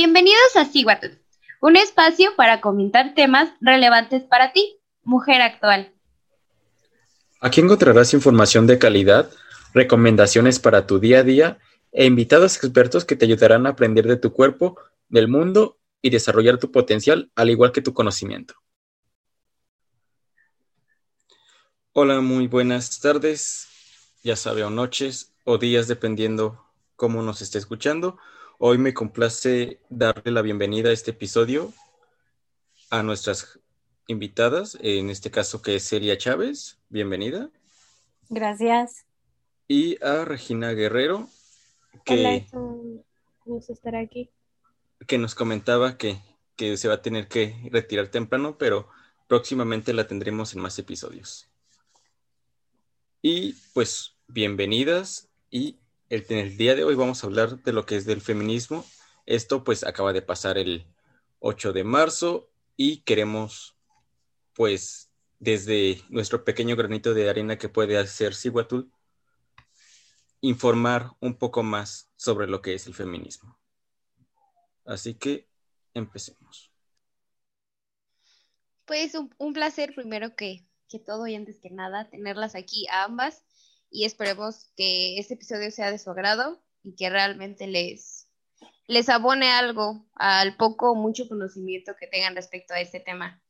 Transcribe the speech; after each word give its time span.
Bienvenidos 0.00 0.54
a 0.54 0.64
Siguatl, 0.64 1.08
un 1.60 1.74
espacio 1.74 2.36
para 2.36 2.60
comentar 2.60 3.14
temas 3.16 3.50
relevantes 3.60 4.22
para 4.22 4.52
ti, 4.52 4.78
mujer 5.02 5.42
actual. 5.42 5.92
Aquí 7.40 7.60
encontrarás 7.60 8.14
información 8.14 8.68
de 8.68 8.78
calidad, 8.78 9.28
recomendaciones 9.74 10.60
para 10.60 10.86
tu 10.86 11.00
día 11.00 11.18
a 11.18 11.22
día 11.24 11.58
e 11.90 12.04
invitados 12.04 12.54
expertos 12.58 13.04
que 13.04 13.16
te 13.16 13.24
ayudarán 13.24 13.66
a 13.66 13.70
aprender 13.70 14.06
de 14.06 14.16
tu 14.16 14.32
cuerpo, 14.32 14.78
del 15.08 15.26
mundo 15.26 15.80
y 16.00 16.10
desarrollar 16.10 16.58
tu 16.58 16.70
potencial, 16.70 17.32
al 17.34 17.50
igual 17.50 17.72
que 17.72 17.82
tu 17.82 17.92
conocimiento. 17.92 18.54
Hola, 21.92 22.20
muy 22.20 22.46
buenas 22.46 23.00
tardes, 23.00 23.66
ya 24.22 24.36
sabe, 24.36 24.62
o 24.62 24.70
noches 24.70 25.34
o 25.42 25.58
días, 25.58 25.88
dependiendo 25.88 26.64
cómo 26.94 27.20
nos 27.20 27.42
esté 27.42 27.58
escuchando. 27.58 28.16
Hoy 28.60 28.76
me 28.76 28.92
complace 28.92 29.78
darle 29.88 30.32
la 30.32 30.42
bienvenida 30.42 30.88
a 30.88 30.92
este 30.92 31.12
episodio 31.12 31.72
a 32.90 33.04
nuestras 33.04 33.60
invitadas, 34.08 34.76
en 34.80 35.10
este 35.10 35.30
caso 35.30 35.62
que 35.62 35.76
es 35.76 35.88
Celia 35.88 36.18
Chávez, 36.18 36.76
bienvenida. 36.88 37.50
Gracias. 38.28 39.06
Y 39.68 40.02
a 40.02 40.24
Regina 40.24 40.72
Guerrero, 40.72 41.28
que, 42.04 42.14
Hola, 42.14 42.34
es 42.34 42.52
un 42.52 43.04
gusto 43.44 43.72
estar 43.74 43.94
aquí. 43.94 44.28
Que 45.06 45.18
nos 45.18 45.36
comentaba 45.36 45.96
que, 45.96 46.18
que 46.56 46.76
se 46.76 46.88
va 46.88 46.94
a 46.94 47.02
tener 47.02 47.28
que 47.28 47.54
retirar 47.70 48.08
temprano, 48.08 48.58
pero 48.58 48.88
próximamente 49.28 49.92
la 49.92 50.08
tendremos 50.08 50.52
en 50.52 50.62
más 50.62 50.76
episodios. 50.80 51.48
Y 53.22 53.52
pues 53.72 54.16
bienvenidas 54.26 55.28
y 55.48 55.78
el, 56.08 56.26
en 56.28 56.38
el 56.38 56.56
día 56.56 56.74
de 56.74 56.84
hoy 56.84 56.94
vamos 56.94 57.22
a 57.22 57.26
hablar 57.26 57.62
de 57.62 57.72
lo 57.72 57.86
que 57.86 57.96
es 57.96 58.04
del 58.04 58.20
feminismo. 58.20 58.84
Esto 59.26 59.64
pues 59.64 59.84
acaba 59.84 60.12
de 60.12 60.22
pasar 60.22 60.58
el 60.58 60.86
8 61.40 61.72
de 61.72 61.84
marzo 61.84 62.50
y 62.76 63.02
queremos 63.02 63.76
pues 64.54 65.10
desde 65.38 66.02
nuestro 66.08 66.44
pequeño 66.44 66.76
granito 66.76 67.14
de 67.14 67.28
arena 67.28 67.58
que 67.58 67.68
puede 67.68 67.96
hacer 67.98 68.34
Siguatul 68.34 68.90
informar 70.40 71.12
un 71.20 71.36
poco 71.36 71.62
más 71.62 72.10
sobre 72.16 72.46
lo 72.46 72.62
que 72.62 72.74
es 72.74 72.86
el 72.86 72.94
feminismo. 72.94 73.58
Así 74.84 75.14
que 75.14 75.48
empecemos. 75.94 76.72
Pues 78.84 79.14
un, 79.14 79.34
un 79.38 79.52
placer 79.52 79.94
primero 79.94 80.34
que 80.34 80.68
que 80.88 80.98
todo 80.98 81.26
y 81.26 81.34
antes 81.34 81.60
que 81.60 81.70
nada 81.70 82.08
tenerlas 82.08 82.54
aquí 82.54 82.86
a 82.88 83.04
ambas 83.04 83.44
y 83.90 84.04
esperemos 84.04 84.70
que 84.76 85.18
este 85.18 85.34
episodio 85.34 85.70
sea 85.70 85.90
de 85.90 85.98
su 85.98 86.10
agrado 86.10 86.62
y 86.82 86.94
que 86.94 87.10
realmente 87.10 87.66
les, 87.66 88.28
les 88.86 89.08
abone 89.08 89.50
algo 89.50 90.06
al 90.14 90.56
poco 90.56 90.92
o 90.92 90.94
mucho 90.94 91.28
conocimiento 91.28 91.94
que 91.98 92.06
tengan 92.06 92.34
respecto 92.34 92.74
a 92.74 92.80
este 92.80 93.00
tema. 93.00 93.42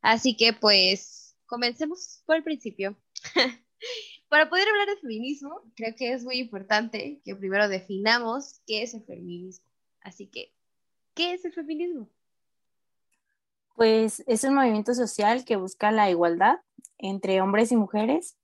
Así 0.00 0.36
que 0.36 0.52
pues 0.52 1.36
comencemos 1.46 2.22
por 2.26 2.36
el 2.36 2.44
principio. 2.44 2.96
Para 4.28 4.48
poder 4.48 4.68
hablar 4.68 4.86
de 4.88 5.00
feminismo, 5.00 5.60
creo 5.74 5.94
que 5.96 6.12
es 6.12 6.22
muy 6.22 6.38
importante 6.38 7.20
que 7.24 7.34
primero 7.34 7.68
definamos 7.68 8.60
qué 8.66 8.82
es 8.82 8.94
el 8.94 9.04
feminismo. 9.04 9.66
Así 10.00 10.28
que, 10.28 10.54
¿qué 11.14 11.34
es 11.34 11.44
el 11.44 11.52
feminismo? 11.52 12.08
Pues 13.74 14.22
es 14.26 14.44
un 14.44 14.54
movimiento 14.54 14.94
social 14.94 15.44
que 15.44 15.56
busca 15.56 15.90
la 15.90 16.10
igualdad 16.10 16.58
entre 16.98 17.40
hombres 17.40 17.72
y 17.72 17.76
mujeres, 17.76 18.36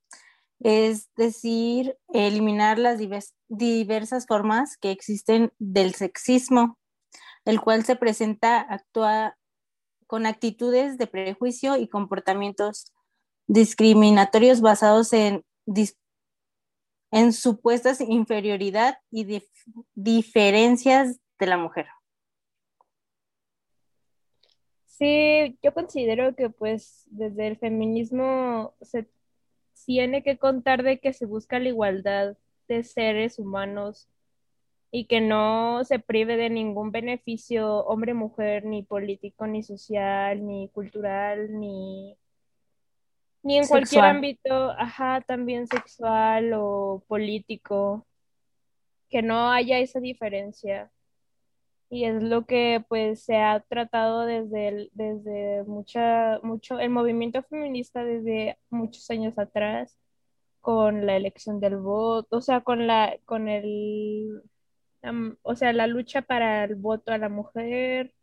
es 0.59 1.09
decir, 1.15 1.97
eliminar 2.13 2.79
las 2.79 2.99
diversas 3.47 4.25
formas 4.25 4.77
que 4.77 4.91
existen 4.91 5.51
del 5.59 5.93
sexismo, 5.93 6.77
el 7.45 7.61
cual 7.61 7.85
se 7.85 7.95
presenta 7.95 8.61
actúa 8.61 9.37
con 10.07 10.25
actitudes 10.25 10.97
de 10.97 11.07
prejuicio 11.07 11.77
y 11.77 11.87
comportamientos 11.87 12.93
discriminatorios 13.47 14.61
basados 14.61 15.13
en, 15.13 15.43
en 17.11 17.33
supuestas 17.33 18.01
inferioridad 18.01 18.97
y 19.11 19.41
diferencias 19.93 21.19
de 21.39 21.45
la 21.45 21.57
mujer. 21.57 21.87
Sí, 24.85 25.59
yo 25.61 25.73
considero 25.75 26.35
que 26.35 26.49
pues 26.49 27.03
desde 27.05 27.47
el 27.47 27.57
feminismo 27.57 28.75
se 28.81 29.07
tiene 29.87 30.21
que 30.21 30.37
contar 30.37 30.83
de 30.83 30.99
que 30.99 31.13
se 31.13 31.25
busca 31.25 31.59
la 31.59 31.69
igualdad 31.69 32.35
de 32.67 32.83
seres 32.83 33.39
humanos 33.39 34.09
y 34.91 35.05
que 35.05 35.21
no 35.21 35.81
se 35.85 35.97
prive 35.97 36.35
de 36.35 36.49
ningún 36.49 36.91
beneficio 36.91 37.85
hombre, 37.85 38.13
mujer, 38.13 38.65
ni 38.65 38.83
político, 38.83 39.47
ni 39.47 39.63
social, 39.63 40.45
ni 40.45 40.67
cultural, 40.73 41.57
ni, 41.57 42.17
ni 43.43 43.57
en 43.57 43.65
cualquier 43.65 44.03
ámbito, 44.03 44.71
ajá, 44.71 45.21
también 45.21 45.67
sexual 45.67 46.51
o 46.53 47.01
político, 47.07 48.05
que 49.09 49.21
no 49.21 49.51
haya 49.51 49.79
esa 49.79 50.01
diferencia 50.01 50.91
y 51.89 52.05
es 52.05 52.21
lo 52.23 52.45
que 52.45 52.83
pues 52.89 53.23
se 53.23 53.37
ha 53.37 53.59
tratado 53.61 54.25
desde, 54.25 54.89
desde 54.93 55.63
mucha, 55.65 56.39
mucho, 56.43 56.79
el 56.79 56.89
movimiento 56.89 57.43
feminista 57.43 58.03
desde 58.03 58.57
muchos 58.69 59.09
años 59.09 59.37
atrás 59.37 59.97
con 60.61 61.05
la 61.05 61.15
elección 61.17 61.59
del 61.61 61.77
voto, 61.77 62.37
o 62.37 62.41
sea, 62.41 62.61
con 62.61 62.87
la, 62.87 63.17
con 63.25 63.47
el, 63.49 64.41
o 65.43 65.55
sea, 65.55 65.73
la 65.73 65.87
lucha 65.87 66.21
para 66.23 66.65
el 66.65 66.75
voto 66.75 67.13
a 67.13 67.17
la 67.17 67.29
mujer, 67.29 68.13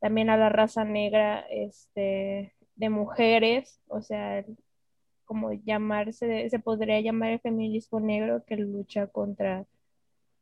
también 0.00 0.30
a 0.30 0.36
la 0.36 0.50
raza 0.50 0.84
negra, 0.84 1.40
este, 1.50 2.54
de 2.76 2.90
mujeres, 2.90 3.80
o 3.88 4.02
sea, 4.02 4.44
como 5.24 5.52
llamarse, 5.52 6.50
se 6.50 6.58
podría 6.58 7.00
llamar 7.00 7.30
el 7.32 7.40
feminismo 7.40 8.00
negro 8.00 8.44
que 8.46 8.56
lucha 8.56 9.06
contra 9.08 9.66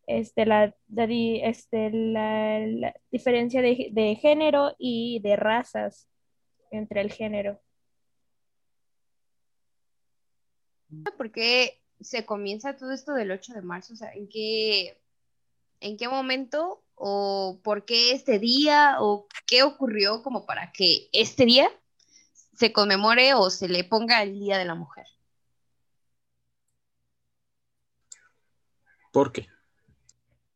este, 0.06 0.46
la, 0.46 0.74
este, 0.96 1.90
la, 1.90 2.94
diferencia 3.10 3.62
de, 3.62 4.18
género 4.20 4.74
y 4.78 5.20
de 5.20 5.36
razas 5.36 6.08
entre 6.70 7.00
el 7.00 7.12
género. 7.12 7.60
¿Por 11.16 11.32
qué 11.32 11.80
se 12.00 12.26
comienza 12.26 12.76
todo 12.76 12.92
esto 12.92 13.12
del 13.12 13.30
8 13.30 13.54
de 13.54 13.62
marzo? 13.62 13.94
O 13.94 13.96
sea, 13.96 14.12
¿en 14.12 14.28
qué, 14.28 15.00
en 15.80 15.96
qué 15.96 16.08
momento 16.08 16.82
o 16.94 17.60
por 17.62 17.84
qué 17.84 18.12
este 18.12 18.38
día 18.38 18.96
o 19.00 19.26
qué 19.46 19.62
ocurrió 19.62 20.22
como 20.22 20.44
para 20.44 20.72
que 20.72 21.08
este 21.12 21.46
día 21.46 21.70
se 22.54 22.72
conmemore 22.72 23.34
o 23.34 23.50
se 23.50 23.68
le 23.68 23.84
ponga 23.84 24.22
el 24.22 24.38
Día 24.38 24.58
de 24.58 24.64
la 24.66 24.74
Mujer? 24.74 25.06
¿Por 29.12 29.32
qué? 29.32 29.51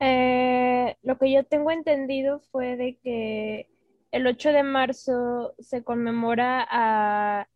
Eh, 0.01 0.97
lo 1.03 1.19
que 1.19 1.33
yo 1.33 1.45
tengo 1.45 1.71
entendido 1.71 2.41
fue 2.51 2.77
de 2.77 2.99
que 2.99 3.69
el 4.11 4.27
8 4.27 4.53
de 4.53 4.63
marzo 4.63 5.55
se 5.59 5.83
conmemora 5.83 6.67
a, 6.71 7.49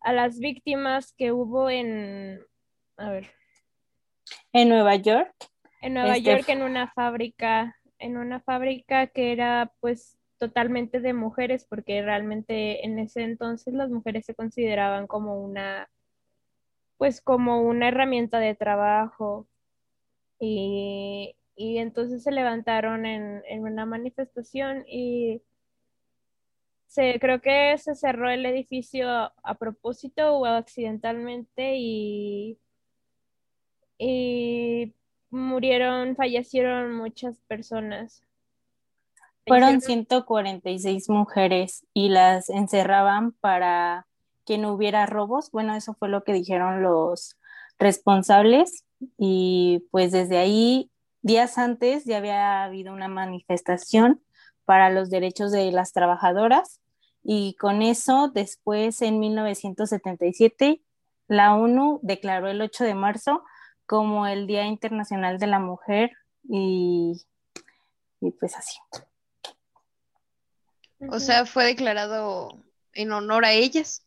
a 0.00 0.12
las 0.12 0.38
víctimas 0.38 1.12
que 1.12 1.32
hubo 1.32 1.68
en, 1.70 2.40
a 2.96 3.10
ver. 3.10 3.30
En 4.52 4.68
Nueva 4.68 4.96
York. 4.96 5.34
En 5.82 5.94
Nueva 5.94 6.16
este, 6.16 6.30
York, 6.30 6.48
en 6.48 6.62
una 6.62 6.90
fábrica, 6.92 7.76
en 7.98 8.16
una 8.16 8.40
fábrica 8.40 9.06
que 9.08 9.32
era 9.32 9.72
pues 9.80 10.18
totalmente 10.38 11.00
de 11.00 11.12
mujeres, 11.12 11.66
porque 11.68 12.02
realmente 12.02 12.84
en 12.84 12.98
ese 12.98 13.22
entonces 13.22 13.74
las 13.74 13.90
mujeres 13.90 14.24
se 14.26 14.34
consideraban 14.34 15.06
como 15.06 15.40
una, 15.40 15.88
pues 16.98 17.20
como 17.20 17.62
una 17.62 17.88
herramienta 17.88 18.38
de 18.38 18.54
trabajo. 18.54 19.46
Y 20.38 21.36
y 21.56 21.78
entonces 21.78 22.22
se 22.22 22.30
levantaron 22.30 23.06
en, 23.06 23.42
una 23.60 23.86
manifestación 23.86 24.84
y 24.86 25.42
se, 26.86 27.18
creo 27.18 27.40
que 27.40 27.76
se 27.78 27.94
cerró 27.94 28.30
el 28.30 28.44
edificio 28.44 29.08
a, 29.10 29.54
propósito 29.58 30.36
o 30.36 30.44
accidentalmente 30.44 31.76
y, 31.76 32.58
y 33.98 34.94
murieron, 35.30 36.14
fallecieron 36.14 36.94
muchas 36.94 37.38
personas. 37.48 38.22
Fueron 39.46 39.80
146 39.80 41.08
mujeres 41.08 41.86
y 41.94 42.10
las 42.10 42.50
encerraban 42.50 43.32
para 43.32 44.06
que 44.44 44.58
no 44.58 44.72
hubiera 44.72 45.06
robos. 45.06 45.50
Bueno, 45.52 45.74
eso 45.74 45.94
fue 45.94 46.08
lo 46.08 46.24
que 46.24 46.32
dijeron 46.32 46.82
los 46.82 47.38
responsables 47.78 48.84
y 49.18 49.84
pues 49.90 50.12
desde 50.12 50.38
ahí 50.38 50.90
Días 51.26 51.58
antes 51.58 52.04
ya 52.04 52.18
había 52.18 52.62
habido 52.62 52.92
una 52.92 53.08
manifestación 53.08 54.22
para 54.64 54.90
los 54.90 55.10
derechos 55.10 55.50
de 55.50 55.72
las 55.72 55.92
trabajadoras 55.92 56.80
y 57.24 57.56
con 57.56 57.82
eso 57.82 58.30
después 58.32 59.02
en 59.02 59.18
1977 59.18 60.82
la 61.26 61.56
ONU 61.56 61.98
declaró 62.04 62.46
el 62.46 62.62
8 62.62 62.84
de 62.84 62.94
marzo 62.94 63.42
como 63.86 64.28
el 64.28 64.46
Día 64.46 64.66
Internacional 64.66 65.40
de 65.40 65.48
la 65.48 65.58
Mujer 65.58 66.12
y 66.48 67.20
y 68.20 68.30
pues 68.30 68.54
así. 68.54 68.78
O 71.10 71.18
sea, 71.18 71.44
fue 71.44 71.64
declarado 71.64 72.50
en 72.92 73.10
honor 73.10 73.44
a 73.44 73.50
ellas. 73.50 74.06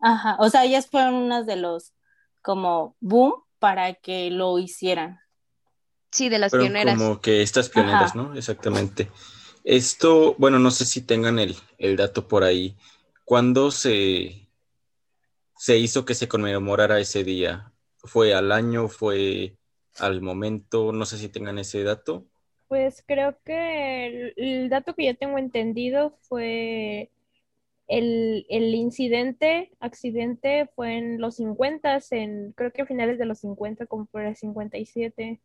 Ajá, 0.00 0.36
o 0.38 0.50
sea, 0.50 0.64
ellas 0.64 0.86
fueron 0.86 1.14
unas 1.14 1.46
de 1.46 1.56
los 1.56 1.94
como 2.42 2.94
boom 3.00 3.32
para 3.58 3.94
que 3.94 4.30
lo 4.30 4.58
hicieran. 4.58 5.18
Sí, 6.12 6.28
de 6.28 6.38
las 6.38 6.54
Fueron 6.54 6.68
pioneras. 6.68 6.96
como 6.98 7.20
que 7.20 7.42
estas 7.42 7.68
pioneras, 7.70 8.14
Ajá. 8.14 8.14
¿no? 8.14 8.34
Exactamente. 8.36 9.10
Esto, 9.64 10.34
bueno, 10.38 10.58
no 10.58 10.70
sé 10.70 10.84
si 10.86 11.02
tengan 11.02 11.38
el, 11.38 11.56
el 11.78 11.96
dato 11.96 12.28
por 12.28 12.44
ahí. 12.44 12.76
¿Cuándo 13.24 13.70
se, 13.70 14.48
se 15.56 15.78
hizo 15.78 16.04
que 16.04 16.14
se 16.14 16.28
conmemorara 16.28 17.00
ese 17.00 17.24
día? 17.24 17.72
¿Fue 17.98 18.34
al 18.34 18.52
año? 18.52 18.88
¿Fue 18.88 19.56
al 19.98 20.20
momento? 20.20 20.92
No 20.92 21.06
sé 21.06 21.18
si 21.18 21.28
tengan 21.28 21.58
ese 21.58 21.82
dato. 21.84 22.26
Pues 22.68 23.02
creo 23.06 23.36
que 23.44 24.06
el, 24.06 24.34
el 24.36 24.68
dato 24.70 24.94
que 24.94 25.06
yo 25.06 25.16
tengo 25.16 25.38
entendido 25.38 26.16
fue 26.22 27.10
el, 27.88 28.46
el 28.48 28.74
incidente, 28.74 29.72
accidente 29.80 30.68
fue 30.74 30.96
en 30.96 31.20
los 31.20 31.36
50, 31.36 32.00
en, 32.12 32.52
creo 32.52 32.72
que 32.72 32.82
a 32.82 32.86
finales 32.86 33.18
de 33.18 33.26
los 33.26 33.40
50, 33.40 33.86
como 33.86 34.06
por 34.06 34.22
el 34.22 34.36
57. 34.36 35.40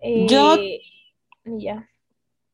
Yo- 0.00 0.54
Eh, 0.56 0.80
ya. 1.44 1.88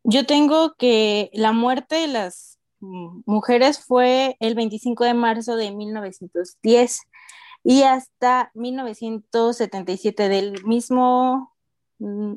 Yo 0.04 0.24
tengo 0.26 0.74
que 0.74 1.30
la 1.34 1.52
muerte 1.52 1.96
de 1.96 2.08
las 2.08 2.58
mm, 2.80 3.22
mujeres 3.26 3.78
fue 3.84 4.36
el 4.40 4.54
25 4.54 5.04
de 5.04 5.14
marzo 5.14 5.56
de 5.56 5.70
1910 5.70 7.00
y 7.62 7.82
hasta 7.82 8.50
1977 8.54 10.28
del 10.30 10.64
mismo 10.64 11.52
mm, 11.98 12.34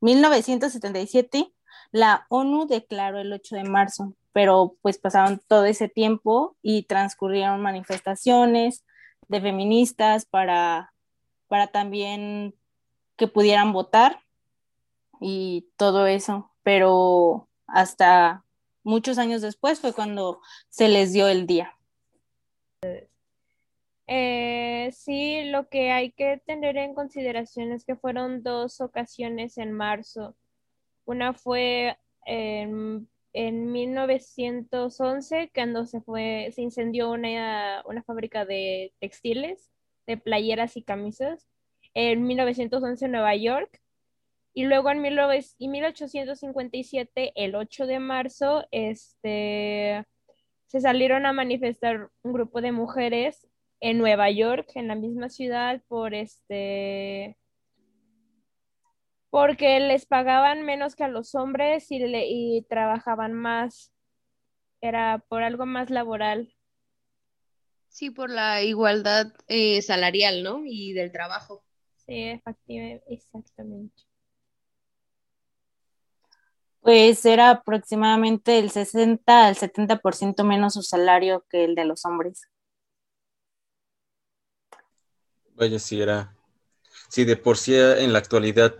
1977 0.00 1.52
la 1.92 2.26
ONU 2.28 2.66
declaró 2.66 3.18
el 3.20 3.32
8 3.32 3.56
de 3.56 3.64
marzo, 3.64 4.14
pero 4.32 4.76
pues 4.82 4.98
pasaron 4.98 5.40
todo 5.46 5.64
ese 5.64 5.88
tiempo 5.88 6.56
y 6.62 6.82
transcurrieron 6.84 7.60
manifestaciones 7.62 8.84
de 9.28 9.40
feministas 9.40 10.24
para, 10.26 10.92
para 11.46 11.68
también 11.68 12.54
que 13.16 13.28
pudieran 13.28 13.72
votar 13.72 14.20
y 15.20 15.68
todo 15.76 16.06
eso, 16.06 16.50
pero 16.62 17.48
hasta 17.66 18.44
muchos 18.82 19.18
años 19.18 19.42
después 19.42 19.80
fue 19.80 19.92
cuando 19.92 20.40
se 20.68 20.88
les 20.88 21.12
dio 21.12 21.28
el 21.28 21.46
día. 21.46 21.76
Eh, 24.06 24.90
sí, 24.92 25.44
lo 25.44 25.68
que 25.68 25.90
hay 25.90 26.12
que 26.12 26.42
tener 26.44 26.76
en 26.76 26.94
consideración 26.94 27.72
es 27.72 27.84
que 27.84 27.96
fueron 27.96 28.42
dos 28.42 28.80
ocasiones 28.80 29.56
en 29.56 29.72
marzo. 29.72 30.36
Una 31.06 31.32
fue 31.32 31.98
en, 32.26 33.08
en 33.32 33.72
1911, 33.72 35.50
cuando 35.54 35.86
se 35.86 36.00
fue, 36.02 36.50
se 36.54 36.62
incendió 36.62 37.10
una, 37.10 37.82
una 37.86 38.02
fábrica 38.02 38.44
de 38.44 38.92
textiles, 39.00 39.70
de 40.06 40.18
playeras 40.18 40.76
y 40.76 40.82
camisas, 40.82 41.48
en 41.94 42.26
1911 42.26 43.04
en 43.06 43.12
Nueva 43.12 43.34
York. 43.36 43.80
Y 44.54 44.64
luego 44.66 44.90
en 44.90 45.02
19 45.02 45.44
y 45.58 45.68
1857, 45.68 47.32
el 47.34 47.54
8 47.56 47.86
de 47.86 47.98
marzo, 47.98 48.64
este, 48.70 50.04
se 50.66 50.80
salieron 50.80 51.26
a 51.26 51.32
manifestar 51.32 52.10
un 52.22 52.32
grupo 52.32 52.60
de 52.60 52.72
mujeres 52.72 53.46
en 53.80 53.98
Nueva 53.98 54.30
York, 54.30 54.70
en 54.76 54.88
la 54.88 54.94
misma 54.94 55.28
ciudad, 55.28 55.82
por 55.88 56.14
este, 56.14 57.36
porque 59.30 59.80
les 59.80 60.06
pagaban 60.06 60.62
menos 60.62 60.94
que 60.94 61.04
a 61.04 61.08
los 61.08 61.34
hombres 61.34 61.90
y, 61.90 61.98
le- 61.98 62.26
y 62.28 62.62
trabajaban 62.68 63.32
más. 63.32 63.92
Era 64.80 65.24
por 65.28 65.42
algo 65.42 65.66
más 65.66 65.90
laboral. 65.90 66.54
Sí, 67.88 68.10
por 68.10 68.30
la 68.30 68.62
igualdad 68.62 69.32
eh, 69.48 69.82
salarial, 69.82 70.42
¿no? 70.42 70.62
Y 70.64 70.92
del 70.92 71.10
trabajo. 71.12 71.64
Sí, 72.06 72.14
efectiva- 72.30 73.00
exactamente. 73.08 74.02
Pues 76.80 77.24
era 77.24 77.50
aproximadamente 77.50 78.58
el 78.58 78.70
60 78.70 79.46
al 79.46 79.56
70% 79.56 80.44
menos 80.44 80.74
su 80.74 80.82
salario 80.82 81.44
que 81.48 81.64
el 81.64 81.74
de 81.74 81.86
los 81.86 82.04
hombres. 82.04 82.42
Vaya, 85.54 85.78
si 85.78 86.02
era. 86.02 86.36
Si 87.08 87.24
de 87.24 87.36
por 87.36 87.56
sí 87.56 87.74
en 87.74 88.12
la 88.12 88.18
actualidad 88.18 88.74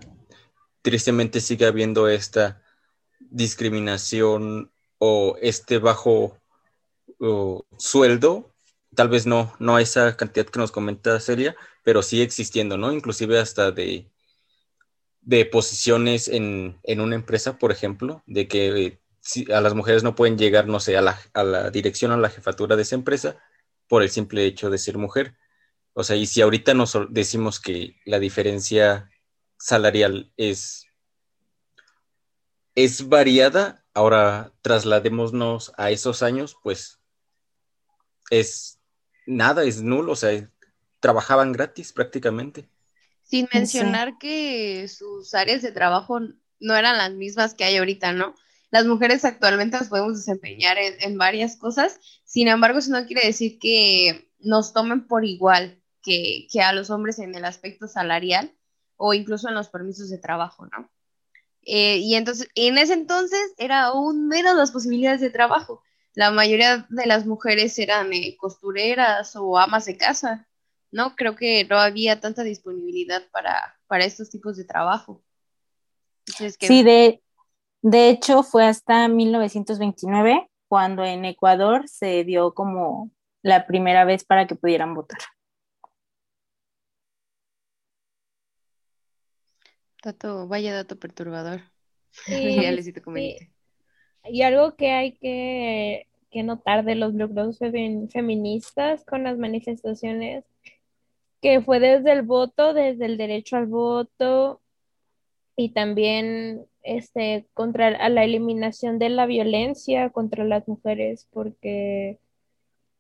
tristemente 0.83 1.41
sigue 1.41 1.67
habiendo 1.67 2.09
esta 2.09 2.63
discriminación 3.21 4.71
o 4.99 5.37
este 5.41 5.79
bajo 5.79 6.39
o, 7.21 7.65
sueldo, 7.79 8.53
tal 8.95 9.09
vez 9.09 9.27
no, 9.27 9.55
no 9.59 9.77
a 9.77 9.83
esa 9.83 10.17
cantidad 10.17 10.47
que 10.47 10.59
nos 10.59 10.73
comenta 10.73 11.21
Celia, 11.21 11.57
pero 11.85 12.03
sigue 12.03 12.25
existiendo, 12.25 12.77
¿no? 12.79 12.93
Inclusive 12.93 13.39
hasta 13.39 13.71
de, 13.71 14.11
de 15.21 15.47
posiciones 15.47 16.29
en, 16.29 16.79
en 16.83 17.01
una 17.01 17.15
empresa, 17.15 17.59
por 17.59 17.73
ejemplo, 17.73 18.23
de 18.27 18.49
que 18.49 19.01
a 19.55 19.61
las 19.61 19.75
mujeres 19.75 20.03
no 20.03 20.15
pueden 20.15 20.37
llegar, 20.37 20.67
no 20.67 20.81
sé, 20.81 20.97
a 20.97 21.03
la, 21.03 21.19
a 21.33 21.45
la 21.45 21.71
dirección 21.71 22.13
a 22.13 22.17
la 22.17 22.31
jefatura 22.31 22.77
de 22.77 22.83
esa 22.83 22.95
empresa 22.95 23.41
por 23.89 24.03
el 24.03 24.11
simple 24.11 24.45
hecho 24.45 24.71
de 24.71 24.79
ser 24.79 24.99
mujer. 24.99 25.37
O 25.95 26.05
sea, 26.05 26.17
y 26.17 26.27
si 26.27 26.43
ahorita 26.43 26.75
nos 26.75 26.97
decimos 27.11 27.61
que 27.61 27.97
la 28.05 28.19
diferencia 28.19 29.11
salarial 29.59 30.33
es, 30.37 30.87
es 32.75 33.09
variada, 33.09 33.85
ahora 33.95 34.53
trasladémonos 34.63 35.73
a 35.77 35.91
esos 35.91 36.23
años, 36.23 36.57
pues 36.63 37.01
es 38.31 38.81
nada, 39.27 39.65
es 39.65 39.83
nulo, 39.83 40.13
o 40.13 40.17
sea, 40.17 40.51
trabajaban 41.05 41.53
gratis 41.53 41.93
prácticamente. 41.93 42.71
Sin 43.23 43.47
mencionar 43.53 44.17
que 44.17 44.89
sus 44.89 45.35
áreas 45.35 45.61
de 45.61 45.71
trabajo 45.71 46.19
no 46.61 46.75
eran 46.75 46.97
las 46.97 47.13
mismas 47.13 47.53
que 47.53 47.65
hay 47.65 47.77
ahorita, 47.77 48.15
¿no? 48.15 48.35
Las 48.71 48.87
mujeres 48.87 49.23
actualmente 49.27 49.77
nos 49.77 49.89
podemos 49.89 50.17
desempeñar 50.17 50.79
en, 50.79 50.95
en 51.01 51.19
varias 51.19 51.59
cosas, 51.59 52.01
sin 52.25 52.49
embargo, 52.49 52.79
eso 52.79 52.91
no 52.91 53.05
quiere 53.05 53.27
decir 53.27 53.59
que 53.59 54.31
nos 54.39 54.73
tomen 54.73 55.07
por 55.07 55.27
igual 55.27 55.79
que, 56.03 56.47
que, 56.51 56.63
a 56.63 56.73
los 56.73 56.89
hombres 56.89 57.19
en 57.19 57.35
el 57.35 57.45
aspecto 57.45 57.87
salarial 57.87 58.57
o 58.97 59.13
incluso 59.13 59.51
en 59.51 59.55
los 59.55 59.69
permisos 59.69 60.09
de 60.09 60.17
trabajo, 60.17 60.65
¿no? 60.65 60.91
Eh, 61.67 61.99
y 61.99 62.15
entonces, 62.15 62.49
en 62.55 62.79
ese 62.79 62.95
entonces 62.95 63.53
era 63.59 63.83
aún 63.83 64.27
menos 64.27 64.57
las 64.57 64.71
posibilidades 64.71 65.21
de 65.21 65.29
trabajo. 65.29 65.83
La 66.15 66.31
mayoría 66.31 66.87
de 66.89 67.07
las 67.07 67.27
mujeres 67.27 67.79
eran 67.79 68.11
eh, 68.15 68.39
costureras 68.41 69.37
o 69.37 69.59
amas 69.59 69.85
de 69.85 69.99
casa, 69.99 70.49
¿no? 70.95 71.17
Creo 71.17 71.35
que 71.35 71.65
no 71.65 71.77
había 71.77 72.21
tanta 72.21 72.45
disponibilidad 72.45 73.23
para, 73.33 73.77
para 73.89 74.05
estos 74.05 74.31
tipos 74.31 74.57
de 74.57 74.65
trabajo. 74.65 75.25
Entonces, 76.21 76.57
que... 76.57 76.69
Sí, 76.69 76.85
de, 76.85 77.21
de 77.83 78.11
hecho 78.11 78.45
fue 78.45 78.65
hasta 78.65 79.09
1929 79.09 80.49
cuando 80.69 81.05
en 81.05 81.25
Ecuador 81.25 81.89
se 81.89 82.23
dio 82.23 82.55
como 82.55 83.11
la 83.43 83.67
primera 83.67 84.05
vez 84.05 84.25
para 84.25 84.47
que 84.47 84.55
pudieran 84.55 84.95
votar. 84.95 85.19
Dato, 90.05 90.47
vaya 90.47 90.75
dato 90.75 90.97
perturbador. 90.97 91.63
Sí, 92.13 92.55
ya 92.63 92.71
les 92.71 92.85
sí. 92.85 93.37
Y 94.27 94.43
algo 94.43 94.77
que 94.77 94.93
hay 94.93 95.19
que, 95.19 96.07
que 96.31 96.45
notar 96.45 96.85
de 96.85 96.95
los 96.95 97.15
grupos 97.15 97.59
feministas 97.59 99.05
con 99.05 99.25
las 99.25 99.39
manifestaciones, 99.39 100.45
que 101.45 101.61
fue 101.61 101.79
desde 101.79 102.11
el 102.13 102.23
voto, 102.23 102.73
desde 102.73 103.05
el 103.05 103.19
derecho 103.19 103.57
al 103.57 103.67
voto 103.67 104.63
y 105.57 105.75
también 105.75 106.67
este, 106.83 107.47
contra 107.53 108.09
la 108.09 108.25
eliminación 108.25 108.99
de 108.99 109.11
la 109.11 109.27
violencia 109.27 110.09
contra 110.09 110.45
las 110.45 110.67
mujeres, 110.67 111.29
porque 111.33 112.19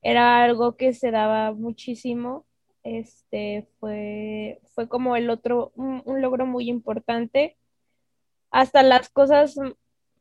era 0.02 0.44
algo 0.44 0.76
que 0.76 0.92
se 0.92 1.10
daba 1.10 1.52
muchísimo 1.54 2.44
este 2.82 3.66
fue, 3.80 4.60
fue 4.74 4.88
como 4.90 5.16
el 5.16 5.30
otro, 5.30 5.72
un, 5.74 6.02
logro 6.20 6.44
muy 6.44 6.68
importante. 6.68 7.56
Hasta 8.50 8.82
las 8.82 9.08
cosas 9.08 9.56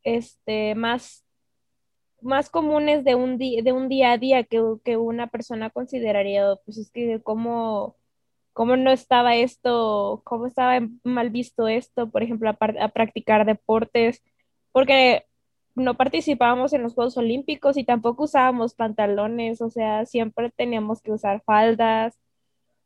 este, 0.03 0.75
más, 0.75 1.25
más 2.21 2.49
comunes 2.49 3.03
de 3.03 3.15
un, 3.15 3.37
de 3.37 3.73
un 3.73 3.89
día 3.89 4.13
a 4.13 4.17
día 4.17 4.45
que, 4.45 4.61
que, 4.85 4.95
una 4.95 5.27
persona 5.27 5.71
consideraría, 5.71 6.55
pues 6.65 6.77
es 6.77 6.89
que 6.91 7.21
cómo, 7.21 7.97
cómo 8.53 8.77
no 8.77 8.91
estaba 8.91 9.35
esto, 9.35 10.21
cómo 10.25 10.47
estaba 10.47 10.79
mal 11.03 11.29
visto 11.31 11.67
esto, 11.67 12.09
por 12.09 12.23
ejemplo, 12.23 12.49
a, 12.49 12.57
a 12.83 12.89
practicar 12.89 13.45
deportes, 13.45 14.23
porque 14.71 15.25
no 15.75 15.95
participábamos 15.97 16.73
en 16.73 16.83
los 16.83 16.93
Juegos 16.93 17.17
Olímpicos 17.17 17.77
y 17.77 17.83
tampoco 17.83 18.23
usábamos 18.25 18.75
pantalones, 18.75 19.61
o 19.61 19.69
sea, 19.69 20.05
siempre 20.05 20.51
teníamos 20.51 21.01
que 21.01 21.11
usar 21.11 21.41
faldas 21.45 22.17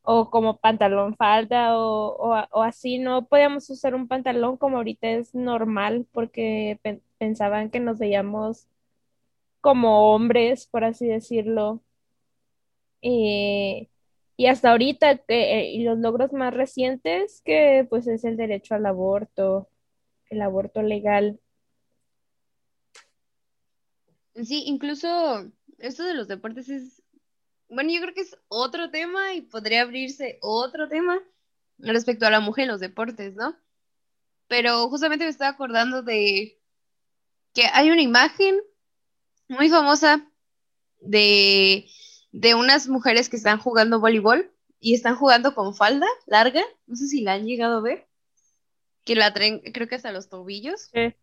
o 0.03 0.29
como 0.29 0.57
pantalón 0.57 1.15
falda 1.17 1.77
o, 1.77 2.15
o, 2.51 2.63
así, 2.63 2.97
no 2.99 3.25
podíamos 3.27 3.69
usar 3.69 3.93
un 3.95 4.07
pantalón 4.07 4.57
como 4.57 4.77
ahorita 4.77 5.09
es 5.09 5.35
normal 5.35 6.07
porque 6.13 6.79
pensaban 7.19 7.69
que 7.69 7.79
nos 7.81 7.99
veíamos 7.99 8.67
como 9.61 10.13
hombres, 10.13 10.67
por 10.67 10.83
así 10.85 11.07
decirlo. 11.07 11.81
Eh, 13.01 13.89
y 14.37 14.45
hasta 14.45 14.71
ahorita, 14.71 15.23
eh, 15.27 15.71
y 15.73 15.83
los 15.83 15.97
logros 15.97 16.31
más 16.31 16.53
recientes, 16.53 17.41
que 17.43 17.87
pues 17.89 18.05
es 18.07 18.23
el 18.23 18.37
derecho 18.37 18.75
al 18.75 18.85
aborto, 18.85 19.67
el 20.29 20.41
aborto 20.43 20.83
legal. 20.83 21.39
Sí, 24.35 24.63
incluso 24.67 25.51
esto 25.79 26.03
de 26.03 26.13
los 26.13 26.27
deportes 26.27 26.69
es, 26.69 27.01
bueno, 27.67 27.91
yo 27.91 27.99
creo 27.99 28.13
que 28.13 28.21
es 28.21 28.37
otro 28.47 28.91
tema 28.91 29.33
y 29.33 29.41
podría 29.41 29.81
abrirse 29.81 30.37
otro 30.41 30.87
tema 30.87 31.19
respecto 31.79 32.27
a 32.27 32.31
la 32.31 32.39
mujer 32.39 32.65
en 32.65 32.71
los 32.71 32.79
deportes, 32.79 33.35
¿no? 33.35 33.57
Pero 34.47 34.87
justamente 34.89 35.25
me 35.25 35.31
estaba 35.31 35.49
acordando 35.49 36.03
de 36.03 36.59
que 37.55 37.63
hay 37.73 37.89
una 37.89 38.03
imagen 38.03 38.59
muy 39.47 39.69
famosa 39.69 40.29
de, 41.01 41.89
de 42.37 42.53
unas 42.53 42.87
mujeres 42.87 43.29
que 43.29 43.35
están 43.35 43.57
jugando 43.57 43.99
voleibol 43.99 44.51
y 44.79 44.93
están 44.93 45.15
jugando 45.15 45.55
con 45.55 45.73
falda 45.73 46.05
larga, 46.27 46.61
no 46.85 46.95
sé 46.95 47.07
si 47.07 47.21
la 47.21 47.33
han 47.33 47.47
llegado 47.47 47.77
a 47.79 47.81
ver, 47.81 48.07
que 49.03 49.15
la 49.15 49.33
traen 49.33 49.59
creo 49.73 49.87
que 49.87 49.95
hasta 49.95 50.11
los 50.11 50.29
tobillos. 50.29 50.91
Sí. 50.93 51.15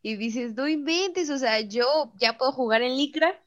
Y 0.00 0.14
dices, 0.14 0.54
no 0.54 0.68
inventes, 0.68 1.28
o 1.28 1.38
sea, 1.38 1.60
yo 1.60 2.12
ya 2.20 2.38
puedo 2.38 2.52
jugar 2.52 2.82
en 2.82 2.96
licra, 2.96 3.42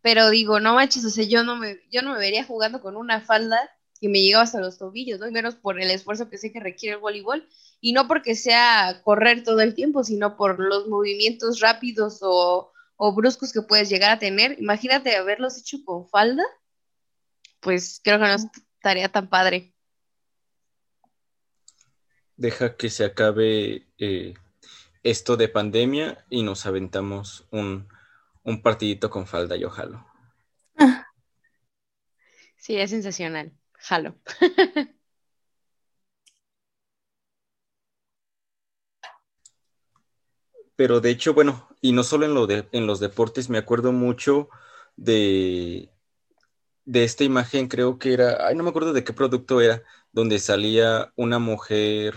pero 0.00 0.30
digo, 0.30 0.60
no 0.60 0.74
manches, 0.74 1.04
o 1.04 1.10
sea, 1.10 1.24
yo 1.24 1.42
no 1.42 1.56
me, 1.56 1.80
yo 1.90 2.02
no 2.02 2.12
me 2.12 2.20
vería 2.20 2.44
jugando 2.44 2.80
con 2.80 2.96
una 2.96 3.20
falda 3.20 3.58
que 4.00 4.08
me 4.08 4.22
llegaba 4.22 4.44
hasta 4.44 4.60
los 4.60 4.78
tobillos, 4.78 5.18
¿no? 5.18 5.26
Y 5.26 5.32
menos 5.32 5.56
por 5.56 5.80
el 5.80 5.90
esfuerzo 5.90 6.30
que 6.30 6.38
sé 6.38 6.52
que 6.52 6.60
requiere 6.60 6.94
el 6.94 7.00
voleibol. 7.00 7.48
Y 7.80 7.92
no 7.92 8.06
porque 8.06 8.36
sea 8.36 9.00
correr 9.02 9.42
todo 9.42 9.60
el 9.60 9.74
tiempo, 9.74 10.04
sino 10.04 10.36
por 10.36 10.60
los 10.60 10.86
movimientos 10.86 11.58
rápidos 11.58 12.20
o, 12.22 12.70
o 12.98 13.14
bruscos 13.14 13.52
que 13.52 13.62
puedes 13.62 13.88
llegar 13.88 14.10
a 14.10 14.18
tener. 14.18 14.60
Imagínate 14.60 15.16
haberlos 15.16 15.56
hecho 15.56 15.78
con 15.84 16.06
falda, 16.08 16.44
pues 17.60 18.00
creo 18.04 18.18
que 18.18 18.26
no 18.26 18.34
estaría 18.34 19.08
tan 19.08 19.30
padre. 19.30 19.72
Deja 22.36 22.76
que 22.76 22.90
se 22.90 23.04
acabe 23.04 23.86
eh, 23.98 24.34
esto 25.02 25.36
de 25.36 25.48
pandemia 25.48 26.26
y 26.28 26.42
nos 26.42 26.66
aventamos 26.66 27.46
un, 27.50 27.88
un 28.42 28.62
partidito 28.62 29.10
con 29.10 29.26
falda, 29.26 29.56
yo 29.56 29.70
jalo. 29.70 30.04
Sí, 32.60 32.76
es 32.76 32.90
sensacional. 32.90 33.52
Jalo. 33.74 34.16
Pero 40.78 41.00
de 41.00 41.10
hecho, 41.10 41.34
bueno, 41.34 41.68
y 41.80 41.90
no 41.90 42.04
solo 42.04 42.24
en, 42.24 42.34
lo 42.34 42.46
de, 42.46 42.68
en 42.70 42.86
los 42.86 43.00
deportes, 43.00 43.50
me 43.50 43.58
acuerdo 43.58 43.90
mucho 43.90 44.48
de, 44.94 45.90
de 46.84 47.02
esta 47.02 47.24
imagen, 47.24 47.66
creo 47.66 47.98
que 47.98 48.12
era, 48.12 48.46
ay, 48.46 48.54
no 48.54 48.62
me 48.62 48.70
acuerdo 48.70 48.92
de 48.92 49.02
qué 49.02 49.12
producto 49.12 49.60
era, 49.60 49.82
donde 50.12 50.38
salía 50.38 51.12
una 51.16 51.40
mujer 51.40 52.14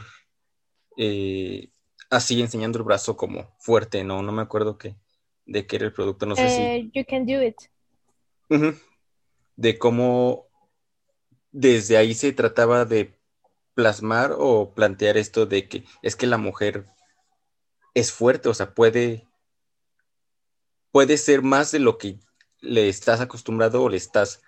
eh, 0.96 1.72
así 2.12 2.40
enseñando 2.40 2.78
el 2.78 2.84
brazo 2.84 3.18
como 3.18 3.56
fuerte, 3.58 4.04
no, 4.04 4.22
no 4.22 4.32
me 4.32 4.44
acuerdo 4.44 4.78
qué, 4.78 4.96
de 5.48 5.66
qué 5.66 5.78
era 5.78 5.86
el 5.86 5.94
producto, 5.94 6.28
no 6.28 6.36
sé 6.36 6.48
si. 6.48 6.62
Eh, 6.62 6.92
you 6.94 7.04
can 7.04 7.26
do 7.26 7.42
it. 7.42 7.56
De 9.56 9.80
cómo 9.80 10.46
desde 11.52 11.98
ahí 11.98 12.14
se 12.14 12.32
trataba 12.32 12.86
de 12.86 13.18
plasmar 13.74 14.36
o 14.38 14.76
plantear 14.76 15.18
esto 15.18 15.48
de 15.48 15.68
que 15.68 15.84
es 16.04 16.16
que 16.16 16.28
la 16.28 16.38
mujer 16.38 16.86
es 17.94 18.12
fuerte, 18.12 18.50
o 18.50 18.54
sea, 18.54 18.74
puede, 18.74 19.28
puede 20.92 21.18
ser 21.18 21.42
más 21.42 21.72
de 21.72 21.80
lo 21.80 21.98
que 21.98 22.20
le 22.60 22.90
estás 22.90 23.22
acostumbrado 23.22 23.84
o 23.84 23.90
le 23.90 23.98
estás 23.98 24.42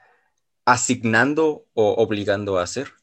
asignando 0.65 1.65
o 1.73 1.93
obligando 1.93 2.57
a 2.57 2.63
hacer. 2.63 2.93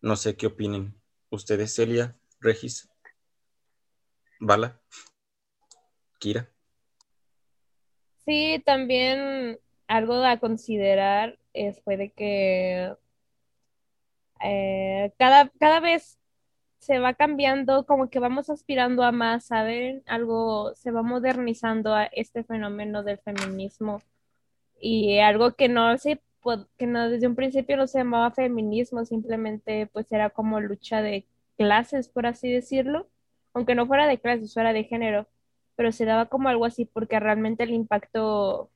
No 0.00 0.16
sé 0.16 0.36
qué 0.36 0.46
opinen 0.46 0.94
ustedes, 1.30 1.74
Celia, 1.74 2.16
Regis. 2.40 2.88
Bala, 4.40 4.80
Kira. 6.18 6.50
Sí, 8.24 8.62
también 8.64 9.60
algo 9.86 10.14
a 10.24 10.38
considerar 10.38 11.38
es 11.52 11.80
puede 11.80 12.10
que 12.10 12.94
eh, 14.40 15.12
cada, 15.18 15.50
cada 15.60 15.80
vez 15.80 16.18
se 16.84 16.98
va 16.98 17.14
cambiando, 17.14 17.86
como 17.86 18.10
que 18.10 18.18
vamos 18.20 18.50
aspirando 18.50 19.02
a 19.04 19.12
más, 19.12 19.46
¿saben? 19.46 20.02
Algo 20.06 20.74
se 20.74 20.90
va 20.90 21.02
modernizando 21.02 21.94
a 21.94 22.04
este 22.06 22.44
fenómeno 22.44 23.02
del 23.02 23.18
feminismo 23.18 24.02
y 24.80 25.18
algo 25.20 25.52
que 25.56 25.68
no 25.68 25.96
se 25.98 26.20
que 26.78 26.86
no 26.86 27.08
desde 27.08 27.26
un 27.26 27.36
principio 27.36 27.76
no 27.78 27.86
se 27.86 27.98
llamaba 27.98 28.30
feminismo, 28.30 29.04
simplemente 29.06 29.86
pues 29.92 30.12
era 30.12 30.30
como 30.30 30.60
lucha 30.60 31.00
de 31.02 31.26
clases, 31.56 32.08
por 32.08 32.26
así 32.26 32.50
decirlo 32.52 33.08
aunque 33.54 33.74
no 33.74 33.86
fuera 33.86 34.06
de 34.06 34.18
clases, 34.18 34.52
fuera 34.52 34.72
de 34.72 34.84
género, 34.84 35.26
pero 35.76 35.92
se 35.92 36.04
daba 36.04 36.26
como 36.26 36.48
algo 36.48 36.66
así 36.66 36.84
porque 36.84 37.20
realmente 37.20 37.62
el 37.64 37.70
impacto 37.72 38.70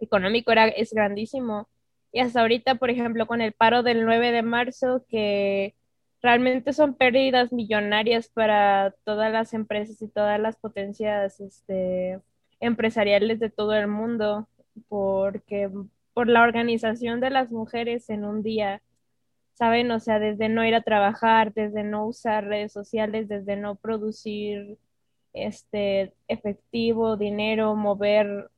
económico 0.00 0.52
era, 0.52 0.68
es 0.68 0.92
grandísimo. 0.92 1.68
Y 2.12 2.20
hasta 2.20 2.40
ahorita, 2.42 2.74
por 2.76 2.90
ejemplo, 2.90 3.26
con 3.26 3.40
el 3.40 3.52
paro 3.52 3.82
del 3.82 4.04
9 4.04 4.32
de 4.32 4.42
marzo, 4.42 5.04
que 5.08 5.74
realmente 6.22 6.72
son 6.72 6.94
pérdidas 6.94 7.52
millonarias 7.52 8.28
para 8.28 8.94
todas 9.04 9.32
las 9.32 9.54
empresas 9.54 10.00
y 10.02 10.08
todas 10.08 10.40
las 10.40 10.56
potencias 10.56 11.40
este, 11.40 12.20
empresariales 12.60 13.40
de 13.40 13.50
todo 13.50 13.74
el 13.74 13.88
mundo, 13.88 14.48
porque 14.88 15.70
por 16.14 16.28
la 16.28 16.42
organización 16.42 17.20
de 17.20 17.30
las 17.30 17.50
mujeres 17.52 18.08
en 18.10 18.24
un 18.24 18.42
día 18.42 18.82
¿saben? 19.54 19.90
O 19.90 20.00
sea, 20.00 20.18
desde 20.18 20.48
no 20.48 20.64
ir 20.64 20.74
a 20.74 20.82
trabajar, 20.82 21.52
desde 21.54 21.84
no 21.84 22.06
usar 22.06 22.46
redes 22.46 22.72
sociales, 22.72 23.28
desde 23.28 23.56
no 23.56 23.76
producir 23.76 24.78
este 25.32 26.14
efectivo, 26.28 27.16
dinero, 27.16 27.76
mover 27.76 28.50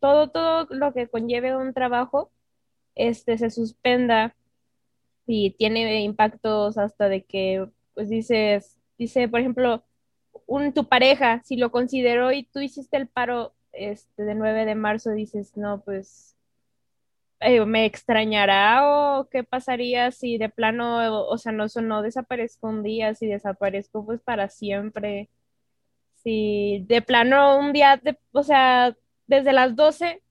todo, 0.00 0.30
todo 0.30 0.66
lo 0.70 0.92
que 0.92 1.08
conlleve 1.08 1.56
un 1.56 1.72
trabajo, 1.74 2.30
este 2.94 3.38
se 3.38 3.50
suspenda 3.50 4.34
y 5.26 5.50
tiene 5.52 6.02
impactos 6.02 6.78
hasta 6.78 7.08
de 7.08 7.24
que, 7.24 7.68
pues 7.94 8.08
dices, 8.08 8.78
dice, 8.98 9.28
por 9.28 9.40
ejemplo, 9.40 9.84
un, 10.46 10.72
tu 10.72 10.88
pareja, 10.88 11.42
si 11.44 11.56
lo 11.56 11.70
consideró 11.70 12.32
y 12.32 12.44
tú 12.44 12.60
hiciste 12.60 12.96
el 12.96 13.08
paro 13.08 13.54
este, 13.72 14.24
de 14.24 14.34
9 14.34 14.64
de 14.64 14.74
marzo, 14.74 15.10
dices, 15.12 15.56
no, 15.56 15.82
pues 15.82 16.36
eh, 17.40 17.64
me 17.66 17.84
extrañará 17.84 19.18
o 19.18 19.28
qué 19.28 19.44
pasaría 19.44 20.10
si 20.10 20.38
de 20.38 20.48
plano, 20.48 21.28
o 21.28 21.38
sea, 21.38 21.52
no, 21.52 21.66
no 21.82 22.02
desaparezco 22.02 22.68
un 22.68 22.82
día, 22.82 23.14
si 23.14 23.26
desaparezco 23.26 24.04
pues 24.04 24.20
para 24.22 24.48
siempre. 24.48 25.28
Si 26.16 26.84
de 26.88 27.02
plano 27.02 27.58
un 27.58 27.72
día, 27.72 28.00
o 28.32 28.42
sea, 28.42 28.96
desde 29.26 29.52
las 29.52 29.76
12 29.76 30.22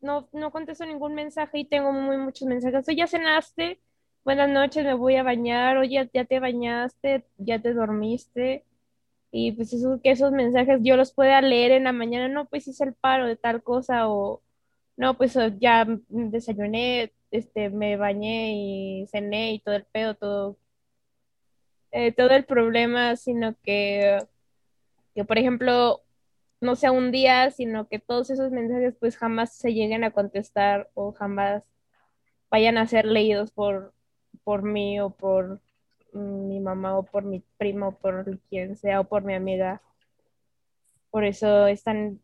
no, 0.00 0.28
no 0.32 0.50
contesto 0.52 0.84
ningún 0.86 1.14
mensaje 1.14 1.58
y 1.60 1.64
tengo 1.64 1.92
muy 1.92 2.16
muchos 2.18 2.48
mensajes. 2.48 2.88
Oye, 2.88 2.98
ya 2.98 3.06
cenaste, 3.06 3.80
buenas 4.24 4.48
noches, 4.50 4.84
me 4.84 4.94
voy 4.94 5.16
a 5.16 5.22
bañar, 5.22 5.76
oye, 5.78 6.08
ya 6.12 6.24
te 6.24 6.40
bañaste, 6.40 7.24
ya 7.38 7.60
te 7.60 7.74
dormiste. 7.74 8.64
Y 9.32 9.52
pues 9.52 9.72
eso, 9.72 10.00
que 10.02 10.10
esos 10.12 10.32
mensajes 10.32 10.80
yo 10.82 10.96
los 10.96 11.12
pueda 11.12 11.40
leer 11.42 11.72
en 11.72 11.84
la 11.84 11.92
mañana, 11.92 12.28
no, 12.28 12.46
pues 12.46 12.68
hice 12.68 12.84
el 12.84 12.94
paro 12.94 13.26
de 13.26 13.36
tal 13.36 13.62
cosa 13.62 14.08
o 14.08 14.42
no, 14.96 15.16
pues 15.16 15.38
ya 15.60 15.86
desayuné, 16.08 17.12
este, 17.30 17.70
me 17.70 17.96
bañé 17.96 18.54
y 19.02 19.06
cené 19.08 19.54
y 19.54 19.60
todo 19.60 19.76
el 19.76 19.84
pedo, 19.86 20.14
todo, 20.16 20.58
eh, 21.92 22.12
todo 22.12 22.30
el 22.30 22.44
problema, 22.44 23.16
sino 23.16 23.54
que, 23.62 24.18
que, 25.14 25.24
por 25.24 25.38
ejemplo, 25.38 26.02
no 26.60 26.76
sea 26.76 26.92
un 26.92 27.10
día, 27.12 27.50
sino 27.50 27.88
que 27.88 27.98
todos 27.98 28.30
esos 28.30 28.52
mensajes 28.52 28.94
pues 29.00 29.16
jamás 29.16 29.54
se 29.54 29.72
lleguen 29.74 30.04
a 30.04 30.12
contestar 30.12 30.90
o 30.94 31.12
jamás 31.12 31.64
vayan 32.50 32.78
a 32.78 32.86
ser 32.86 33.06
leídos 33.06 33.50
por, 33.52 33.94
por 34.44 34.62
mí 34.62 35.00
o 35.00 35.10
por 35.10 35.60
mi 36.12 36.60
mamá 36.60 36.98
o 36.98 37.02
por 37.04 37.24
mi 37.24 37.42
primo 37.58 37.88
o 37.88 37.92
por 37.92 38.38
quien 38.48 38.76
sea 38.76 39.00
o 39.00 39.04
por 39.04 39.22
mi 39.24 39.34
amiga. 39.34 39.80
Por 41.10 41.24
eso 41.24 41.66
es 41.66 41.82
tan 41.82 42.20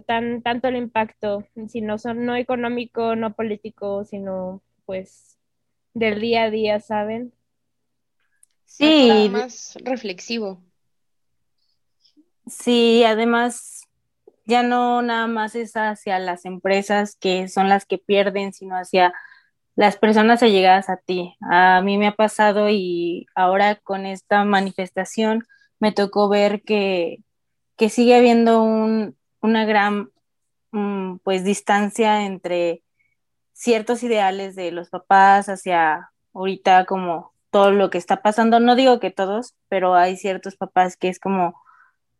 tan, 0.00 0.42
tanto 0.42 0.68
el 0.68 0.76
impacto, 0.76 1.46
si 1.68 1.80
no 1.80 1.98
son 1.98 2.24
no 2.24 2.36
económico, 2.36 3.14
no 3.16 3.34
político, 3.34 4.04
sino 4.04 4.62
pues 4.86 5.38
del 5.94 6.20
día 6.20 6.44
a 6.44 6.50
día, 6.50 6.80
¿saben? 6.80 7.32
Sí, 8.64 9.28
más 9.30 9.76
reflexivo. 9.84 10.62
Sí, 12.46 13.04
además 13.04 13.86
ya 14.46 14.62
no 14.62 15.02
nada 15.02 15.26
más 15.26 15.54
es 15.54 15.76
hacia 15.76 16.18
las 16.18 16.44
empresas 16.44 17.14
que 17.14 17.48
son 17.48 17.68
las 17.68 17.86
que 17.86 17.98
pierden, 17.98 18.52
sino 18.52 18.74
hacia 18.76 19.12
las 19.74 19.96
personas 19.96 20.42
allegadas 20.42 20.88
a 20.90 20.96
ti. 20.96 21.36
A 21.40 21.80
mí 21.82 21.98
me 21.98 22.08
ha 22.08 22.14
pasado 22.14 22.68
y 22.68 23.26
ahora 23.34 23.76
con 23.76 24.06
esta 24.06 24.44
manifestación 24.44 25.44
me 25.80 25.92
tocó 25.92 26.28
ver 26.28 26.62
que, 26.62 27.18
que 27.76 27.88
sigue 27.88 28.16
habiendo 28.16 28.62
un, 28.62 29.16
una 29.40 29.64
gran 29.64 30.10
mm, 30.72 31.18
pues 31.24 31.44
distancia 31.44 32.24
entre 32.24 32.82
ciertos 33.52 34.02
ideales 34.02 34.56
de 34.56 34.72
los 34.72 34.90
papás 34.90 35.48
hacia 35.48 36.10
ahorita 36.34 36.84
como 36.86 37.32
todo 37.50 37.70
lo 37.70 37.90
que 37.90 37.98
está 37.98 38.22
pasando. 38.22 38.60
No 38.60 38.76
digo 38.76 39.00
que 39.00 39.10
todos, 39.10 39.54
pero 39.68 39.94
hay 39.94 40.16
ciertos 40.16 40.56
papás 40.56 40.96
que 40.96 41.08
es 41.08 41.20
como 41.20 41.60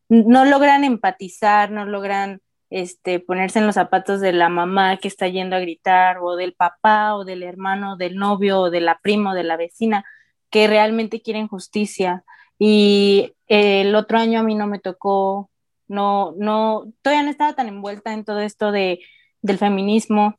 no 0.08 0.44
logran 0.44 0.84
empatizar, 0.84 1.70
no 1.70 1.86
logran 1.86 2.42
este, 2.72 3.20
ponerse 3.20 3.58
en 3.58 3.66
los 3.66 3.74
zapatos 3.74 4.20
de 4.20 4.32
la 4.32 4.48
mamá 4.48 4.96
que 4.96 5.08
está 5.08 5.28
yendo 5.28 5.56
a 5.56 5.60
gritar, 5.60 6.18
o 6.22 6.36
del 6.36 6.54
papá, 6.54 7.14
o 7.14 7.24
del 7.24 7.42
hermano, 7.42 7.96
del 7.96 8.16
novio, 8.16 8.60
o 8.60 8.70
de 8.70 8.80
la 8.80 8.98
prima, 9.00 9.32
o 9.32 9.34
de 9.34 9.44
la 9.44 9.58
vecina, 9.58 10.04
que 10.50 10.66
realmente 10.66 11.20
quieren 11.20 11.48
justicia. 11.48 12.24
Y 12.58 13.34
el 13.46 13.94
otro 13.94 14.18
año 14.18 14.40
a 14.40 14.42
mí 14.42 14.54
no 14.54 14.66
me 14.66 14.78
tocó, 14.78 15.50
no, 15.86 16.34
no, 16.38 16.84
todavía 17.02 17.24
no 17.24 17.30
estaba 17.30 17.54
tan 17.54 17.68
envuelta 17.68 18.14
en 18.14 18.24
todo 18.24 18.40
esto 18.40 18.72
de, 18.72 19.00
del 19.42 19.58
feminismo, 19.58 20.38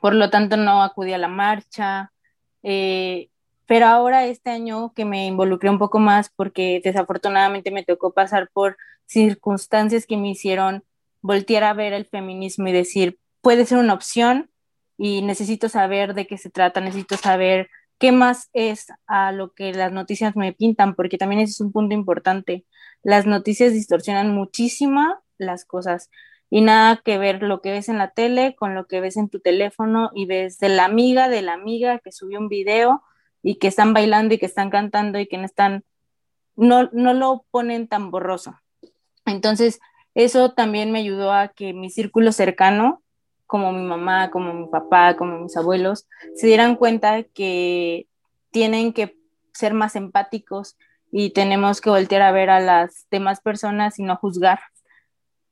por 0.00 0.14
lo 0.14 0.30
tanto 0.30 0.56
no 0.56 0.82
acudí 0.82 1.12
a 1.12 1.18
la 1.18 1.28
marcha. 1.28 2.12
Eh, 2.62 3.28
pero 3.66 3.86
ahora 3.86 4.26
este 4.26 4.50
año 4.50 4.92
que 4.94 5.04
me 5.04 5.26
involucré 5.26 5.70
un 5.70 5.78
poco 5.78 5.98
más 5.98 6.30
porque 6.34 6.80
desafortunadamente 6.82 7.70
me 7.70 7.84
tocó 7.84 8.12
pasar 8.12 8.50
por 8.52 8.76
circunstancias 9.06 10.06
que 10.06 10.16
me 10.16 10.30
hicieron 10.30 10.84
voltear 11.22 11.64
a 11.64 11.74
ver 11.74 11.92
el 11.92 12.06
feminismo 12.06 12.68
y 12.68 12.72
decir, 12.72 13.18
puede 13.40 13.66
ser 13.66 13.78
una 13.78 13.94
opción 13.94 14.50
y 14.96 15.22
necesito 15.22 15.68
saber 15.68 16.14
de 16.14 16.26
qué 16.26 16.38
se 16.38 16.50
trata, 16.50 16.80
necesito 16.80 17.16
saber 17.16 17.70
qué 17.98 18.12
más 18.12 18.48
es 18.52 18.86
a 19.06 19.32
lo 19.32 19.52
que 19.52 19.72
las 19.72 19.92
noticias 19.92 20.36
me 20.36 20.52
pintan, 20.52 20.94
porque 20.94 21.18
también 21.18 21.40
ese 21.40 21.52
es 21.52 21.60
un 21.60 21.72
punto 21.72 21.94
importante. 21.94 22.64
Las 23.02 23.26
noticias 23.26 23.72
distorsionan 23.72 24.34
muchísimo 24.34 25.02
las 25.38 25.64
cosas 25.64 26.10
y 26.50 26.62
nada 26.62 27.00
que 27.04 27.16
ver 27.16 27.42
lo 27.42 27.60
que 27.62 27.70
ves 27.70 27.88
en 27.88 27.98
la 27.98 28.10
tele 28.10 28.56
con 28.56 28.74
lo 28.74 28.86
que 28.86 29.00
ves 29.00 29.16
en 29.16 29.28
tu 29.28 29.40
teléfono 29.40 30.10
y 30.14 30.26
ves 30.26 30.58
de 30.58 30.68
la 30.68 30.84
amiga 30.84 31.28
de 31.28 31.42
la 31.42 31.52
amiga 31.52 32.00
que 32.00 32.10
subió 32.12 32.38
un 32.38 32.48
video 32.48 33.02
y 33.42 33.56
que 33.56 33.68
están 33.68 33.94
bailando 33.94 34.34
y 34.34 34.38
que 34.38 34.46
están 34.46 34.70
cantando 34.70 35.18
y 35.18 35.26
que 35.26 35.38
no 35.38 35.44
están, 35.44 35.84
no, 36.56 36.90
no 36.92 37.14
lo 37.14 37.46
ponen 37.50 37.88
tan 37.88 38.10
borroso. 38.10 38.58
Entonces, 39.24 39.80
eso 40.14 40.52
también 40.52 40.90
me 40.92 41.00
ayudó 41.00 41.32
a 41.32 41.48
que 41.48 41.72
mi 41.72 41.90
círculo 41.90 42.32
cercano, 42.32 43.02
como 43.46 43.72
mi 43.72 43.82
mamá, 43.82 44.30
como 44.30 44.54
mi 44.54 44.66
papá, 44.68 45.16
como 45.16 45.38
mis 45.38 45.56
abuelos, 45.56 46.06
se 46.34 46.46
dieran 46.46 46.76
cuenta 46.76 47.22
que 47.22 48.06
tienen 48.50 48.92
que 48.92 49.16
ser 49.52 49.74
más 49.74 49.96
empáticos 49.96 50.76
y 51.12 51.30
tenemos 51.30 51.80
que 51.80 51.90
voltear 51.90 52.22
a 52.22 52.32
ver 52.32 52.50
a 52.50 52.60
las 52.60 53.06
demás 53.10 53.40
personas 53.40 53.98
y 53.98 54.02
no 54.02 54.16
juzgar. 54.16 54.60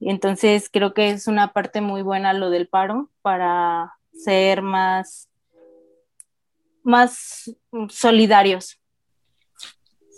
entonces 0.01 0.69
creo 0.73 0.95
que 0.95 1.11
es 1.11 1.27
una 1.27 1.53
parte 1.53 1.81
muy 1.81 2.03
buena 2.03 2.33
lo 2.33 2.51
del 2.51 2.69
paro 2.69 3.11
para 3.23 3.95
ser 4.13 4.63
más, 4.63 5.29
más 6.83 7.53
solidarios. 7.89 8.78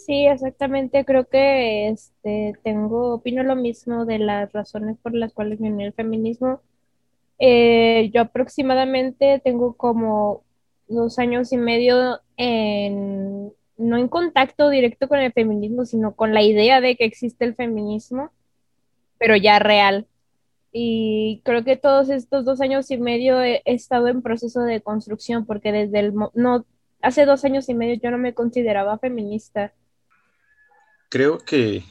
Sí, 0.07 0.27
exactamente. 0.27 1.05
Creo 1.05 1.29
que 1.29 1.89
este 1.89 2.55
tengo, 2.65 3.15
opino 3.15 3.43
lo 3.43 3.55
mismo 3.57 4.07
de 4.07 4.19
las 4.19 4.51
razones 4.53 4.97
por 5.03 5.15
las 5.15 5.33
cuales 5.35 5.61
me 5.61 5.71
uní 5.73 5.85
al 5.85 5.93
feminismo. 5.93 6.63
Eh, 7.39 8.11
yo 8.15 8.23
aproximadamente 8.23 9.41
tengo 9.45 9.77
como 9.77 10.45
dos 10.89 11.19
años 11.19 11.53
y 11.53 11.59
medio 11.59 12.21
en, 12.37 13.53
no 13.77 13.97
en 13.99 14.09
contacto 14.09 14.71
directo 14.71 15.09
con 15.09 15.19
el 15.21 15.33
feminismo, 15.33 15.85
sino 15.85 16.17
con 16.17 16.35
la 16.35 16.43
idea 16.43 16.81
de 16.81 16.97
que 16.97 17.05
existe 17.05 17.45
el 17.45 17.55
feminismo, 17.55 18.31
pero 19.19 19.37
ya 19.37 19.59
real. 19.59 20.07
Y 20.73 21.43
creo 21.45 21.65
que 21.65 21.77
todos 21.77 22.11
estos 22.11 22.45
dos 22.45 22.61
años 22.63 22.91
y 22.91 22.99
medio 22.99 23.43
he, 23.43 23.63
he 23.67 23.75
estado 23.75 24.09
en 24.09 24.23
proceso 24.23 24.63
de 24.63 24.83
construcción, 24.83 25.47
porque 25.47 25.73
desde 25.73 26.01
el, 26.01 26.15
no, 26.35 26.67
hace 27.03 27.27
dos 27.27 27.45
años 27.45 27.69
y 27.69 27.75
medio 27.75 28.01
yo 28.03 28.11
no 28.11 28.19
me 28.19 28.35
consideraba 28.35 28.99
feminista 28.99 29.75
creo 31.11 31.39
que, 31.39 31.85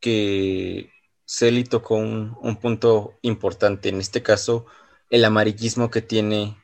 que 0.00 0.90
Celi 1.24 1.62
tocó 1.62 1.94
un, 1.94 2.56
punto 2.60 3.16
importante, 3.22 3.88
en 3.88 4.00
este 4.00 4.22
caso, 4.22 4.66
el 5.10 5.24
amarillismo 5.24 5.90
que 5.90 6.02
tiene 6.02 6.56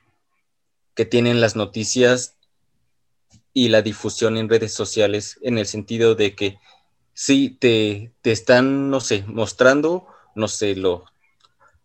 que 0.96 1.04
tienen 1.04 1.42
las 1.42 1.56
noticias 1.56 2.36
y 3.52 3.68
la 3.68 3.82
difusión 3.82 4.38
en 4.38 4.48
redes 4.48 4.72
sociales, 4.72 5.38
en 5.42 5.58
el 5.58 5.66
sentido 5.66 6.14
de 6.14 6.34
que 6.34 6.58
sí 7.12 7.50
te, 7.50 8.14
te 8.22 8.32
están, 8.32 8.88
no 8.90 9.00
sé, 9.00 9.22
mostrando, 9.26 10.06
no 10.34 10.48
sé, 10.48 10.74
lo, 10.74 11.04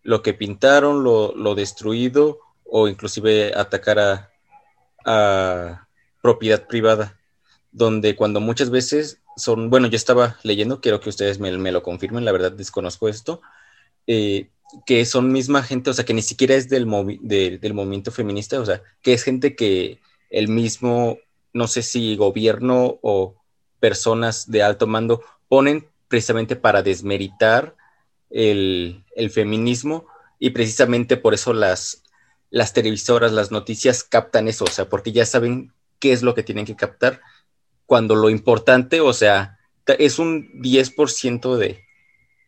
lo 0.01 0.21
que 0.21 0.33
pintaron, 0.33 1.03
lo, 1.03 1.35
lo 1.35 1.55
destruido, 1.55 2.39
o 2.63 2.87
inclusive 2.87 3.53
atacar 3.53 3.99
a, 3.99 4.31
a 5.03 5.87
propiedad 6.21 6.65
privada, 6.67 7.20
donde 7.71 8.15
cuando 8.15 8.39
muchas 8.39 8.69
veces 8.69 9.19
son, 9.37 9.69
bueno, 9.69 9.87
yo 9.87 9.95
estaba 9.95 10.37
leyendo, 10.43 10.81
quiero 10.81 10.99
que 10.99 11.09
ustedes 11.09 11.39
me, 11.39 11.51
lo 11.51 11.83
confirmen, 11.83 12.25
la 12.25 12.31
verdad 12.31 12.51
desconozco 12.51 13.07
esto, 13.07 13.41
eh, 14.07 14.49
que 14.85 15.05
son 15.05 15.31
misma 15.31 15.63
gente, 15.63 15.89
o 15.89 15.93
sea, 15.93 16.05
que 16.05 16.13
ni 16.13 16.21
siquiera 16.21 16.55
es 16.55 16.69
del, 16.69 16.85
del 17.21 17.73
movimiento 17.73 18.11
feminista, 18.11 18.59
o 18.59 18.65
sea, 18.65 18.81
que 19.01 19.13
es 19.13 19.23
gente 19.23 19.55
que 19.55 19.99
el 20.29 20.47
mismo, 20.47 21.17
no 21.53 21.67
sé 21.67 21.81
si 21.81 22.15
gobierno 22.15 22.99
o 23.01 23.35
personas 23.79 24.49
de 24.49 24.63
alto 24.63 24.87
mando 24.87 25.21
ponen 25.47 25.87
precisamente 26.07 26.55
para 26.55 26.83
desmeritar 26.83 27.75
el, 28.29 29.03
el 29.15 29.29
feminismo 29.29 30.05
y 30.39 30.51
precisamente 30.51 31.17
por 31.17 31.33
eso 31.33 31.53
las, 31.53 32.03
las 32.49 32.73
televisoras, 32.73 33.31
las 33.31 33.51
noticias 33.51 34.03
captan 34.03 34.47
eso, 34.47 34.65
o 34.65 34.69
sea, 34.69 34.89
porque 34.89 35.11
ya 35.11 35.25
saben 35.25 35.73
qué 35.99 36.13
es 36.13 36.21
lo 36.21 36.33
que 36.33 36.43
tienen 36.43 36.65
que 36.65 36.75
captar 36.75 37.21
cuando 37.91 38.15
lo 38.15 38.29
importante, 38.29 39.01
o 39.01 39.11
sea, 39.11 39.59
es 39.85 40.17
un 40.17 40.61
10% 40.61 41.57
de, 41.57 41.83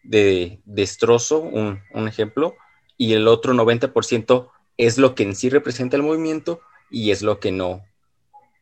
de 0.02 0.62
destrozo, 0.64 1.42
un, 1.42 1.82
ejemplo, 2.08 2.56
y 2.96 3.12
el 3.12 3.28
otro 3.28 3.54
90% 3.54 4.50
es 4.78 4.98
lo 4.98 5.16
que 5.16 5.24
en 5.24 5.36
sí 5.36 5.50
representa 5.50 5.98
el 5.98 6.04
movimiento 6.04 6.62
y 6.90 7.12
es 7.12 7.24
lo 7.24 7.42
que 7.42 7.52
no, 7.52 7.82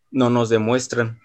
no 0.10 0.32
nos 0.32 0.50
demuestran. 0.50 1.20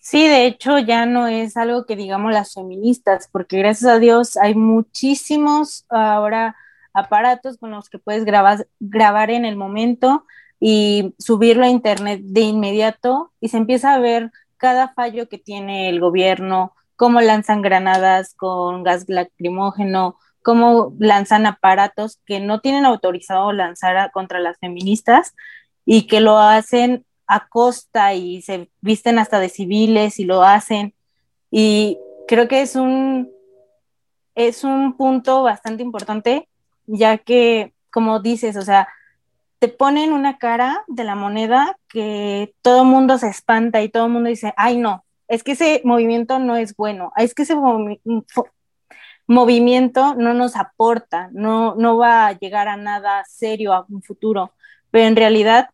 Sí, 0.00 0.26
de 0.26 0.44
hecho 0.44 0.80
ya 0.80 1.06
no 1.06 1.28
es 1.28 1.56
algo 1.56 1.86
que 1.86 1.94
digamos 1.94 2.32
las 2.32 2.54
feministas, 2.54 3.28
porque 3.30 3.58
gracias 3.58 3.88
a 3.88 4.00
Dios 4.00 4.36
hay 4.36 4.56
muchísimos 4.56 5.86
ahora 5.88 6.56
aparatos 6.92 7.58
con 7.58 7.70
los 7.70 7.88
que 7.88 8.00
puedes 8.00 8.24
grabar, 8.24 8.66
grabar 8.80 9.30
en 9.30 9.44
el 9.44 9.54
momento 9.54 10.26
y 10.58 11.14
subirlo 11.20 11.64
a 11.64 11.68
internet 11.68 12.22
de 12.24 12.40
inmediato 12.40 13.32
y 13.40 13.50
se 13.50 13.58
empieza 13.58 13.94
a 13.94 14.00
ver 14.00 14.32
cada 14.64 14.94
fallo 14.94 15.28
que 15.28 15.36
tiene 15.36 15.90
el 15.90 16.00
gobierno, 16.00 16.72
cómo 16.96 17.20
lanzan 17.20 17.60
granadas 17.60 18.32
con 18.34 18.82
gas 18.82 19.04
lacrimógeno, 19.08 20.16
cómo 20.42 20.94
lanzan 20.98 21.44
aparatos 21.44 22.18
que 22.24 22.40
no 22.40 22.60
tienen 22.60 22.86
autorizado 22.86 23.52
lanzar 23.52 24.10
contra 24.10 24.40
las 24.40 24.56
feministas 24.58 25.34
y 25.84 26.06
que 26.06 26.20
lo 26.20 26.38
hacen 26.38 27.04
a 27.26 27.46
costa 27.46 28.14
y 28.14 28.40
se 28.40 28.70
visten 28.80 29.18
hasta 29.18 29.38
de 29.38 29.50
civiles 29.50 30.18
y 30.18 30.24
lo 30.24 30.42
hacen. 30.42 30.94
Y 31.50 31.98
creo 32.26 32.48
que 32.48 32.62
es 32.62 32.74
un, 32.74 33.30
es 34.34 34.64
un 34.64 34.96
punto 34.96 35.42
bastante 35.42 35.82
importante, 35.82 36.48
ya 36.86 37.18
que, 37.18 37.74
como 37.90 38.20
dices, 38.20 38.56
o 38.56 38.62
sea, 38.62 38.88
te 39.58 39.68
ponen 39.68 40.12
una 40.12 40.38
cara 40.38 40.84
de 40.88 41.04
la 41.04 41.14
moneda 41.14 41.76
que 41.88 42.54
todo 42.62 42.84
mundo 42.84 43.18
se 43.18 43.28
espanta 43.28 43.82
y 43.82 43.88
todo 43.88 44.08
mundo 44.08 44.28
dice, 44.28 44.52
ay 44.56 44.76
no, 44.76 45.04
es 45.28 45.42
que 45.42 45.52
ese 45.52 45.80
movimiento 45.84 46.38
no 46.38 46.56
es 46.56 46.76
bueno, 46.76 47.12
es 47.16 47.34
que 47.34 47.42
ese 47.42 47.56
movimiento 49.26 50.14
no 50.14 50.34
nos 50.34 50.56
aporta, 50.56 51.28
no, 51.32 51.74
no 51.76 51.96
va 51.96 52.26
a 52.26 52.32
llegar 52.32 52.68
a 52.68 52.76
nada 52.76 53.24
serio 53.28 53.72
a 53.72 53.86
un 53.88 54.02
futuro, 54.02 54.52
pero 54.90 55.06
en 55.06 55.16
realidad 55.16 55.70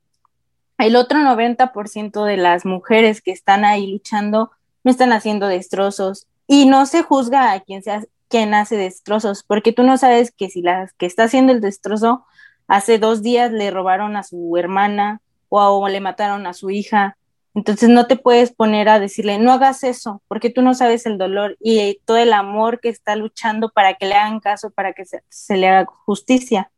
el 0.79 0.97
otro 0.97 1.19
90% 1.19 2.25
de 2.25 2.37
las 2.39 2.65
mujeres 2.65 3.21
que 3.21 3.33
están 3.33 3.65
ahí 3.65 3.87
luchando 3.87 4.51
no 4.83 4.91
están 4.91 5.13
haciendo 5.13 5.47
destrozos. 5.47 6.27
Y 6.47 6.67
no 6.67 6.87
se 6.87 7.03
juzga 7.03 7.53
a 7.53 7.61
quien, 7.61 7.83
sea, 7.83 8.03
quien 8.29 8.55
hace 8.55 8.77
destrozos, 8.77 9.45
porque 9.45 9.73
tú 9.73 9.83
no 9.83 9.99
sabes 9.99 10.33
que 10.33 10.49
si 10.49 10.63
la 10.63 10.91
que 10.99 11.07
está 11.07 11.25
haciendo 11.25 11.53
el 11.53 11.61
destrozo 11.61 12.25
Hace 12.71 13.01
dos 13.01 13.21
días 13.21 13.51
le 13.51 13.73
robaron 13.73 14.17
a 14.17 14.23
su 14.23 14.57
hermana 14.57 15.21
o, 15.49 15.89
le 15.89 15.99
mataron 15.99 16.47
a 16.47 16.53
su 16.53 16.71
hija. 16.71 17.17
Entonces 17.53 17.89
no 17.89 18.07
te 18.07 18.15
puedes 18.15 18.53
poner 18.53 18.89
a 18.89 19.01
decirle, 19.01 19.39
no 19.39 19.51
hagas 19.51 19.83
eso, 19.83 20.23
porque 20.29 20.51
tú 20.51 20.63
no 20.63 20.73
sabes 20.75 21.05
el 21.05 21.19
dolor 21.19 21.57
y 21.59 21.99
todo 22.05 22.19
el 22.19 22.33
amor 22.33 22.79
que 22.79 22.89
está 22.89 23.17
luchando 23.17 23.71
para 23.71 23.95
que 23.95 24.07
le 24.07 24.15
hagan 24.15 24.39
caso, 24.39 24.71
para 24.71 24.93
que 24.93 25.03
se, 25.05 25.57
le 25.57 25.69
haga 25.69 25.85
justicia. 26.07 26.71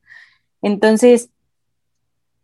Entonces, 0.62 1.28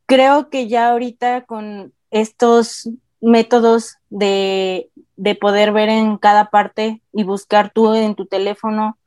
creo 0.04 0.50
que 0.50 0.68
ya 0.68 0.90
ahorita 0.90 1.46
con 1.46 1.94
estos 2.10 2.90
métodos 3.22 3.96
de, 4.10 4.90
de 5.16 5.34
poder 5.36 5.72
ver 5.72 5.88
en 5.88 6.18
cada 6.18 6.50
parte 6.50 7.00
y 7.14 7.24
buscar 7.24 7.70
tú 7.70 7.94
en 7.94 8.14
tu 8.14 8.26
teléfono, 8.26 8.98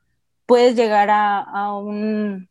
puedes 0.46 0.74
llegar 0.74 1.10
a, 1.10 1.38
a 1.38 1.78
un 1.78 2.48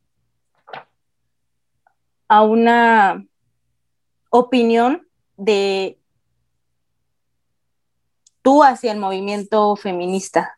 a 2.31 2.43
una 2.43 3.25
opinión 4.29 5.05
de 5.35 5.99
tú 8.41 8.63
hacia 8.63 8.93
el 8.93 8.99
movimiento 8.99 9.75
feminista, 9.75 10.57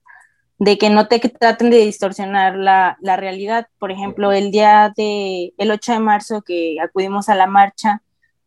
de 0.60 0.78
que 0.78 0.92
no 0.92 1.08
te 1.08 1.18
traten 1.18 1.72
de 1.72 1.78
distorsionar 1.78 2.56
la, 2.58 3.00
la, 3.02 3.18
realidad. 3.18 3.70
Por 3.80 3.92
ejemplo, 3.92 4.32
el 4.32 4.52
día 4.52 4.94
de 4.96 5.56
el 5.58 5.72
8 5.72 5.94
de 5.94 6.00
marzo 6.00 6.44
que 6.44 6.78
acudimos 6.80 7.28
a 7.28 7.34
la 7.34 7.48
marcha, 7.48 8.04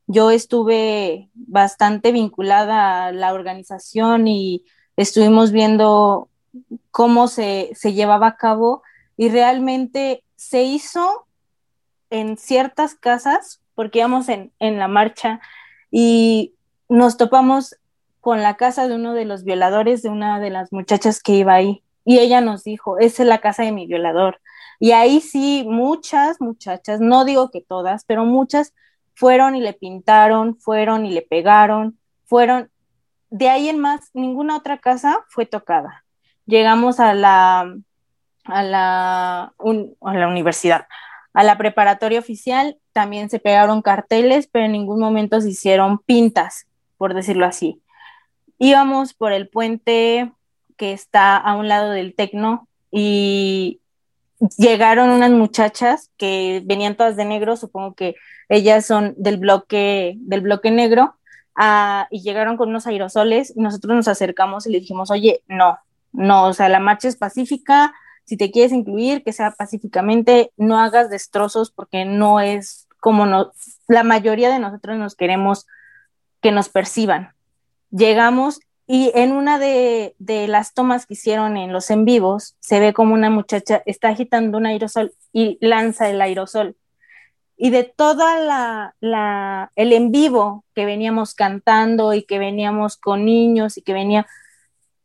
yo 0.06 0.30
estuve 0.30 1.28
bastante 1.34 2.12
vinculada 2.12 3.06
a 3.06 3.12
la 3.12 3.34
organización 3.34 4.28
y 4.28 4.64
estuvimos 4.96 5.50
viendo 5.50 6.28
cómo 6.92 7.26
se, 7.26 7.72
se 7.74 7.92
llevaba 7.92 8.28
a 8.28 8.36
cabo 8.36 8.84
y 9.16 9.30
realmente 9.30 10.22
se 10.36 10.62
hizo 10.62 11.25
en 12.10 12.36
ciertas 12.36 12.94
casas, 12.94 13.60
porque 13.74 13.98
íbamos 13.98 14.28
en, 14.28 14.52
en 14.58 14.78
la 14.78 14.88
marcha 14.88 15.40
y 15.90 16.54
nos 16.88 17.16
topamos 17.16 17.76
con 18.20 18.42
la 18.42 18.56
casa 18.56 18.88
de 18.88 18.94
uno 18.94 19.14
de 19.14 19.24
los 19.24 19.44
violadores 19.44 20.02
de 20.02 20.08
una 20.08 20.40
de 20.40 20.50
las 20.50 20.72
muchachas 20.72 21.22
que 21.22 21.32
iba 21.32 21.54
ahí. 21.54 21.82
Y 22.04 22.18
ella 22.18 22.40
nos 22.40 22.64
dijo, 22.64 22.98
esa 22.98 23.22
es 23.22 23.28
la 23.28 23.38
casa 23.38 23.62
de 23.62 23.72
mi 23.72 23.86
violador. 23.86 24.40
Y 24.78 24.92
ahí 24.92 25.20
sí, 25.20 25.64
muchas 25.68 26.40
muchachas, 26.40 27.00
no 27.00 27.24
digo 27.24 27.50
que 27.50 27.60
todas, 27.60 28.04
pero 28.04 28.24
muchas 28.24 28.74
fueron 29.14 29.56
y 29.56 29.60
le 29.60 29.72
pintaron, 29.72 30.56
fueron 30.58 31.06
y 31.06 31.10
le 31.10 31.22
pegaron, 31.22 31.98
fueron. 32.24 32.70
De 33.30 33.48
ahí 33.48 33.68
en 33.68 33.80
más, 33.80 34.10
ninguna 34.12 34.56
otra 34.56 34.78
casa 34.78 35.24
fue 35.28 35.46
tocada. 35.46 36.04
Llegamos 36.46 37.00
a 37.00 37.14
la, 37.14 37.74
a 38.44 38.62
la, 38.62 39.52
a 40.00 40.14
la 40.14 40.28
universidad, 40.28 40.86
a 41.36 41.44
la 41.44 41.58
preparatoria 41.58 42.18
oficial, 42.18 42.78
también 42.94 43.28
se 43.28 43.38
pegaron 43.38 43.82
carteles, 43.82 44.48
pero 44.50 44.64
en 44.64 44.72
ningún 44.72 44.98
momento 44.98 45.38
se 45.42 45.50
hicieron 45.50 45.98
pintas, 45.98 46.66
por 46.96 47.12
decirlo 47.12 47.44
así. 47.44 47.82
Íbamos 48.58 49.12
por 49.12 49.34
el 49.34 49.46
puente 49.46 50.32
que 50.78 50.94
está 50.94 51.36
a 51.36 51.54
un 51.54 51.68
lado 51.68 51.90
del 51.90 52.14
Tecno 52.14 52.68
y 52.90 53.80
llegaron 54.56 55.10
unas 55.10 55.30
muchachas 55.30 56.10
que 56.16 56.62
venían 56.64 56.94
todas 56.94 57.16
de 57.16 57.26
negro, 57.26 57.58
supongo 57.58 57.94
que 57.94 58.14
ellas 58.48 58.86
son 58.86 59.12
del 59.18 59.36
bloque, 59.36 60.14
del 60.20 60.40
bloque 60.40 60.70
negro, 60.70 61.16
uh, 61.58 62.06
y 62.10 62.22
llegaron 62.22 62.56
con 62.56 62.70
unos 62.70 62.86
aerosoles, 62.86 63.52
y 63.54 63.60
nosotros 63.60 63.94
nos 63.94 64.08
acercamos 64.08 64.66
y 64.66 64.72
le 64.72 64.80
dijimos, 64.80 65.10
oye, 65.10 65.42
no, 65.48 65.78
no, 66.12 66.46
o 66.46 66.54
sea, 66.54 66.70
la 66.70 66.80
marcha 66.80 67.08
es 67.08 67.16
pacífica, 67.16 67.92
si 68.26 68.36
te 68.36 68.50
quieres 68.50 68.72
incluir, 68.72 69.22
que 69.22 69.32
sea 69.32 69.52
pacíficamente, 69.52 70.52
no 70.56 70.78
hagas 70.78 71.08
destrozos 71.10 71.70
porque 71.70 72.04
no 72.04 72.40
es 72.40 72.88
como 73.00 73.24
no, 73.24 73.52
la 73.88 74.02
mayoría 74.02 74.50
de 74.50 74.58
nosotros 74.58 74.98
nos 74.98 75.14
queremos 75.14 75.66
que 76.40 76.52
nos 76.52 76.68
perciban. 76.68 77.30
Llegamos 77.90 78.60
y 78.86 79.12
en 79.14 79.32
una 79.32 79.58
de, 79.58 80.14
las 80.18 80.74
tomas 80.74 81.06
que 81.06 81.14
hicieron 81.14 81.56
en 81.56 81.72
los 81.72 81.90
en 81.90 82.04
vivos, 82.04 82.56
se 82.60 82.80
ve 82.80 82.92
como 82.92 83.14
una 83.14 83.30
muchacha 83.30 83.82
está 83.86 84.08
agitando 84.08 84.58
un 84.58 84.66
aerosol 84.66 85.14
y 85.32 85.58
lanza 85.60 86.10
el 86.10 86.20
aerosol 86.20 86.76
y 87.56 87.70
de 87.70 87.84
toda 87.84 88.38
la, 89.00 89.70
el 89.76 89.92
en 89.92 90.12
vivo 90.12 90.64
que 90.74 90.84
veníamos 90.84 91.34
cantando 91.34 92.12
y 92.12 92.22
que 92.24 92.38
veníamos 92.38 92.96
con 92.96 93.24
niños 93.24 93.78
y 93.78 93.82
que 93.82 93.94
venía, 93.94 94.26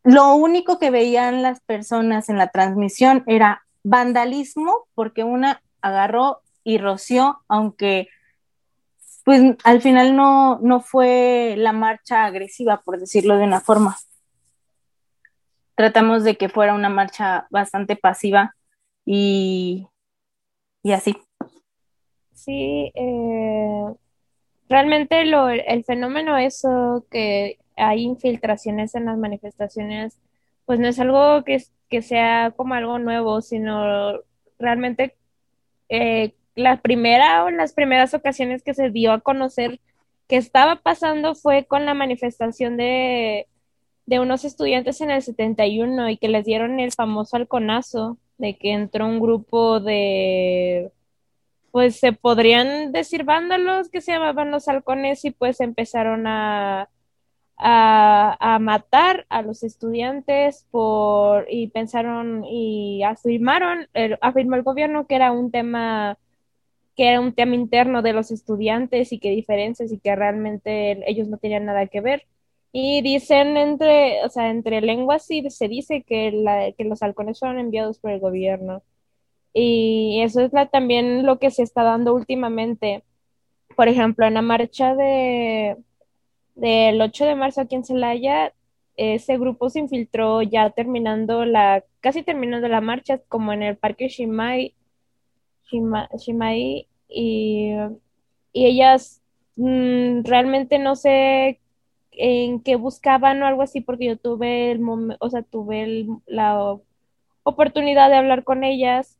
lo 0.04 0.36
único 0.36 0.80
que 0.80 0.90
veían 0.90 1.42
las 1.42 1.60
personas 1.62 2.30
en 2.30 2.38
la 2.38 2.48
transmisión 2.48 3.24
era 3.28 3.64
vandalismo 3.84 4.88
porque 4.96 5.24
una 5.24 5.62
agarró 5.82 6.42
y 6.64 6.78
roció, 6.78 7.42
aunque 7.48 8.08
pues 9.24 9.56
al 9.64 9.82
final 9.82 10.16
no, 10.16 10.60
no 10.60 10.82
fue 10.82 11.56
la 11.58 11.74
marcha 11.74 12.26
agresiva, 12.26 12.82
por 12.82 13.00
decirlo 13.00 13.38
de 13.38 13.44
una 13.44 13.62
forma. 13.62 13.98
Tratamos 15.76 16.24
de 16.24 16.38
que 16.38 16.50
fuera 16.50 16.74
una 16.74 16.90
marcha 16.90 17.48
bastante 17.50 17.96
pasiva 17.96 18.56
y, 19.06 19.88
y 20.84 20.92
así. 20.92 21.16
Sí, 22.34 22.92
eh, 22.96 23.94
realmente 24.68 25.26
lo, 25.26 25.50
el 25.50 25.84
fenómeno 25.84 26.38
eso 26.38 27.06
que 27.12 27.60
hay 27.82 28.04
infiltraciones 28.04 28.96
en 28.96 29.06
las 29.06 29.18
manifestaciones, 29.18 30.18
pues 30.66 30.80
no 30.80 30.88
es 30.88 31.00
algo 31.00 31.44
que, 31.44 31.64
que 31.90 32.02
sea 32.02 32.54
como 32.56 32.76
algo 32.76 33.00
nuevo, 33.00 33.42
sino 33.42 34.20
realmente 34.60 35.16
eh, 35.90 36.34
la 36.56 36.82
primera 36.82 37.44
o 37.44 37.50
las 37.50 37.74
primeras 37.74 38.14
ocasiones 38.14 38.64
que 38.64 38.74
se 38.74 38.90
dio 38.90 39.12
a 39.12 39.22
conocer 39.22 39.80
que 40.28 40.38
estaba 40.38 40.78
pasando 40.78 41.36
fue 41.36 41.66
con 41.66 41.86
la 41.86 41.94
manifestación 41.94 42.78
de, 42.78 43.48
de 44.06 44.20
unos 44.20 44.46
estudiantes 44.46 45.02
en 45.02 45.12
el 45.12 45.22
71 45.22 46.10
y 46.10 46.18
que 46.18 46.30
les 46.30 46.46
dieron 46.46 46.80
el 46.80 46.92
famoso 46.92 47.38
halconazo 47.38 48.18
de 48.38 48.58
que 48.58 48.72
entró 48.72 49.08
un 49.08 49.20
grupo 49.20 49.80
de 49.80 50.92
pues 51.72 51.98
se 52.00 52.14
podrían 52.14 52.92
decir 52.92 53.24
vándalos 53.24 53.90
que 53.90 54.02
se 54.02 54.12
llamaban 54.12 54.52
los 54.52 54.68
halcones 54.68 55.24
y 55.26 55.32
pues 55.32 55.62
empezaron 55.62 56.28
a, 56.28 56.90
a, 57.62 58.58
matar 58.60 59.26
a 59.30 59.42
los 59.44 59.64
estudiantes 59.64 60.68
por 60.72 61.46
y 61.50 61.68
pensaron 61.68 62.44
y 62.46 63.04
afirmaron, 63.04 63.88
afirmó 64.22 64.56
el 64.56 64.64
gobierno 64.64 65.06
que 65.08 65.16
era 65.16 65.32
un 65.32 65.52
tema 65.52 66.18
que 66.96 67.08
era 67.08 67.22
un 67.22 67.34
tema 67.34 67.56
interno 67.56 68.02
de 68.02 68.14
los 68.14 68.32
estudiantes 68.32 69.12
y 69.14 69.20
que 69.20 69.30
diferencias 69.32 69.92
y 69.92 70.00
que 70.00 70.16
realmente 70.16 71.04
ellos 71.10 71.28
no 71.30 71.38
tenían 71.38 71.66
nada 71.66 71.88
que 71.88 72.02
ver. 72.02 72.28
Y 72.74 73.02
dicen 73.02 73.58
entre, 73.58 74.24
o 74.26 74.30
sea, 74.30 74.50
entre 74.50 74.82
lenguas 74.82 75.26
sí 75.26 75.50
se 75.50 75.68
dice 75.68 76.04
que, 76.04 76.32
la, 76.32 76.72
que 76.74 76.84
los 76.86 77.02
halcones 77.04 77.40
fueron 77.40 77.60
enviados 77.60 78.00
por 78.00 78.12
el 78.12 78.20
gobierno. 78.20 78.84
Y 79.54 80.22
eso 80.24 80.42
es 80.42 80.54
la, 80.54 80.68
también 80.70 81.26
lo 81.26 81.40
que 81.40 81.52
se 81.52 81.64
está 81.64 81.84
dando 81.84 82.14
últimamente. 82.16 83.04
Por 83.76 83.88
ejemplo, 83.88 84.26
en 84.28 84.36
la 84.36 84.42
marcha 84.42 84.96
de, 84.96 85.78
del 86.56 87.02
8 87.02 87.26
de 87.26 87.36
marzo 87.36 87.62
aquí 87.62 87.76
en 87.76 87.84
Celaya, 87.86 88.54
ese 88.98 89.38
grupo 89.38 89.70
se 89.70 89.80
infiltró 89.80 90.42
ya 90.42 90.70
terminando 90.72 91.46
la, 91.46 91.84
casi 92.02 92.24
terminando 92.24 92.68
la 92.68 92.82
marcha, 92.82 93.20
como 93.28 93.54
en 93.54 93.64
el 93.64 93.78
parque 93.78 94.10
Shimai, 94.10 94.76
Shimai, 95.72 96.88
y, 97.08 97.72
y 98.54 98.66
ellas 98.66 99.22
mm, 99.56 100.24
realmente 100.24 100.80
no 100.80 100.96
sé 100.96 101.60
en 102.12 102.62
qué 102.62 102.76
buscaban 102.76 103.42
o 103.42 103.48
algo 103.48 103.62
así, 103.64 103.82
porque 103.82 104.06
yo 104.08 104.18
tuve 104.18 104.72
el 104.72 104.82
o 105.20 105.30
sea, 105.30 105.44
tuve 105.44 106.06
la 106.28 106.78
oportunidad 107.44 108.10
de 108.10 108.18
hablar 108.18 108.44
con 108.44 108.64
ellas 108.64 109.18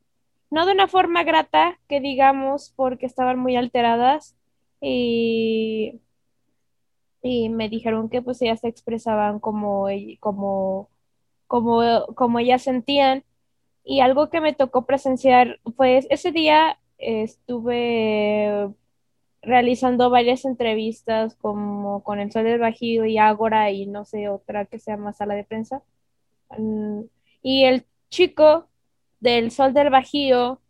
no 0.52 0.66
de 0.66 0.74
una 0.74 0.88
forma 0.88 1.24
grata, 1.24 1.80
que 1.88 2.02
digamos, 2.02 2.74
porque 2.76 3.06
estaban 3.06 3.40
muy 3.40 3.56
alteradas 3.56 4.36
y, 4.82 6.02
y 7.22 7.50
me 7.50 7.70
dijeron 7.70 8.10
que 8.10 8.22
pues 8.22 8.42
ellas 8.42 8.62
se 8.62 8.68
expresaban 8.68 9.40
como, 9.40 9.88
como, 10.20 10.90
como, 11.48 12.06
como 12.16 12.40
ellas 12.40 12.64
sentían. 12.64 13.24
Y 13.84 14.02
algo 14.02 14.30
que 14.30 14.42
me 14.42 14.54
tocó 14.54 14.86
presenciar, 14.86 15.60
pues 15.76 16.08
ese 16.10 16.32
día 16.32 16.80
estuve 16.98 18.70
realizando 19.42 20.10
varias 20.10 20.46
entrevistas 20.46 21.36
como 21.36 22.04
con 22.04 22.20
el 22.20 22.32
Sol 22.32 22.44
del 22.44 22.60
Bajío 22.60 23.06
y 23.06 23.18
Ágora 23.18 23.72
y 23.72 23.88
no 23.88 24.06
sé, 24.06 24.30
otra 24.30 24.66
que 24.66 24.80
se 24.80 24.92
llama 24.92 25.14
Sala 25.14 25.36
de 25.36 25.44
Prensa. 25.44 25.84
Mm, 26.58 27.02
y 27.44 27.66
el 27.66 27.86
chico 28.10 28.68
del 29.20 29.52
Sol 29.52 29.74
del 29.74 29.90
Bajío, 29.90 30.62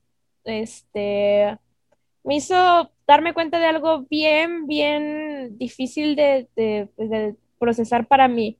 este, 0.45 1.57
me 2.23 2.35
hizo 2.35 2.91
darme 3.11 3.33
cuenta 3.33 3.59
de 3.59 3.65
algo 3.65 4.03
bien, 4.09 4.67
bien 4.67 5.57
difícil 5.57 6.15
de, 6.15 6.47
pues, 6.95 7.09
de, 7.09 7.35
procesar 7.59 8.07
para 8.07 8.27
mí, 8.27 8.57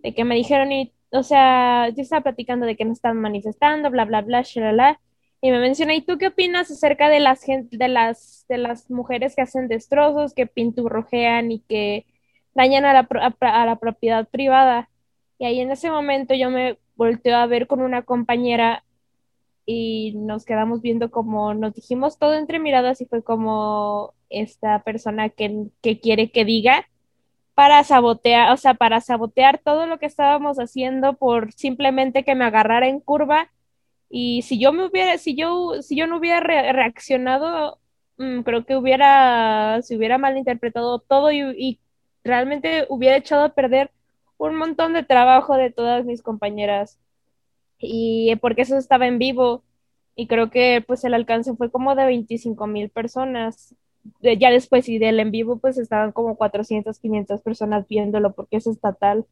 de 0.00 0.14
que 0.14 0.24
me 0.24 0.36
dijeron, 0.36 0.70
y, 0.70 0.92
o 1.10 1.22
sea, 1.22 1.88
yo 1.88 2.02
estaba 2.02 2.22
platicando 2.22 2.66
de 2.66 2.76
que 2.76 2.84
no 2.84 2.92
estaban 2.92 3.18
manifestando, 3.20 3.90
bla, 3.90 4.04
bla, 4.04 4.20
bla, 4.20 4.42
shalala, 4.42 5.00
y 5.40 5.50
me 5.50 5.58
menciona, 5.60 5.94
¿y 5.94 6.02
tú 6.02 6.18
qué 6.18 6.28
opinas 6.28 6.70
acerca 6.70 7.08
de 7.08 7.20
las, 7.20 7.40
de 7.46 7.88
las, 7.88 8.44
de 8.48 8.58
las 8.58 8.90
mujeres 8.90 9.34
que 9.34 9.42
hacen 9.42 9.66
destrozos, 9.66 10.34
que 10.34 10.46
pinturrojean 10.46 11.50
y 11.50 11.60
que 11.60 12.06
dañan 12.54 12.84
a 12.84 12.92
la, 12.92 13.08
a 13.40 13.66
la 13.66 13.76
propiedad 13.76 14.28
privada? 14.28 14.90
Y 15.38 15.46
ahí 15.46 15.60
en 15.60 15.70
ese 15.70 15.90
momento 15.90 16.34
yo 16.34 16.50
me 16.50 16.78
volteo 16.96 17.36
a 17.36 17.46
ver 17.46 17.66
con 17.66 17.80
una 17.80 18.02
compañera 18.02 18.84
y 19.66 20.14
nos 20.16 20.44
quedamos 20.44 20.80
viendo 20.82 21.10
como 21.10 21.54
nos 21.54 21.74
dijimos 21.74 22.18
todo 22.18 22.34
entre 22.34 22.60
miradas 22.60 23.00
y 23.00 23.06
fue 23.06 23.22
como 23.22 24.14
esta 24.30 24.82
persona 24.84 25.28
que, 25.28 25.66
que 25.82 26.00
quiere 26.00 26.30
que 26.30 26.44
diga 26.44 26.88
para 27.54 27.82
sabotear, 27.84 28.52
o 28.52 28.56
sea, 28.58 28.74
para 28.74 29.00
sabotear 29.00 29.58
todo 29.58 29.86
lo 29.86 29.98
que 29.98 30.06
estábamos 30.06 30.58
haciendo 30.58 31.14
por 31.14 31.52
simplemente 31.52 32.24
que 32.24 32.34
me 32.34 32.44
agarrara 32.44 32.88
en 32.88 33.00
curva. 33.00 33.50
Y 34.10 34.42
si 34.42 34.58
yo 34.60 34.72
me 34.72 34.86
hubiera, 34.86 35.18
si 35.18 35.36
yo, 35.36 35.82
si 35.82 35.96
yo 35.96 36.06
no 36.06 36.18
hubiera 36.18 36.40
reaccionado, 36.40 37.80
mm, 38.18 38.42
creo 38.42 38.66
que 38.66 38.76
hubiera, 38.76 39.80
se 39.82 39.96
hubiera 39.96 40.18
malinterpretado 40.18 41.00
todo 41.00 41.32
y 41.32 41.80
realmente 42.24 42.86
hubiera 42.90 43.16
echado 43.16 43.44
a 43.44 43.54
perder 43.54 43.90
un 44.38 44.56
montón 44.56 44.92
de 44.92 45.04
trabajo 45.04 45.56
de 45.56 45.70
todas 45.70 46.04
mis 46.04 46.22
compañeras. 46.22 46.98
Y 47.86 48.36
porque 48.36 48.62
eso 48.62 48.76
estaba 48.76 49.06
en 49.06 49.18
vivo. 49.18 49.62
Y 50.16 50.26
creo 50.28 50.50
que 50.50 50.82
pues 50.86 51.04
el 51.04 51.14
alcance 51.14 51.54
fue 51.54 51.70
como 51.70 51.94
de 51.94 52.06
25 52.06 52.66
mil 52.66 52.90
personas 52.90 53.74
ya 54.22 54.50
después 54.50 54.88
y 54.88 54.98
del 54.98 55.20
en 55.20 55.30
vivo, 55.30 55.58
pues 55.58 55.78
estaban 55.78 56.12
como 56.12 56.36
400, 56.36 56.98
500 56.98 57.40
personas 57.42 57.86
viéndolo 57.88 58.32
porque 58.34 58.56
es 58.56 58.66
estatal. 58.66 59.26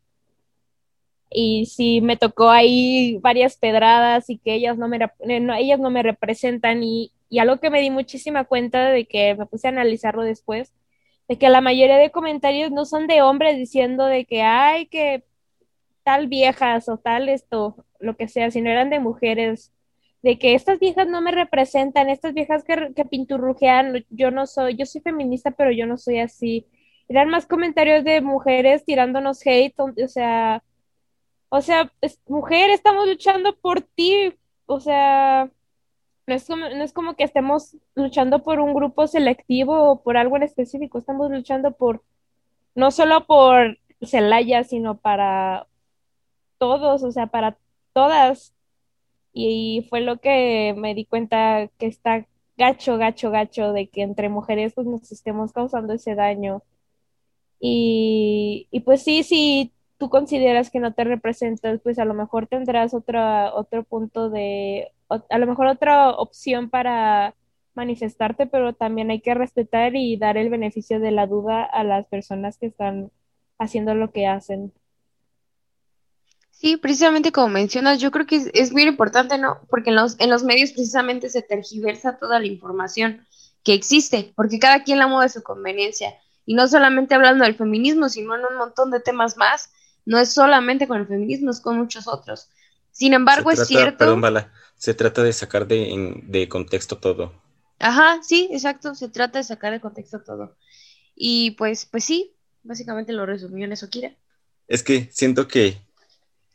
Y 1.31 1.67
sí, 1.67 2.01
me 2.01 2.17
tocó 2.17 2.51
ahí 2.51 3.19
varias 3.21 3.57
pedradas 3.57 4.31
y 4.31 4.39
que 4.39 4.55
ellas 4.55 4.79
no 4.79 4.89
me, 4.89 4.99
eh, 5.21 5.41
no, 5.41 5.55
ellas 5.55 5.81
no 5.81 5.91
me 5.91 6.03
representan 6.03 6.83
y, 6.85 7.13
y 7.29 7.41
algo 7.41 7.59
que 7.59 7.71
me 7.71 7.81
di 7.81 7.91
muchísima 7.91 8.45
cuenta 8.45 8.91
de 8.91 9.07
que 9.07 9.35
me 9.35 9.47
puse 9.47 9.67
a 9.67 9.71
analizarlo 9.71 10.23
después, 10.23 10.73
de 11.29 11.39
que 11.39 11.49
la 11.49 11.61
mayoría 11.61 11.97
de 11.97 12.11
comentarios 12.13 12.71
no 12.71 12.85
son 12.85 13.07
de 13.09 13.23
hombres 13.23 13.57
diciendo 13.57 14.05
de 14.07 14.27
que, 14.27 14.43
ay, 14.43 14.87
que 14.87 15.25
tal 16.05 16.29
viejas 16.29 16.89
o 16.89 16.99
tal 16.99 17.29
esto, 17.29 17.85
lo 17.99 18.17
que 18.17 18.29
sea, 18.29 18.51
sino 18.51 18.71
eran 18.71 18.91
de 18.91 19.01
mujeres 19.01 19.73
de 20.23 20.39
que 20.39 20.55
estas 20.55 20.79
viejas 20.79 21.07
no 21.07 21.21
me 21.21 21.33
representan, 21.33 22.09
estas 22.09 22.33
viejas 22.33 22.65
que, 22.65 22.95
que 22.97 23.05
pinturrujean, 23.05 24.07
yo 24.09 24.31
no 24.31 24.47
soy, 24.47 24.75
yo 24.77 24.87
soy 24.87 25.03
feminista, 25.03 25.51
pero 25.51 25.71
yo 25.71 25.87
no 25.87 25.99
soy 25.99 26.19
así. 26.21 26.67
Eran 27.09 27.29
más 27.29 27.47
comentarios 27.47 28.05
de 28.05 28.23
mujeres 28.23 28.87
tirándonos 28.87 29.47
hate, 29.47 29.79
o 29.79 30.09
sea, 30.09 30.63
o 31.51 31.61
sea, 31.61 31.93
mujer, 32.27 32.71
estamos 32.71 33.07
luchando 33.07 33.55
por 33.57 33.83
ti, 33.83 34.35
o 34.67 34.81
sea, 34.81 35.51
no 36.27 36.35
es, 36.35 36.49
no 36.49 36.83
es 36.83 36.93
como 36.95 37.17
que 37.17 37.25
estemos 37.25 37.77
luchando 37.95 38.43
por 38.43 38.61
un 38.61 38.75
grupo 38.75 39.07
selectivo 39.07 39.91
o 39.91 40.03
por 40.03 40.17
algo 40.17 40.37
en 40.37 40.45
específico, 40.45 40.99
estamos 40.99 41.31
luchando 41.31 41.73
por, 41.73 42.03
no 42.75 42.91
solo 42.91 43.27
por 43.27 43.79
Celaya, 44.03 44.65
sino 44.65 44.97
para 44.99 45.67
todos, 46.65 47.03
o 47.03 47.13
sea, 47.13 47.27
para 47.29 47.59
todas, 47.93 48.55
y 49.33 49.87
fue 49.91 50.01
lo 50.03 50.19
que 50.21 50.75
me 50.79 50.95
di 50.95 51.07
cuenta 51.07 51.69
que 51.79 51.87
está 51.87 52.27
gacho, 52.57 52.99
gacho, 52.99 53.31
gacho 53.31 53.73
de 53.73 53.89
que 53.89 54.03
entre 54.03 54.29
mujeres 54.31 54.75
pues 54.75 54.87
nos 54.87 55.13
estemos 55.13 55.53
causando 55.53 55.95
ese 55.95 56.15
daño. 56.15 56.63
Y, 57.61 58.69
y 58.71 58.81
pues 58.81 59.03
sí, 59.03 59.23
si 59.25 59.73
tú 59.99 60.11
consideras 60.11 60.71
que 60.71 60.81
no 60.81 60.95
te 60.95 61.05
representas, 61.05 61.81
pues 61.83 61.99
a 61.99 62.05
lo 62.07 62.15
mejor 62.15 62.47
tendrás 62.47 62.95
otro, 62.95 63.21
otro 63.55 63.85
punto 63.85 64.31
de, 64.31 64.93
a 65.09 65.39
lo 65.39 65.47
mejor 65.47 65.67
otra 65.69 66.11
opción 66.11 66.71
para 66.71 67.35
manifestarte, 67.75 68.47
pero 68.47 68.73
también 68.75 69.11
hay 69.11 69.21
que 69.21 69.35
respetar 69.35 69.97
y 69.97 70.17
dar 70.17 70.37
el 70.39 70.51
beneficio 70.51 71.01
de 71.01 71.11
la 71.13 71.27
duda 71.27 71.65
a 71.65 71.85
las 71.85 72.07
personas 72.07 72.59
que 72.59 72.67
están 72.67 73.11
haciendo 73.59 73.95
lo 73.95 74.13
que 74.13 74.27
hacen. 74.27 74.73
Sí, 76.57 76.77
precisamente 76.77 77.33
como 77.33 77.49
mencionas, 77.49 78.01
yo 78.01 78.11
creo 78.11 78.27
que 78.27 78.51
es, 78.53 78.73
muy 78.73 78.85
importante, 78.85 79.37
¿no? 79.39 79.61
Porque 79.69 79.91
en 79.91 79.97
los, 79.97 80.19
en 80.19 80.31
los 80.31 80.45
medios 80.45 80.71
precisamente 80.71 81.29
se 81.29 81.43
tergiversa 81.43 82.19
toda 82.19 82.39
la 82.39 82.47
información 82.47 83.27
que 83.63 83.75
existe, 83.75 84.33
porque 84.37 84.59
cada 84.59 84.83
quien 84.83 84.99
la 84.99 85.07
mueve 85.07 85.27
a 85.27 85.29
su 85.29 85.43
conveniencia. 85.43 86.15
Y 86.47 86.55
no 86.55 86.69
solamente 86.69 87.15
hablando 87.15 87.45
del 87.45 87.57
feminismo, 87.57 88.09
sino 88.09 88.35
en 88.35 88.43
un 88.51 88.57
montón 88.57 88.91
de 88.91 89.01
temas 89.01 89.37
más. 89.37 89.71
No 90.07 90.19
es 90.19 90.33
solamente 90.33 90.87
con 90.87 91.01
el 91.01 91.07
feminismo, 91.07 91.51
es 91.51 91.61
con 91.61 91.79
muchos 91.79 92.07
otros. 92.07 92.51
Sin 92.93 93.15
embargo, 93.15 93.51
es 93.51 93.67
cierto. 93.67 93.99
Perdón, 93.99 94.21
Bala, 94.21 94.53
se 94.77 94.95
trata 94.95 95.23
de 95.23 95.33
sacar 95.33 95.67
de, 95.67 96.23
de 96.25 96.49
contexto 96.49 96.99
todo. 96.99 97.33
Ajá, 97.79 98.21
sí, 98.23 98.49
exacto, 98.53 98.95
se 98.95 99.09
trata 99.09 99.39
de 99.39 99.45
sacar 99.45 99.73
de 99.73 99.81
contexto 99.81 100.21
todo. 100.21 100.57
Y 101.15 101.53
pues, 101.53 101.87
pues 101.87 102.05
sí, 102.05 102.35
básicamente 102.63 103.13
lo 103.13 103.27
resumió 103.27 103.65
en 103.65 103.73
eso, 103.73 103.89
Kira. 103.89 104.15
Es 104.69 104.83
que 104.83 105.09
siento 105.13 105.49
que 105.49 105.79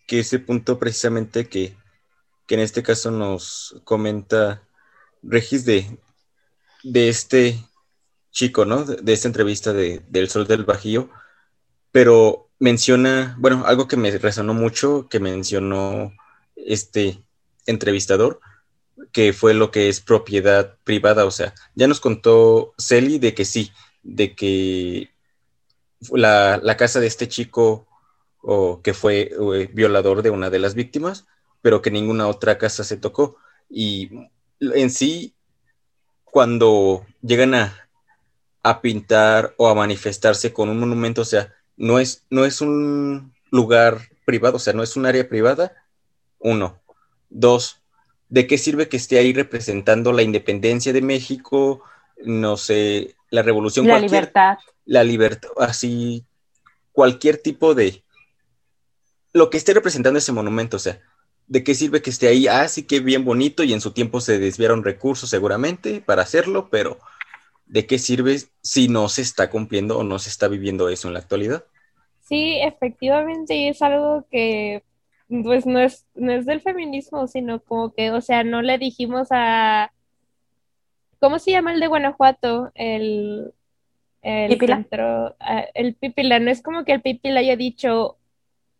que 0.09 0.19
ese 0.21 0.39
punto 0.39 0.79
precisamente 0.79 1.47
que, 1.47 1.77
en 2.49 2.59
este 2.59 2.81
caso 2.81 3.11
nos 3.11 3.79
comenta 3.83 4.63
Regis 5.21 5.65
de, 5.65 5.99
de 6.83 7.09
este 7.09 7.63
chico, 8.31 8.65
¿no? 8.65 8.85
De, 8.85 9.13
esta 9.13 9.27
entrevista 9.27 9.71
de, 9.71 10.01
del 10.09 10.27
Sol 10.27 10.47
del 10.47 10.65
Bajío, 10.65 11.11
pero 11.91 12.49
menciona, 12.57 13.35
bueno, 13.37 13.63
algo 13.67 13.87
que 13.87 13.97
me 13.97 14.09
resonó 14.17 14.55
mucho, 14.55 15.07
que 15.09 15.19
mencionó 15.19 16.11
este 16.55 17.23
entrevistador, 17.67 18.39
que 19.11 19.31
fue 19.31 19.53
lo 19.53 19.69
que 19.69 19.89
es 19.89 20.01
propiedad 20.01 20.75
privada, 20.83 21.25
o 21.25 21.31
sea, 21.31 21.53
ya 21.75 21.87
nos 21.87 21.99
contó 21.99 22.73
Celi 22.79 23.19
de 23.19 23.35
que 23.35 23.45
sí, 23.45 23.71
de 24.01 24.33
que 24.33 25.11
la, 26.09 26.59
la 26.63 26.77
casa 26.77 26.99
de 26.99 27.05
este 27.05 27.27
chico 27.27 27.88
o 28.41 28.81
que 28.81 28.93
fue 28.93 29.31
eh, 29.31 29.69
violador 29.73 30.21
de 30.21 30.29
una 30.29 30.49
de 30.49 30.59
las 30.59 30.75
víctimas, 30.75 31.27
pero 31.61 31.81
que 31.81 31.91
ninguna 31.91 32.27
otra 32.27 32.57
casa 32.57 32.83
se 32.83 32.97
tocó. 32.97 33.37
Y 33.69 34.09
en 34.59 34.89
sí, 34.89 35.33
cuando 36.23 37.05
llegan 37.21 37.55
a, 37.55 37.89
a 38.63 38.81
pintar 38.81 39.53
o 39.57 39.67
a 39.67 39.75
manifestarse 39.75 40.53
con 40.53 40.69
un 40.69 40.79
monumento, 40.79 41.21
o 41.21 41.25
sea, 41.25 41.53
no 41.77 41.99
es, 41.99 42.25
no 42.29 42.45
es 42.45 42.61
un 42.61 43.33
lugar 43.51 43.99
privado, 44.25 44.57
o 44.57 44.59
sea, 44.59 44.73
no 44.73 44.83
es 44.83 44.95
un 44.95 45.05
área 45.05 45.27
privada, 45.27 45.73
uno. 46.39 46.79
Dos, 47.29 47.81
¿de 48.27 48.47
qué 48.47 48.57
sirve 48.57 48.89
que 48.89 48.97
esté 48.97 49.17
ahí 49.17 49.33
representando 49.33 50.13
la 50.13 50.23
independencia 50.23 50.93
de 50.93 51.01
México? 51.01 51.83
No 52.23 52.57
sé, 52.57 53.15
la 53.29 53.41
revolución. 53.41 53.87
La 53.87 53.99
libertad. 53.99 54.57
La 54.85 55.03
libertad, 55.03 55.49
así, 55.57 56.25
cualquier 56.91 57.37
tipo 57.37 57.75
de, 57.75 58.03
lo 59.33 59.49
que 59.49 59.57
esté 59.57 59.73
representando 59.73 60.19
ese 60.19 60.31
monumento, 60.31 60.77
o 60.77 60.79
sea, 60.79 60.99
¿de 61.47 61.63
qué 61.63 61.75
sirve 61.75 62.01
que 62.01 62.09
esté 62.09 62.27
ahí? 62.27 62.47
Ah, 62.47 62.67
sí 62.67 62.83
que 62.83 62.99
bien 62.99 63.25
bonito 63.25 63.63
y 63.63 63.73
en 63.73 63.81
su 63.81 63.91
tiempo 63.91 64.21
se 64.21 64.39
desviaron 64.39 64.83
recursos 64.83 65.29
seguramente 65.29 66.01
para 66.01 66.21
hacerlo, 66.21 66.69
pero 66.69 66.99
¿de 67.65 67.85
qué 67.85 67.99
sirve 67.99 68.39
si 68.61 68.87
no 68.87 69.09
se 69.09 69.21
está 69.21 69.49
cumpliendo 69.49 69.97
o 69.97 70.03
no 70.03 70.19
se 70.19 70.29
está 70.29 70.47
viviendo 70.47 70.89
eso 70.89 71.07
en 71.07 71.13
la 71.13 71.19
actualidad? 71.19 71.65
Sí, 72.21 72.59
efectivamente 72.61 73.69
es 73.69 73.81
algo 73.81 74.25
que 74.29 74.83
pues 75.43 75.65
no 75.65 75.79
es, 75.79 76.07
no 76.15 76.31
es 76.31 76.45
del 76.45 76.61
feminismo, 76.61 77.27
sino 77.27 77.61
como 77.61 77.93
que, 77.93 78.11
o 78.11 78.21
sea, 78.21 78.43
no 78.43 78.61
le 78.61 78.77
dijimos 78.77 79.27
a... 79.31 79.91
¿Cómo 81.19 81.37
se 81.37 81.51
llama 81.51 81.73
el 81.73 81.79
de 81.79 81.87
Guanajuato? 81.87 82.71
El... 82.73 83.53
El 84.21 84.57
Pipila. 84.57 84.85
el 85.73 85.95
Pipila, 85.95 86.39
no 86.39 86.51
es 86.51 86.61
como 86.61 86.83
que 86.83 86.91
el 86.93 87.01
Pipila 87.01 87.39
haya 87.39 87.55
dicho, 87.55 88.17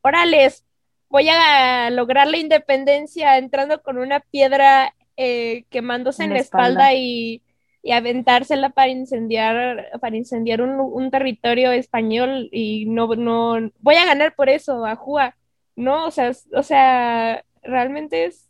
órales, 0.02 0.66
voy 1.10 1.28
a 1.30 1.90
lograr 1.90 2.28
la 2.28 2.38
independencia 2.38 3.38
entrando 3.38 3.82
con 3.82 3.98
una 3.98 4.20
piedra 4.20 4.94
eh, 5.18 5.66
quemándose 5.70 6.24
en, 6.24 6.34
la 6.34 6.40
espalda, 6.40 6.94
y, 6.94 7.44
y, 7.84 7.92
aventársela 7.92 8.70
para 8.70 8.90
incendiar, 8.90 10.00
para 10.00 10.16
incendiar 10.16 10.62
un, 10.62 11.12
territorio 11.12 11.72
español 11.72 12.50
y 12.52 12.86
no, 12.86 13.08
no, 13.16 13.72
voy 13.80 13.96
a 13.96 14.06
ganar 14.06 14.36
por 14.36 14.50
eso, 14.50 14.86
Ajúa. 14.86 15.36
No, 15.76 16.06
o 16.08 16.12
sea, 16.12 16.32
o 16.54 16.64
sea, 16.64 17.44
realmente 17.64 18.26
es, 18.26 18.50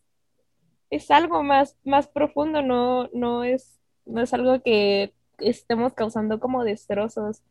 es 0.89 1.12
algo 1.12 1.43
más, 1.43 1.77
más 1.83 2.07
profundo, 2.07 2.62
no, 2.62 3.09
no 3.13 3.43
es, 3.43 3.79
no 4.05 4.21
es 4.21 4.33
algo 4.33 4.62
que 4.62 5.13
estemos 5.39 5.93
causando 5.93 6.39
como 6.39 6.63
destrozos 6.63 7.41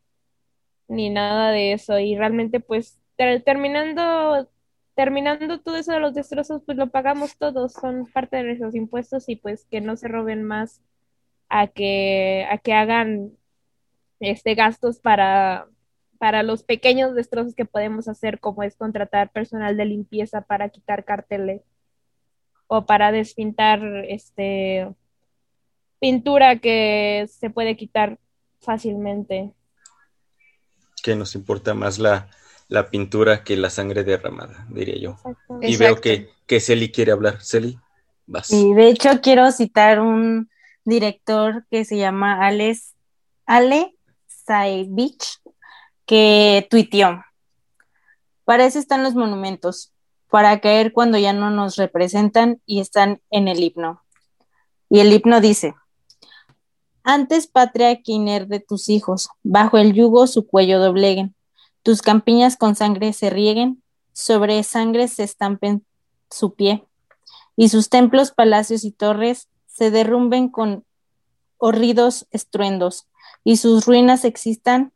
ni 0.89 1.11
nada 1.11 1.51
de 1.51 1.73
eso. 1.73 1.99
Y 1.99 2.17
realmente, 2.17 2.61
pues, 2.61 2.98
terminando, 3.45 4.49
terminando 4.95 5.61
todo 5.61 5.77
eso 5.77 5.93
de 5.93 6.01
los 6.01 6.15
destrozos, 6.15 6.63
pues 6.65 6.79
lo 6.79 6.91
pagamos 6.91 7.37
todos, 7.37 7.73
son 7.73 8.07
parte 8.07 8.37
de 8.37 8.45
nuestros 8.45 8.75
impuestos 8.75 9.29
y 9.29 9.37
pues 9.37 9.67
que 9.71 9.81
no 9.81 9.97
se 9.97 10.09
roben 10.09 10.45
más 10.45 10.81
a 11.49 11.67
que, 11.67 12.47
a 12.51 12.59
que 12.59 12.73
hagan 12.73 13.33
este 14.21 14.55
gastos 14.55 15.01
para, 15.01 15.67
para 16.19 16.43
los 16.43 16.63
pequeños 16.63 17.15
destrozos 17.15 17.55
que 17.55 17.65
podemos 17.65 18.09
hacer, 18.09 18.39
como 18.39 18.63
es 18.63 18.77
contratar 18.77 19.31
personal 19.31 19.77
de 19.77 19.85
limpieza 19.85 20.43
para 20.43 20.69
quitar 20.69 21.05
carteles 21.05 21.63
o 22.69 22.87
para 22.87 23.11
despintar 23.11 23.81
este 24.09 24.89
pintura 26.01 26.59
que 26.59 27.29
se 27.29 27.51
puede 27.51 27.77
quitar 27.77 28.19
fácilmente. 28.61 29.53
Que 31.03 31.17
nos 31.17 31.35
importa 31.35 31.75
más 31.75 31.99
la, 31.99 32.29
la 32.69 32.91
pintura 32.91 33.43
que 33.43 33.57
la 33.57 33.71
sangre 33.71 34.05
derramada, 34.05 34.67
diría 34.69 34.97
yo. 34.99 35.19
Y 35.63 35.77
veo 35.77 36.01
que, 36.01 36.31
que 36.47 36.61
Celi 36.61 36.93
quiere 36.93 37.13
hablar. 37.13 37.43
Celi. 37.43 37.79
Vas. 38.27 38.53
Y 38.53 38.75
de 38.75 38.89
hecho 38.89 39.21
quiero 39.23 39.51
citar 39.53 40.01
un 40.01 40.51
director 40.85 41.67
que 41.71 41.85
se 41.85 41.97
llama 41.97 42.47
Alex, 42.47 42.95
Ale 43.47 43.97
Saevich, 44.27 45.41
que 46.05 46.67
tuiteó. 46.71 47.25
Para 48.45 48.67
eso 48.67 48.79
están 48.79 49.03
los 49.03 49.15
monumentos, 49.15 49.93
para 50.31 50.61
caer 50.61 50.93
cuando 50.93 51.19
ya 51.19 51.33
no 51.33 51.51
nos 51.51 51.77
representan 51.77 52.61
y 52.67 52.81
están 52.81 53.21
en 53.31 53.49
el 53.49 53.63
himno. 53.63 54.03
Y 54.91 55.01
el 55.01 55.13
himno 55.13 55.41
dice, 55.41 55.75
antes 57.03 57.47
patria 57.47 58.03
que 58.03 58.47
de 58.47 58.61
tus 58.61 58.91
hijos, 58.91 59.31
bajo 59.43 59.79
el 59.79 59.95
yugo 59.95 60.27
su 60.27 60.47
cuello 60.47 60.79
dobleguen, 60.79 61.35
tus 61.83 62.03
campiñas 62.03 62.57
con 62.57 62.75
sangre 62.77 63.13
se 63.13 63.31
rieguen, 63.31 63.83
sobre 64.13 64.63
sangre 64.63 65.09
se 65.09 65.23
estampen 65.23 65.85
su 66.31 66.55
pie, 66.55 66.85
y 67.57 67.69
sus 67.69 67.89
templos, 67.89 68.33
palacios 68.33 68.85
y 68.85 68.93
torres 68.93 69.49
se 69.67 69.91
derrumben 69.91 70.49
con 70.49 70.85
horridos 71.57 72.27
estruendos, 72.31 73.09
y 73.45 73.57
sus 73.57 73.87
ruinas 73.87 74.25
existan, 74.25 74.93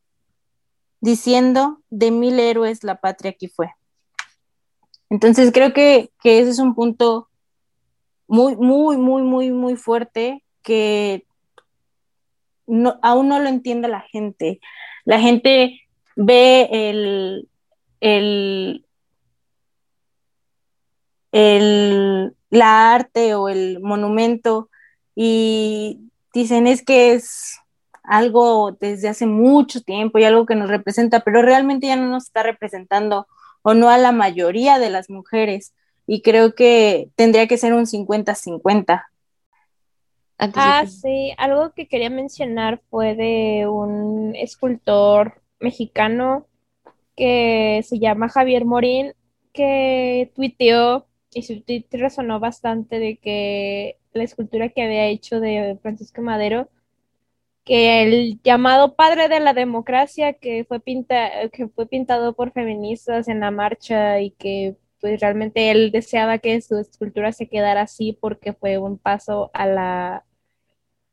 diciendo, 1.01 1.81
de 1.91 2.11
mil 2.11 2.39
héroes 2.39 2.85
la 2.85 3.01
patria 3.01 3.33
aquí 3.33 3.49
fue. 3.49 3.73
Entonces 5.11 5.53
creo 5.53 5.73
que, 5.75 6.11
que 6.23 6.39
ese 6.39 6.51
es 6.51 6.59
un 6.59 6.75
punto 6.75 7.29
muy, 8.27 8.57
muy, 8.57 8.97
muy, 8.97 9.23
muy, 9.23 9.51
muy 9.51 9.77
fuerte 9.77 10.43
que 10.63 11.27
no, 12.67 12.99
aún 13.03 13.29
no 13.29 13.39
lo 13.39 13.49
entiende 13.51 13.89
la 13.89 14.01
gente. 14.01 14.59
La 15.05 15.21
gente 15.21 15.82
ve 16.17 16.69
el, 16.71 17.49
el, 18.01 18.85
el, 21.33 22.37
la 22.51 22.95
arte 22.95 23.35
o 23.35 23.49
el 23.49 23.81
monumento 23.81 24.69
y 25.15 26.01
dicen 26.33 26.67
es 26.67 26.83
que 26.83 27.13
es 27.13 27.59
algo 28.03 28.73
desde 28.81 29.09
hace 29.09 29.27
mucho 29.27 29.81
tiempo 29.83 30.19
y 30.19 30.25
algo 30.25 30.47
que 30.47 30.55
nos 30.55 30.69
representa, 30.69 31.21
pero 31.21 31.43
realmente 31.43 31.87
ya 31.87 31.97
no 31.97 32.09
nos 32.09 32.25
está 32.25 32.43
representando 32.43 33.27
o 33.63 33.75
no 33.75 33.91
a 33.91 33.99
la 33.99 34.13
mayoría 34.13 34.79
de 34.79 34.91
las 34.91 35.09
mujeres. 35.09 35.73
Y 36.07 36.23
creo 36.23 36.55
que 36.55 37.11
tendría 37.15 37.47
que 37.47 37.57
ser 37.57 37.75
un 37.75 37.87
50-50. 37.87 39.07
Ah, 40.39 40.85
sí, 40.87 41.33
algo 41.39 41.73
que 41.73 41.87
quería 41.87 42.11
mencionar 42.11 42.81
fue 42.91 43.15
de 43.15 43.69
un 43.69 44.35
escultor 44.35 45.42
mexicano 45.63 46.47
que 47.17 47.83
se 47.85 47.99
llama 47.99 48.29
Javier 48.29 48.65
Morín, 48.65 49.13
que 49.53 50.31
tuiteó 50.35 51.07
y 51.33 51.43
su 51.43 51.61
tweet 51.63 51.87
resonó 51.93 52.41
bastante 52.41 52.99
de 52.99 53.17
que 53.17 53.99
la 54.13 54.25
escultura 54.25 54.69
que 54.69 54.83
había 54.83 55.07
hecho 55.07 55.41
de 55.41 55.79
Francisco 55.81 56.23
Madero, 56.23 56.69
que 57.65 58.03
el 58.03 58.41
llamado 58.43 58.97
padre 58.97 59.29
de 59.29 59.41
la 59.41 59.55
democracia, 59.55 60.35
que 60.35 60.65
fue, 60.65 60.81
pinta, 60.81 61.49
que 61.53 61.69
fue 61.69 61.87
pintado 61.87 62.35
por 62.35 62.53
feministas 62.53 63.29
en 63.29 63.41
la 63.41 63.51
marcha 63.51 64.21
y 64.21 64.31
que 64.33 64.77
pues 65.01 65.21
realmente 65.21 65.71
él 65.71 65.91
deseaba 65.91 66.39
que 66.39 66.61
su 66.61 66.79
escultura 66.79 67.33
se 67.33 67.49
quedara 67.49 67.83
así 67.83 68.17
porque 68.21 68.53
fue 68.53 68.79
un 68.79 68.99
paso 68.99 69.51
a 69.53 69.67
la 69.67 70.25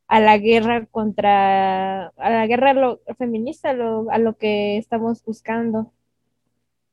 a 0.09 0.19
la 0.19 0.39
guerra 0.39 0.87
contra, 0.87 2.07
a 2.07 2.29
la 2.31 2.47
guerra 2.47 2.73
lo, 2.73 2.99
feminista, 3.17 3.69
a 3.69 4.17
lo 4.17 4.37
que 4.37 4.77
estamos 4.77 5.23
buscando. 5.23 5.93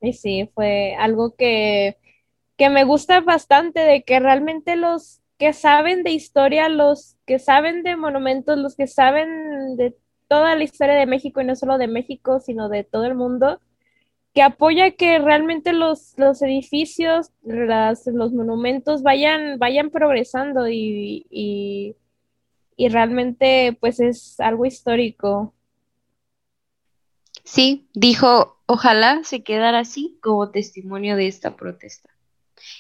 Y 0.03 0.13
sí, 0.13 0.51
fue 0.55 0.95
algo 0.99 1.35
que, 1.35 1.97
que 2.59 2.69
me 2.71 2.85
gusta 2.85 3.23
bastante, 3.23 3.81
de 3.81 4.05
que 4.05 4.21
realmente 4.21 4.77
los 4.77 5.23
que 5.39 5.55
saben 5.55 6.03
de 6.03 6.11
historia, 6.11 6.69
los 6.69 7.17
que 7.27 7.39
saben 7.39 7.83
de 7.83 7.97
monumentos, 7.97 8.59
los 8.59 8.77
que 8.77 8.87
saben 8.87 9.77
de 9.77 9.97
toda 10.29 10.55
la 10.55 10.65
historia 10.65 10.95
de 10.95 11.07
México, 11.07 11.41
y 11.41 11.45
no 11.47 11.57
solo 11.57 11.79
de 11.79 11.89
México, 11.89 12.39
sino 12.41 12.69
de 12.69 12.85
todo 12.85 13.07
el 13.07 13.15
mundo, 13.15 13.61
que 14.35 14.43
apoya 14.43 14.91
que 14.91 15.19
realmente 15.19 15.73
los, 15.73 16.13
los 16.19 16.43
edificios, 16.43 17.33
los 17.43 18.33
monumentos 18.35 19.03
vayan, 19.03 19.59
vayan 19.59 19.89
progresando 19.91 20.69
y, 20.69 21.27
y 21.31 21.97
y 22.77 22.89
realmente 22.89 23.77
pues 23.81 24.01
es 24.01 24.39
algo 24.41 24.67
histórico. 24.67 25.55
Sí, 27.45 27.89
dijo, 27.95 28.61
ojalá 28.67 29.23
se 29.25 29.43
quedara 29.43 29.81
así 29.81 30.19
como 30.21 30.51
testimonio 30.51 31.17
de 31.17 31.29
esta 31.29 31.57
protesta. 31.57 32.11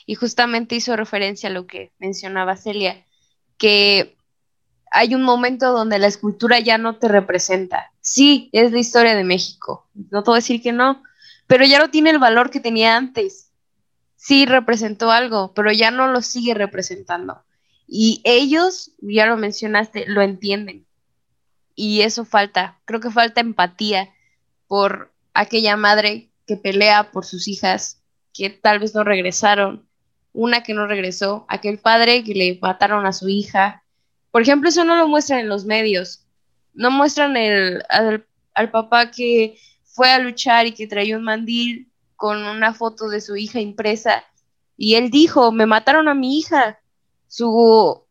Y 0.04 0.14
justamente 0.14 0.74
hizo 0.74 0.96
referencia 0.96 1.48
a 1.48 1.52
lo 1.52 1.66
que 1.66 1.92
mencionaba 1.98 2.56
Celia, 2.56 3.04
que 3.58 4.16
hay 4.90 5.14
un 5.14 5.22
momento 5.22 5.72
donde 5.72 5.98
la 5.98 6.06
escultura 6.06 6.58
ya 6.58 6.78
no 6.78 6.96
te 6.96 7.08
representa. 7.08 7.92
Sí, 8.00 8.50
es 8.52 8.72
la 8.72 8.78
historia 8.78 9.14
de 9.14 9.24
México, 9.24 9.88
no 10.10 10.22
a 10.26 10.34
decir 10.34 10.62
que 10.62 10.72
no, 10.72 11.02
pero 11.46 11.64
ya 11.64 11.78
no 11.78 11.90
tiene 11.90 12.10
el 12.10 12.18
valor 12.18 12.50
que 12.50 12.60
tenía 12.60 12.96
antes. 12.96 13.52
Sí 14.16 14.46
representó 14.46 15.10
algo, 15.10 15.52
pero 15.54 15.70
ya 15.70 15.90
no 15.90 16.08
lo 16.08 16.22
sigue 16.22 16.54
representando. 16.54 17.45
Y 17.86 18.20
ellos, 18.24 18.92
ya 19.00 19.26
lo 19.26 19.36
mencionaste, 19.36 20.06
lo 20.06 20.22
entienden. 20.22 20.86
Y 21.74 22.00
eso 22.00 22.24
falta, 22.24 22.80
creo 22.84 23.00
que 23.00 23.10
falta 23.10 23.40
empatía 23.40 24.12
por 24.66 25.12
aquella 25.34 25.76
madre 25.76 26.30
que 26.46 26.56
pelea 26.56 27.10
por 27.10 27.24
sus 27.24 27.48
hijas 27.48 28.02
que 28.32 28.50
tal 28.50 28.78
vez 28.78 28.94
no 28.94 29.04
regresaron, 29.04 29.88
una 30.32 30.62
que 30.62 30.74
no 30.74 30.86
regresó, 30.86 31.46
aquel 31.48 31.78
padre 31.78 32.22
que 32.24 32.34
le 32.34 32.58
mataron 32.60 33.06
a 33.06 33.12
su 33.12 33.28
hija. 33.28 33.82
Por 34.30 34.42
ejemplo, 34.42 34.68
eso 34.68 34.84
no 34.84 34.96
lo 34.96 35.08
muestran 35.08 35.40
en 35.40 35.48
los 35.48 35.64
medios. 35.64 36.26
No 36.74 36.90
muestran 36.90 37.36
el, 37.36 37.82
al, 37.88 38.26
al 38.52 38.70
papá 38.70 39.10
que 39.10 39.58
fue 39.84 40.10
a 40.10 40.18
luchar 40.18 40.66
y 40.66 40.72
que 40.72 40.86
traía 40.86 41.16
un 41.16 41.24
mandil 41.24 41.90
con 42.16 42.44
una 42.44 42.74
foto 42.74 43.08
de 43.08 43.22
su 43.22 43.36
hija 43.36 43.60
impresa. 43.60 44.24
Y 44.76 44.96
él 44.96 45.10
dijo, 45.10 45.52
me 45.52 45.64
mataron 45.64 46.08
a 46.08 46.14
mi 46.14 46.38
hija 46.38 46.78
su, 47.28 48.04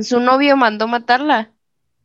su 0.00 0.20
novio 0.20 0.56
mandó 0.56 0.88
matarla 0.88 1.52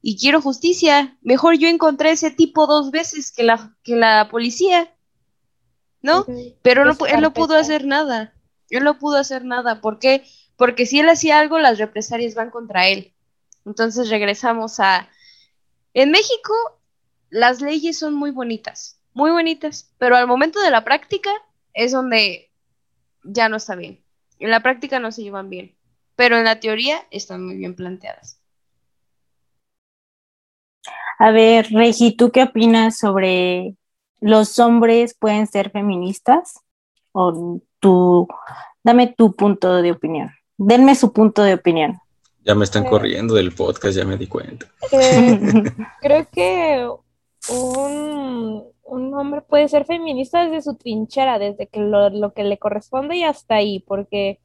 y 0.02 0.18
quiero 0.18 0.42
justicia. 0.42 1.18
Mejor 1.22 1.58
yo 1.58 1.68
encontré 1.68 2.12
ese 2.12 2.32
tipo 2.32 2.68
dos 2.68 2.92
veces 2.92 3.32
que 3.32 3.44
la, 3.44 3.76
que 3.84 3.96
la 3.96 4.28
policía, 4.30 4.94
¿no? 6.02 6.26
Pero 6.62 6.86
no, 6.86 6.98
él 7.08 7.22
no 7.22 7.34
pudo 7.34 7.56
hacer 7.56 7.86
nada. 7.86 8.34
Él 8.70 8.84
no 8.84 9.00
pudo 9.00 9.18
hacer 9.18 9.46
nada. 9.46 9.82
¿Por 9.82 10.00
qué? 10.00 10.26
Porque 10.58 10.86
si 10.86 11.00
él 11.00 11.10
hacía 11.10 11.40
algo, 11.40 11.60
las 11.60 11.78
represalias 11.78 12.36
van 12.36 12.50
contra 12.50 12.88
él. 12.88 13.14
Entonces 13.66 14.10
regresamos 14.10 14.80
a... 14.80 15.10
En 15.94 16.12
México, 16.12 16.54
las 17.30 17.62
leyes 17.62 17.98
son 17.98 18.16
muy 18.16 18.32
bonitas, 18.32 19.00
muy 19.14 19.32
bonitas, 19.32 19.94
pero 20.00 20.16
al 20.16 20.28
momento 20.28 20.60
de 20.62 20.72
la 20.72 20.84
práctica 20.84 21.30
es 21.74 21.92
donde 21.92 22.52
ya 23.24 23.48
no 23.48 23.58
está 23.58 23.76
bien. 23.76 24.04
En 24.40 24.50
la 24.50 24.62
práctica 24.62 25.00
no 25.00 25.12
se 25.12 25.22
llevan 25.22 25.50
bien 25.50 25.78
pero 26.16 26.38
en 26.38 26.46
la 26.46 26.60
teoría 26.60 26.98
están 27.12 27.46
muy 27.46 27.56
bien 27.56 27.76
planteadas. 27.76 28.40
A 31.20 31.32
ver, 31.32 31.68
Regi, 31.72 32.16
¿tú 32.16 32.32
qué 32.32 32.44
opinas 32.44 32.98
sobre 32.98 33.76
los 34.20 34.60
hombres 34.60 35.16
pueden 35.18 35.48
ser 35.48 35.72
feministas? 35.72 36.60
O 37.12 37.62
tú, 37.80 38.28
dame 38.84 39.08
tu 39.08 39.36
punto 39.36 39.82
de 39.82 39.92
opinión. 39.92 40.32
Denme 40.58 40.96
su 40.96 41.14
punto 41.14 41.44
de 41.44 41.54
opinión. 41.54 42.00
Ya 42.44 42.56
me 42.56 42.66
están 42.66 42.84
corriendo 42.84 43.36
del 43.36 43.54
podcast, 43.54 43.96
ya 43.96 44.06
me 44.06 44.18
di 44.18 44.28
cuenta. 44.28 44.66
creo 46.02 46.28
que 46.30 46.90
un, 47.50 48.74
hombre 49.14 49.42
puede 49.42 49.70
ser 49.70 49.86
feminista 49.86 50.44
desde 50.44 50.62
su 50.62 50.76
trinchera, 50.76 51.40
desde 51.40 51.68
que 51.68 51.80
lo, 51.80 52.10
lo 52.10 52.34
que 52.34 52.44
le 52.44 52.58
corresponde 52.58 53.16
y 53.16 53.24
hasta 53.24 53.56
ahí, 53.56 53.80
porque 53.80 54.40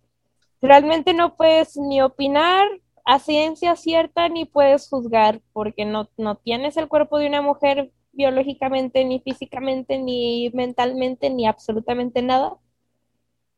realmente 0.61 1.15
no 1.15 1.37
puedes 1.37 1.77
ni 1.77 2.01
opinar 2.03 2.69
a 3.05 3.19
ciencia 3.19 3.77
cierta 3.77 4.29
ni 4.29 4.45
puedes 4.45 4.89
juzgar 4.89 5.41
porque 5.53 5.85
no, 5.85 6.11
no 6.17 6.37
tienes 6.37 6.77
el 6.77 6.89
cuerpo 6.89 7.19
de 7.19 7.27
una 7.27 7.43
mujer 7.43 7.91
biológicamente, 8.13 9.05
ni 9.05 9.21
físicamente, 9.21 9.99
ni 9.99 10.51
mentalmente, 10.53 11.31
ni 11.31 11.47
absolutamente 11.47 12.21
nada. 12.23 12.57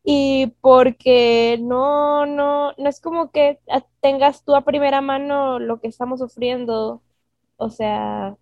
Y 0.03 0.49
porque 0.61 1.59
no, 1.61 2.27
no, 2.27 2.73
no 2.73 2.89
es 2.89 3.01
como 3.01 3.31
que 3.33 3.59
tengas 4.01 4.45
tú 4.45 4.55
a 4.55 4.63
primera 4.63 5.01
mano 5.01 5.59
lo 5.59 5.81
que 5.81 5.89
estamos 5.89 6.21
sufriendo. 6.21 7.03
O 7.57 7.71
sea, 7.71 8.37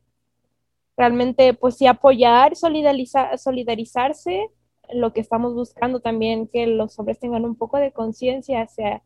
realmente, 0.97 1.55
pues 1.55 1.77
sí 1.77 1.87
apoyar, 1.87 2.57
solidarizar, 2.57 3.39
solidarizarse 3.39 4.51
lo 4.93 5.13
que 5.13 5.21
estamos 5.21 5.55
buscando 5.55 6.01
también, 6.01 6.49
que 6.49 6.67
los 6.67 6.99
hombres 6.99 7.19
tengan 7.19 7.45
un 7.45 7.57
poco 7.57 7.79
de 7.79 7.93
conciencia 7.93 8.63
hacia, 8.63 9.03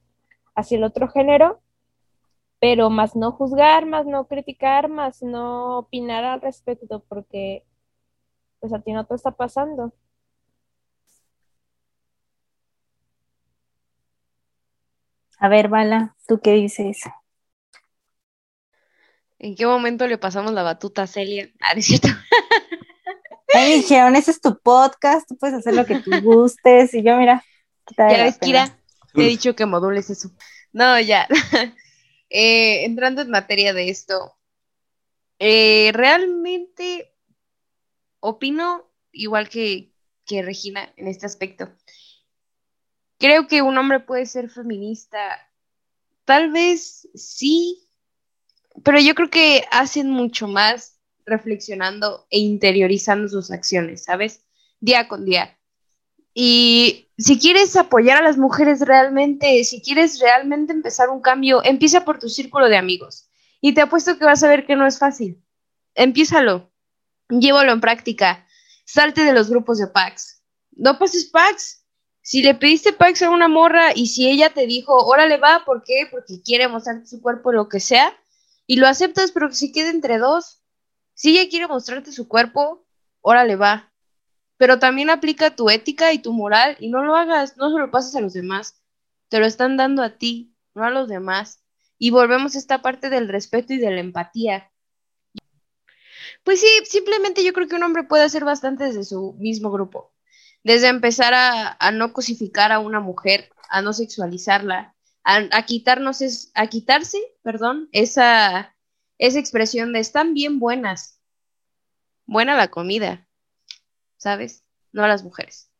hacia 0.54 0.78
el 0.78 0.84
otro 0.84 1.08
género, 1.08 1.60
pero 2.60 2.90
más 2.90 3.16
no 3.16 3.32
juzgar, 3.32 3.86
más 3.86 4.06
no 4.06 4.26
criticar, 4.28 4.88
más 4.88 5.22
no 5.22 5.78
opinar 5.78 6.24
al 6.24 6.40
respecto, 6.40 7.04
porque 7.08 7.64
pues 8.60 8.72
a 8.72 8.80
ti 8.80 8.92
no 8.92 9.06
te 9.06 9.14
está 9.14 9.32
pasando. 9.32 9.92
A 15.38 15.48
ver, 15.50 15.68
Bala, 15.68 16.16
¿tú 16.26 16.40
qué 16.40 16.52
dices? 16.52 17.02
¿En 19.38 19.54
qué 19.56 19.66
momento 19.66 20.06
le 20.06 20.16
pasamos 20.18 20.52
la 20.52 20.62
batuta 20.62 21.02
a 21.02 21.06
Celia? 21.06 21.50
Ah, 21.60 21.72
es 21.76 21.84
cierto. 21.86 22.08
Ay, 23.54 23.74
dijeron, 23.74 24.16
ese 24.16 24.30
es 24.30 24.40
tu 24.40 24.58
podcast, 24.58 25.28
tú 25.28 25.36
puedes 25.36 25.56
hacer 25.56 25.74
lo 25.74 25.84
que 25.84 26.00
tú 26.00 26.10
gustes. 26.22 26.94
Y 26.94 27.02
yo, 27.02 27.16
mira, 27.16 27.44
ya 27.96 28.24
ves, 28.24 28.38
Kira, 28.38 28.78
te 29.14 29.22
he 29.22 29.28
dicho 29.28 29.54
que 29.54 29.66
modules 29.66 30.10
eso. 30.10 30.30
No, 30.72 30.98
ya. 31.00 31.28
Eh, 32.34 32.86
entrando 32.86 33.20
en 33.20 33.28
materia 33.28 33.74
de 33.74 33.90
esto, 33.90 34.38
eh, 35.38 35.90
realmente 35.92 37.14
opino 38.20 38.90
igual 39.10 39.50
que, 39.50 39.92
que 40.24 40.40
Regina 40.40 40.90
en 40.96 41.08
este 41.08 41.26
aspecto. 41.26 41.70
Creo 43.18 43.46
que 43.48 43.60
un 43.60 43.76
hombre 43.76 44.00
puede 44.00 44.24
ser 44.24 44.48
feminista. 44.48 45.18
Tal 46.24 46.50
vez 46.52 47.06
sí, 47.14 47.86
pero 48.82 48.98
yo 48.98 49.14
creo 49.14 49.28
que 49.28 49.66
hacen 49.70 50.08
mucho 50.08 50.48
más 50.48 51.01
reflexionando 51.32 52.26
e 52.30 52.38
interiorizando 52.38 53.28
sus 53.28 53.50
acciones, 53.50 54.04
¿sabes? 54.04 54.44
Día 54.80 55.08
con 55.08 55.24
día. 55.24 55.58
Y 56.34 57.08
si 57.18 57.38
quieres 57.38 57.76
apoyar 57.76 58.18
a 58.18 58.22
las 58.22 58.38
mujeres 58.38 58.80
realmente, 58.80 59.62
si 59.64 59.82
quieres 59.82 60.20
realmente 60.20 60.72
empezar 60.72 61.10
un 61.10 61.20
cambio, 61.20 61.62
empieza 61.64 62.04
por 62.04 62.18
tu 62.18 62.28
círculo 62.28 62.68
de 62.68 62.76
amigos. 62.76 63.28
Y 63.60 63.74
te 63.74 63.82
apuesto 63.82 64.18
que 64.18 64.24
vas 64.24 64.42
a 64.42 64.48
ver 64.48 64.66
que 64.66 64.76
no 64.76 64.86
es 64.86 64.98
fácil. 64.98 65.42
Empiézalo, 65.94 66.72
llévalo 67.28 67.72
en 67.72 67.80
práctica, 67.80 68.46
salte 68.84 69.24
de 69.24 69.32
los 69.32 69.50
grupos 69.50 69.78
de 69.78 69.88
packs. 69.88 70.42
No 70.72 70.98
pases 70.98 71.26
packs. 71.26 71.84
Si 72.22 72.42
le 72.42 72.54
pediste 72.54 72.92
packs 72.92 73.22
a 73.22 73.30
una 73.30 73.48
morra 73.48 73.92
y 73.94 74.06
si 74.06 74.28
ella 74.28 74.54
te 74.54 74.66
dijo, 74.66 74.94
órale 74.94 75.36
va, 75.38 75.64
¿por 75.64 75.82
qué? 75.82 76.06
Porque 76.10 76.40
quiere 76.42 76.68
mostrarte 76.68 77.06
su 77.06 77.20
cuerpo, 77.20 77.52
lo 77.52 77.68
que 77.68 77.80
sea, 77.80 78.16
y 78.66 78.76
lo 78.76 78.86
aceptas, 78.86 79.32
pero 79.32 79.48
que 79.48 79.56
se 79.56 79.72
quede 79.72 79.90
entre 79.90 80.18
dos. 80.18 80.61
Si 81.14 81.30
ella 81.30 81.48
quiere 81.50 81.66
mostrarte 81.66 82.12
su 82.12 82.28
cuerpo, 82.28 82.86
órale 83.20 83.56
va, 83.56 83.92
pero 84.56 84.78
también 84.78 85.10
aplica 85.10 85.56
tu 85.56 85.70
ética 85.70 86.12
y 86.12 86.20
tu 86.20 86.32
moral 86.32 86.76
y 86.78 86.88
no 86.88 87.02
lo 87.02 87.16
hagas, 87.16 87.56
no 87.56 87.72
se 87.72 87.78
lo 87.78 87.90
pases 87.90 88.14
a 88.14 88.20
los 88.20 88.32
demás, 88.32 88.80
te 89.28 89.40
lo 89.40 89.46
están 89.46 89.76
dando 89.76 90.02
a 90.02 90.18
ti, 90.18 90.54
no 90.74 90.84
a 90.84 90.90
los 90.90 91.08
demás. 91.08 91.62
Y 91.98 92.10
volvemos 92.10 92.54
a 92.54 92.58
esta 92.58 92.82
parte 92.82 93.10
del 93.10 93.28
respeto 93.28 93.72
y 93.72 93.78
de 93.78 93.90
la 93.90 94.00
empatía. 94.00 94.70
Pues 96.44 96.60
sí, 96.60 96.66
simplemente 96.84 97.44
yo 97.44 97.52
creo 97.52 97.68
que 97.68 97.76
un 97.76 97.82
hombre 97.82 98.04
puede 98.04 98.24
hacer 98.24 98.44
bastante 98.44 98.84
desde 98.84 99.04
su 99.04 99.34
mismo 99.34 99.70
grupo. 99.70 100.12
Desde 100.64 100.88
empezar 100.88 101.32
a, 101.34 101.90
no 101.92 102.12
cosificar 102.12 102.72
a 102.72 102.78
una 102.78 103.00
mujer, 103.00 103.50
a 103.68 103.82
no 103.82 103.92
sexualizarla, 103.92 104.94
a, 105.24 105.66
quitarnos 105.66 106.50
a 106.54 106.66
quitarse, 106.68 107.18
perdón, 107.42 107.88
esa, 107.92 108.76
esa 109.22 109.38
expresión 109.38 109.92
de 109.92 110.00
están 110.00 110.34
bien 110.34 110.58
buenas. 110.58 111.20
Buena 112.26 112.56
la 112.56 112.72
comida, 112.72 113.28
¿sabes? 114.16 114.64
No 114.90 115.06
las 115.06 115.22
mujeres. 115.22 115.70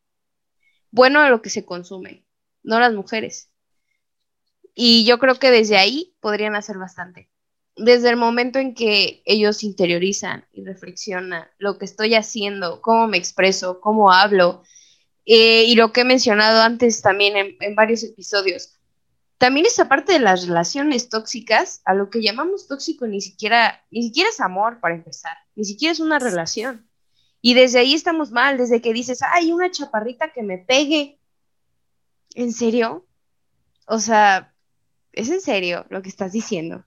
Bueno 0.93 1.29
lo 1.29 1.43
que 1.43 1.51
se 1.51 1.65
consume, 1.65 2.25
no 2.63 2.79
las 2.79 2.93
mujeres. 2.93 3.51
Y 4.77 5.05
yo 5.05 5.19
creo 5.19 5.41
que 5.41 5.51
desde 5.51 5.77
ahí 5.77 6.15
podrían 6.21 6.55
hacer 6.55 6.79
bastante. 6.79 7.31
Desde 7.75 8.11
el 8.11 8.17
momento 8.17 8.61
en 8.61 8.75
que 8.77 9.25
ellos 9.25 9.65
interiorizan 9.65 10.47
y 10.53 10.65
reflexionan 10.65 11.49
lo 11.59 11.79
que 11.79 11.85
estoy 11.85 12.15
haciendo, 12.15 12.81
cómo 12.81 13.09
me 13.09 13.17
expreso, 13.17 13.81
cómo 13.81 14.13
hablo, 14.13 14.63
eh, 15.27 15.65
y 15.65 15.75
lo 15.75 15.93
que 15.93 16.03
he 16.03 16.05
mencionado 16.05 16.63
antes 16.63 17.03
también 17.03 17.57
en 17.59 17.75
varios 17.75 18.05
episodios, 18.05 18.79
también 19.43 19.67
esa 19.67 19.89
parte 19.89 20.13
de 20.13 20.21
las 20.21 20.47
relaciones 20.47 21.09
tóxicas, 21.09 21.83
a 21.85 21.95
lo 21.95 22.11
que 22.11 22.23
llamamos 22.23 22.69
tóxico 22.69 23.09
ni 23.09 23.21
siquiera, 23.21 23.85
ni 23.91 24.05
siquiera 24.05 24.31
es 24.31 24.39
amor 24.39 24.79
para 24.79 24.95
empezar, 24.95 25.37
ni 25.57 25.65
siquiera 25.65 25.91
es 25.91 25.99
una 25.99 26.21
relación. 26.21 26.89
Y 27.41 27.55
desde 27.55 27.81
ahí 27.81 27.93
estamos 27.93 28.31
mal, 28.31 28.57
desde 28.57 28.81
que 28.81 28.93
dices, 28.93 29.19
ay, 29.21 29.51
una 29.51 29.73
chaparrita 29.73 30.33
que 30.33 30.45
me 30.45 30.59
pegue. 30.59 31.19
¿En 32.37 32.53
serio? 32.53 33.05
O 33.89 33.99
sea, 33.99 34.55
¿es 35.11 35.29
en 35.29 35.41
serio 35.41 35.87
lo 35.89 36.03
que 36.03 36.09
estás 36.09 36.31
diciendo? 36.31 36.85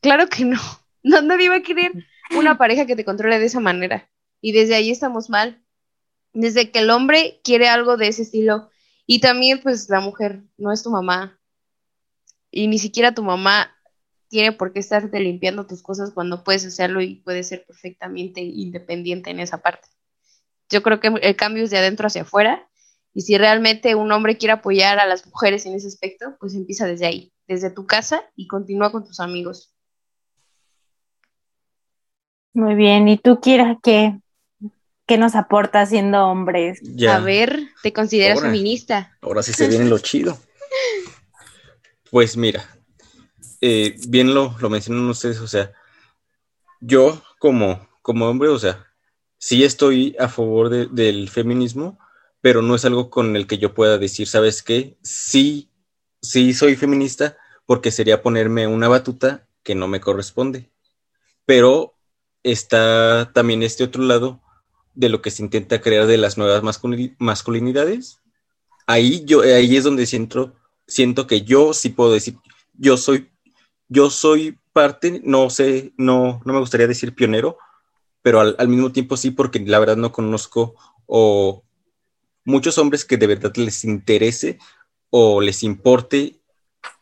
Claro 0.00 0.28
que 0.28 0.44
no. 0.44 0.58
No, 1.04 1.22
nadie 1.22 1.44
iba 1.44 1.54
a 1.54 1.62
querer 1.62 1.92
una 2.36 2.58
pareja 2.58 2.86
que 2.86 2.96
te 2.96 3.04
controle 3.04 3.38
de 3.38 3.46
esa 3.46 3.60
manera. 3.60 4.10
Y 4.40 4.50
desde 4.50 4.74
ahí 4.74 4.90
estamos 4.90 5.30
mal. 5.30 5.62
Desde 6.32 6.72
que 6.72 6.80
el 6.80 6.90
hombre 6.90 7.40
quiere 7.44 7.68
algo 7.68 7.96
de 7.96 8.08
ese 8.08 8.22
estilo. 8.22 8.70
Y 9.06 9.20
también, 9.20 9.60
pues, 9.62 9.88
la 9.88 10.00
mujer 10.00 10.42
no 10.58 10.72
es 10.72 10.82
tu 10.82 10.90
mamá. 10.90 11.38
Y 12.56 12.68
ni 12.68 12.78
siquiera 12.78 13.12
tu 13.12 13.22
mamá 13.22 13.70
tiene 14.28 14.50
por 14.50 14.72
qué 14.72 14.80
estarte 14.80 15.20
limpiando 15.20 15.66
tus 15.66 15.82
cosas 15.82 16.12
cuando 16.14 16.42
puedes 16.42 16.64
hacerlo 16.64 17.02
y 17.02 17.16
puedes 17.16 17.48
ser 17.48 17.66
perfectamente 17.66 18.40
independiente 18.40 19.28
en 19.28 19.40
esa 19.40 19.58
parte. 19.58 19.88
Yo 20.70 20.82
creo 20.82 20.98
que 20.98 21.08
el 21.08 21.36
cambio 21.36 21.64
es 21.64 21.70
de 21.70 21.76
adentro 21.76 22.06
hacia 22.06 22.22
afuera 22.22 22.66
y 23.12 23.20
si 23.20 23.36
realmente 23.36 23.94
un 23.94 24.10
hombre 24.10 24.38
quiere 24.38 24.54
apoyar 24.54 24.98
a 24.98 25.04
las 25.04 25.26
mujeres 25.26 25.66
en 25.66 25.74
ese 25.74 25.88
aspecto, 25.88 26.34
pues 26.40 26.54
empieza 26.54 26.86
desde 26.86 27.04
ahí, 27.04 27.30
desde 27.46 27.68
tu 27.68 27.84
casa 27.84 28.22
y 28.34 28.46
continúa 28.46 28.90
con 28.90 29.04
tus 29.04 29.20
amigos. 29.20 29.74
Muy 32.54 32.74
bien, 32.74 33.06
¿y 33.06 33.18
tú, 33.18 33.38
Kira, 33.38 33.78
qué, 33.82 34.18
qué 35.06 35.18
nos 35.18 35.34
aporta 35.34 35.84
siendo 35.84 36.26
hombres? 36.26 36.80
A 37.06 37.18
ver, 37.18 37.68
¿te 37.82 37.92
consideras 37.92 38.40
feminista? 38.40 39.14
Ahora 39.20 39.42
sí 39.42 39.52
se 39.52 39.68
viene 39.68 39.84
lo 39.84 39.98
chido. 39.98 40.38
Pues 42.10 42.36
mira, 42.36 42.64
eh, 43.60 43.96
bien 44.08 44.34
lo, 44.34 44.54
lo 44.60 44.70
mencionan 44.70 45.08
ustedes, 45.08 45.40
o 45.40 45.48
sea, 45.48 45.72
yo 46.80 47.22
como, 47.38 47.88
como 48.02 48.28
hombre, 48.28 48.48
o 48.48 48.58
sea, 48.58 48.86
sí 49.38 49.64
estoy 49.64 50.16
a 50.18 50.28
favor 50.28 50.70
del 50.70 51.28
feminismo, 51.28 51.98
pero 52.40 52.62
no 52.62 52.74
es 52.74 52.84
algo 52.84 53.10
con 53.10 53.34
el 53.36 53.46
que 53.46 53.58
yo 53.58 53.74
pueda 53.74 53.98
decir, 53.98 54.28
¿sabes 54.28 54.62
qué? 54.62 54.96
Sí, 55.02 55.70
sí 56.22 56.54
soy 56.54 56.76
feminista 56.76 57.36
porque 57.66 57.90
sería 57.90 58.22
ponerme 58.22 58.66
una 58.66 58.88
batuta 58.88 59.48
que 59.62 59.74
no 59.74 59.88
me 59.88 60.00
corresponde. 60.00 60.70
Pero 61.44 61.94
está 62.42 63.32
también 63.34 63.62
este 63.62 63.84
otro 63.84 64.02
lado 64.04 64.40
de 64.94 65.08
lo 65.08 65.20
que 65.22 65.30
se 65.30 65.42
intenta 65.42 65.80
crear 65.80 66.06
de 66.06 66.18
las 66.18 66.38
nuevas 66.38 66.62
masculinidades. 67.18 68.20
Ahí, 68.86 69.24
yo, 69.24 69.42
ahí 69.42 69.76
es 69.76 69.84
donde 69.84 70.06
siento, 70.06 70.54
siento 70.86 71.26
que 71.26 71.42
yo 71.42 71.72
sí 71.72 71.90
puedo 71.90 72.12
decir, 72.12 72.36
yo 72.74 72.96
soy 72.96 73.30
yo 73.88 74.10
soy 74.10 74.58
parte, 74.72 75.20
no 75.24 75.50
sé, 75.50 75.92
no, 75.96 76.40
no 76.44 76.52
me 76.52 76.60
gustaría 76.60 76.86
decir 76.86 77.14
pionero, 77.14 77.58
pero 78.22 78.40
al, 78.40 78.68
mismo 78.68 78.92
tiempo 78.92 79.16
sí, 79.16 79.30
porque 79.30 79.60
la 79.60 79.78
verdad 79.78 79.96
no 79.96 80.12
conozco 80.12 80.74
o 81.06 81.64
muchos 82.44 82.78
hombres 82.78 83.04
que 83.04 83.16
de 83.16 83.26
verdad 83.26 83.52
les 83.56 83.84
interese 83.84 84.58
o 85.10 85.40
les 85.40 85.62
importe 85.62 86.40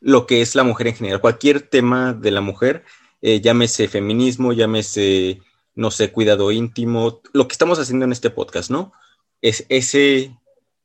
lo 0.00 0.26
que 0.26 0.42
es 0.42 0.54
la 0.54 0.62
mujer 0.62 0.88
en 0.88 0.96
general, 0.96 1.20
cualquier 1.20 1.62
tema 1.62 2.12
de 2.12 2.30
la 2.30 2.40
mujer, 2.40 2.84
eh, 3.22 3.40
llámese 3.40 3.88
feminismo, 3.88 4.52
llámese, 4.52 5.40
no 5.74 5.90
sé, 5.90 6.12
cuidado 6.12 6.52
íntimo, 6.52 7.22
lo 7.32 7.48
que 7.48 7.52
estamos 7.52 7.78
haciendo 7.78 8.04
en 8.04 8.12
este 8.12 8.30
podcast, 8.30 8.70
¿no? 8.70 8.92
Es, 9.40 9.64
ese 9.68 10.36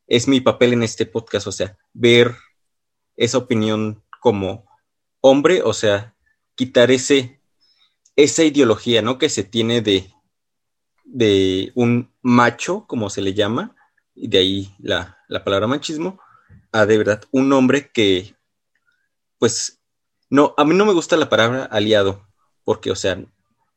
es 0.07 0.27
mi 0.27 0.41
papel 0.41 0.73
en 0.73 0.83
este 0.83 1.05
podcast, 1.05 1.47
o 1.47 1.51
sea, 1.51 1.77
ver 1.93 2.35
esa 3.19 3.37
opinión 3.37 4.01
como 4.21 4.65
hombre, 5.19 5.61
o 5.61 5.73
sea, 5.73 6.15
quitar 6.55 6.89
ese, 6.89 7.41
esa 8.15 8.43
ideología, 8.43 9.01
¿no? 9.01 9.17
Que 9.17 9.29
se 9.29 9.43
tiene 9.43 9.81
de, 9.81 10.11
de 11.03 11.73
un 11.75 12.11
macho, 12.21 12.85
como 12.87 13.09
se 13.09 13.21
le 13.21 13.33
llama, 13.33 13.75
y 14.15 14.29
de 14.29 14.37
ahí 14.37 14.75
la, 14.79 15.17
la 15.27 15.43
palabra 15.43 15.67
machismo, 15.67 16.19
a 16.71 16.85
de 16.85 16.97
verdad 16.97 17.23
un 17.31 17.51
hombre 17.51 17.91
que, 17.91 18.35
pues, 19.37 19.81
no, 20.29 20.53
a 20.57 20.63
mí 20.63 20.73
no 20.73 20.85
me 20.85 20.93
gusta 20.93 21.17
la 21.17 21.29
palabra 21.29 21.65
aliado, 21.65 22.25
porque, 22.63 22.89
o 22.89 22.95
sea, 22.95 23.21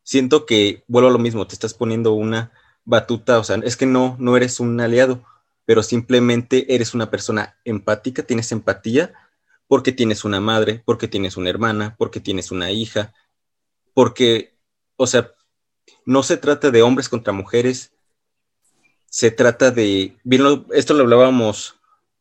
siento 0.04 0.46
que 0.46 0.84
vuelvo 0.86 1.08
a 1.08 1.12
lo 1.12 1.18
mismo, 1.18 1.48
te 1.48 1.54
estás 1.54 1.74
poniendo 1.74 2.12
una 2.12 2.52
batuta, 2.84 3.40
o 3.40 3.44
sea, 3.44 3.56
es 3.56 3.76
que 3.76 3.86
no, 3.86 4.16
no 4.20 4.36
eres 4.36 4.60
un 4.60 4.80
aliado, 4.80 5.24
pero 5.64 5.82
simplemente 5.82 6.72
eres 6.76 6.94
una 6.94 7.10
persona 7.10 7.56
empática, 7.64 8.22
tienes 8.22 8.52
empatía 8.52 9.12
porque 9.72 9.92
tienes 9.92 10.26
una 10.26 10.38
madre, 10.38 10.82
porque 10.84 11.08
tienes 11.08 11.38
una 11.38 11.48
hermana, 11.48 11.96
porque 11.96 12.20
tienes 12.20 12.50
una 12.50 12.70
hija, 12.70 13.14
porque, 13.94 14.54
o 14.96 15.06
sea, 15.06 15.32
no 16.04 16.22
se 16.22 16.36
trata 16.36 16.70
de 16.70 16.82
hombres 16.82 17.08
contra 17.08 17.32
mujeres, 17.32 17.94
se 19.06 19.30
trata 19.30 19.70
de, 19.70 20.18
bien, 20.24 20.66
esto 20.74 20.92
lo 20.92 21.04
hablábamos 21.04 21.76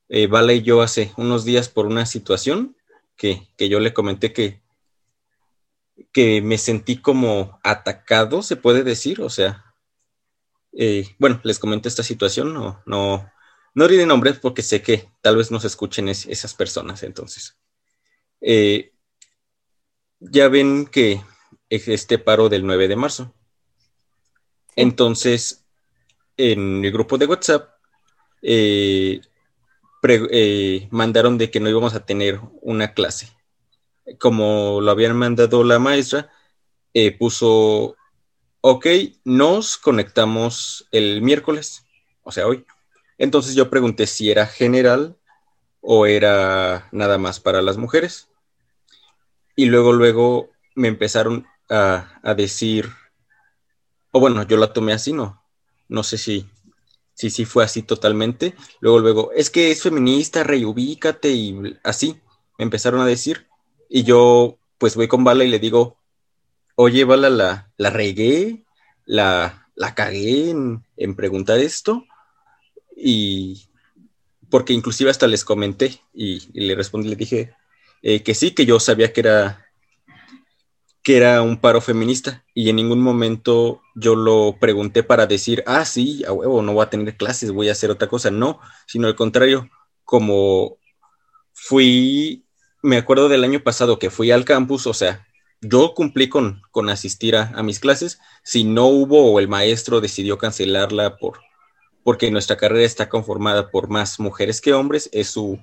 eh, 0.07 0.27
Vale 0.27 0.55
y 0.55 0.61
yo 0.61 0.81
hace 0.81 1.11
unos 1.17 1.43
días 1.43 1.67
por 1.67 1.87
una 1.87 2.05
situación 2.05 2.77
que, 3.17 3.49
yo 3.57 3.81
le 3.81 3.93
comenté 3.93 4.31
que, 4.31 4.61
que 6.13 6.41
me 6.41 6.57
sentí 6.57 7.01
como 7.01 7.59
atacado, 7.63 8.43
se 8.43 8.55
puede 8.55 8.83
decir, 8.83 9.19
o 9.19 9.29
sea, 9.29 9.75
eh, 10.71 11.05
bueno, 11.19 11.41
les 11.43 11.59
comenté 11.59 11.89
esta 11.89 12.03
situación, 12.03 12.53
no, 12.53 12.81
no, 12.85 13.29
no 13.73 13.87
diré 13.87 14.05
nombres 14.05 14.39
porque 14.39 14.61
sé 14.61 14.81
que 14.81 15.09
tal 15.21 15.37
vez 15.37 15.51
nos 15.51 15.65
escuchen 15.65 16.09
esas 16.09 16.53
personas, 16.53 17.03
entonces. 17.03 17.57
eh, 18.41 18.93
ya 20.19 20.47
ven 20.49 20.85
que 20.87 21.21
este 21.69 22.17
paro 22.19 22.49
del 22.49 22.65
9 22.65 22.87
de 22.87 22.95
marzo. 22.95 23.33
Entonces, 24.75 25.65
en 26.37 26.85
el 26.85 26.91
grupo 26.91 27.17
de 27.17 27.25
WhatsApp, 27.27 27.69
eh, 28.41 29.21
eh, 30.03 30.87
mandaron 30.91 31.37
de 31.37 31.51
que 31.51 31.59
no 31.59 31.69
íbamos 31.69 31.93
a 31.95 32.05
tener 32.05 32.39
una 32.61 32.93
clase. 32.93 33.29
Como 34.19 34.81
lo 34.81 34.91
habían 34.91 35.15
mandado 35.17 35.63
la 35.63 35.79
maestra, 35.79 36.31
eh, 36.93 37.17
puso, 37.17 37.95
ok, 38.61 38.87
nos 39.25 39.77
conectamos 39.77 40.87
el 40.91 41.21
miércoles, 41.21 41.85
o 42.23 42.31
sea, 42.31 42.47
hoy. 42.47 42.65
Entonces 43.21 43.55
yo 43.55 43.69
pregunté 43.69 44.07
si 44.07 44.31
era 44.31 44.47
general 44.47 45.15
o 45.79 46.05
era 46.05 46.89
nada 46.91 47.17
más 47.17 47.39
para 47.39 47.61
las 47.61 47.77
mujeres. 47.77 48.29
Y 49.55 49.65
luego, 49.65 49.93
luego 49.93 50.49
me 50.75 50.87
empezaron 50.87 51.45
a, 51.69 52.19
a 52.23 52.33
decir, 52.33 52.89
o 54.11 54.19
bueno, 54.19 54.43
yo 54.47 54.57
la 54.57 54.73
tomé 54.73 54.93
así, 54.93 55.13
¿no? 55.13 55.43
No 55.87 56.03
sé 56.03 56.17
si 56.17 56.49
sí, 57.13 57.29
sí 57.29 57.45
fue 57.45 57.63
así 57.63 57.83
totalmente. 57.83 58.55
Luego, 58.79 58.99
luego, 58.99 59.31
es 59.33 59.51
que 59.51 59.69
es 59.69 59.83
feminista, 59.83 60.43
reubícate 60.43 61.29
y 61.29 61.77
así 61.83 62.19
me 62.57 62.63
empezaron 62.63 63.01
a 63.01 63.05
decir. 63.05 63.47
Y 63.87 64.01
yo, 64.03 64.57
pues 64.79 64.95
voy 64.95 65.07
con 65.07 65.23
Bala 65.23 65.43
y 65.43 65.49
le 65.49 65.59
digo, 65.59 65.97
oye, 66.75 67.03
Bala, 67.03 67.29
la, 67.29 67.71
la 67.77 67.89
regué, 67.91 68.65
la, 69.05 69.69
la 69.75 69.93
cagué 69.93 70.49
en, 70.49 71.15
preguntar 71.15 71.59
esto. 71.59 72.05
Y 73.03 73.67
porque 74.49 74.73
inclusive 74.73 75.09
hasta 75.09 75.27
les 75.27 75.43
comenté 75.43 76.01
y, 76.13 76.51
le 76.53 76.75
respondí, 76.75 77.09
le 77.09 77.15
dije 77.15 77.55
eh, 78.03 78.21
que 78.21 78.35
sí, 78.35 78.51
que 78.51 78.65
yo 78.65 78.79
sabía 78.79 79.11
que 79.13 79.21
era 79.21 79.65
que 81.03 81.17
era 81.17 81.41
un 81.41 81.59
paro 81.59 81.81
feminista 81.81 82.45
y 82.53 82.69
en 82.69 82.75
ningún 82.75 83.01
momento 83.01 83.81
yo 83.95 84.15
lo 84.15 84.57
pregunté 84.59 85.01
para 85.01 85.25
decir, 85.25 85.63
ah, 85.65 85.83
sí, 85.85 86.23
a 86.25 86.31
huevo, 86.31 86.61
no 86.61 86.73
voy 86.73 86.83
a 86.83 86.89
tener 86.89 87.17
clases, 87.17 87.51
voy 87.51 87.69
a 87.69 87.71
hacer 87.71 87.89
otra 87.89 88.07
cosa, 88.07 88.29
no, 88.29 88.59
sino 88.85 89.07
al 89.07 89.15
contrario, 89.15 89.69
como 90.03 90.77
fui, 91.53 92.45
me 92.83 92.97
acuerdo 92.97 93.29
del 93.29 93.43
año 93.43 93.63
pasado 93.63 93.97
que 93.97 94.11
fui 94.11 94.29
al 94.29 94.45
campus, 94.45 94.85
o 94.85 94.93
sea, 94.93 95.27
yo 95.59 95.93
cumplí 95.95 96.29
con, 96.29 96.61
con 96.71 96.89
asistir 96.89 97.35
a, 97.35 97.51
a 97.55 97.63
mis 97.63 97.79
clases, 97.79 98.19
si 98.43 98.63
no 98.63 98.85
hubo 98.85 99.31
o 99.31 99.39
el 99.39 99.47
maestro 99.47 100.01
decidió 100.01 100.37
cancelarla 100.37 101.17
por, 101.17 101.39
porque 102.03 102.31
nuestra 102.31 102.57
carrera 102.57 102.85
está 102.85 103.09
conformada 103.09 103.69
por 103.69 103.89
más 103.89 104.19
mujeres 104.19 104.61
que 104.61 104.73
hombres, 104.73 105.09
es 105.11 105.29
su, 105.29 105.59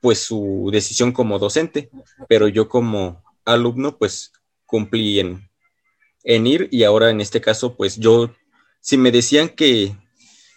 pues 0.00 0.20
su 0.20 0.68
decisión 0.72 1.12
como 1.12 1.38
docente, 1.38 1.90
pero 2.28 2.48
yo 2.48 2.68
como 2.68 3.22
alumno, 3.44 3.96
pues 3.98 4.32
cumplí 4.66 5.20
en, 5.20 5.48
en 6.24 6.46
ir 6.46 6.68
y 6.70 6.84
ahora 6.84 7.10
en 7.10 7.20
este 7.20 7.40
caso, 7.40 7.76
pues 7.76 7.96
yo, 7.98 8.34
si 8.80 8.96
me 8.96 9.10
decían 9.10 9.48
que, 9.48 9.96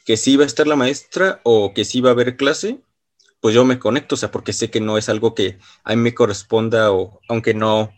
que 0.05 0.17
sí 0.17 0.33
iba 0.33 0.43
a 0.43 0.47
estar 0.47 0.67
la 0.67 0.75
maestra 0.75 1.41
o 1.43 1.73
que 1.73 1.85
sí 1.85 1.99
iba 1.99 2.09
a 2.09 2.13
haber 2.13 2.37
clase, 2.37 2.79
pues 3.39 3.53
yo 3.53 3.65
me 3.65 3.79
conecto, 3.79 4.15
o 4.15 4.17
sea, 4.17 4.31
porque 4.31 4.53
sé 4.53 4.71
que 4.71 4.81
no 4.81 4.97
es 4.97 5.09
algo 5.09 5.35
que 5.35 5.59
a 5.83 5.95
mí 5.95 6.01
me 6.01 6.15
corresponda 6.15 6.91
o 6.91 7.21
aunque 7.27 7.53
no, 7.53 7.91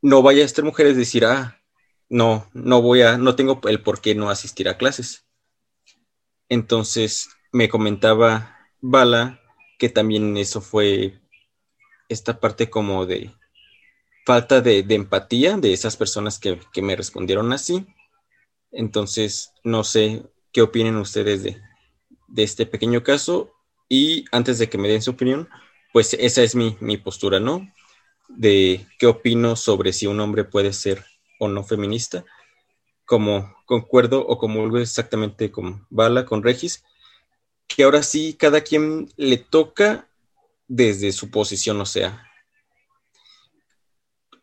no 0.00 0.22
vaya 0.22 0.42
a 0.42 0.46
estar 0.46 0.64
mujeres 0.64 0.96
decir, 0.96 1.24
ah, 1.24 1.60
no, 2.08 2.48
no 2.52 2.80
voy 2.80 3.02
a, 3.02 3.18
no 3.18 3.34
tengo 3.34 3.60
el 3.68 3.82
por 3.82 4.00
qué 4.00 4.14
no 4.14 4.30
asistir 4.30 4.68
a 4.68 4.78
clases. 4.78 5.27
Entonces 6.48 7.30
me 7.52 7.68
comentaba 7.68 8.56
Bala 8.80 9.40
que 9.78 9.88
también 9.88 10.36
eso 10.36 10.60
fue 10.60 11.20
esta 12.08 12.40
parte 12.40 12.70
como 12.70 13.06
de, 13.06 13.32
falta 14.28 14.60
de, 14.60 14.84
empatía 14.90 15.56
de 15.56 15.72
esas 15.72 15.96
personas 15.96 16.38
que, 16.38 16.82
me 16.82 16.96
respondieron 16.96 17.50
así. 17.52 17.86
Entonces, 18.70 19.52
no 19.64 19.84
sé 19.84 20.22
qué 20.52 20.62
opinen 20.62 20.96
ustedes 20.96 21.42
de, 21.42 21.62
este 22.36 22.66
pequeño 22.66 23.02
caso. 23.02 23.54
Y 23.88 24.26
antes 24.30 24.58
de 24.58 24.68
que 24.68 24.76
me 24.76 24.88
den 24.88 25.00
su 25.00 25.12
opinión, 25.12 25.48
pues 25.94 26.14
esa 26.14 26.42
es 26.42 26.54
mi, 26.54 26.96
postura, 26.98 27.40
¿no? 27.40 27.72
De 28.28 28.86
qué 28.98 29.06
opino 29.06 29.56
sobre 29.56 29.94
si 29.94 30.06
un 30.06 30.20
hombre 30.20 30.44
puede 30.44 30.74
ser 30.74 31.06
o 31.38 31.48
no 31.48 31.64
feminista. 31.64 32.24
Como 33.06 33.56
concuerdo 33.68 34.26
o 34.26 34.38
como 34.38 34.60
vuelvo 34.60 34.78
exactamente 34.78 35.50
con 35.52 35.86
Bala, 35.90 36.24
con 36.24 36.42
Regis, 36.42 36.84
que 37.66 37.84
ahora 37.84 38.02
sí 38.02 38.32
cada 38.32 38.62
quien 38.62 39.12
le 39.16 39.36
toca 39.36 40.08
desde 40.68 41.12
su 41.12 41.30
posición, 41.30 41.78
o 41.82 41.84
sea, 41.84 42.26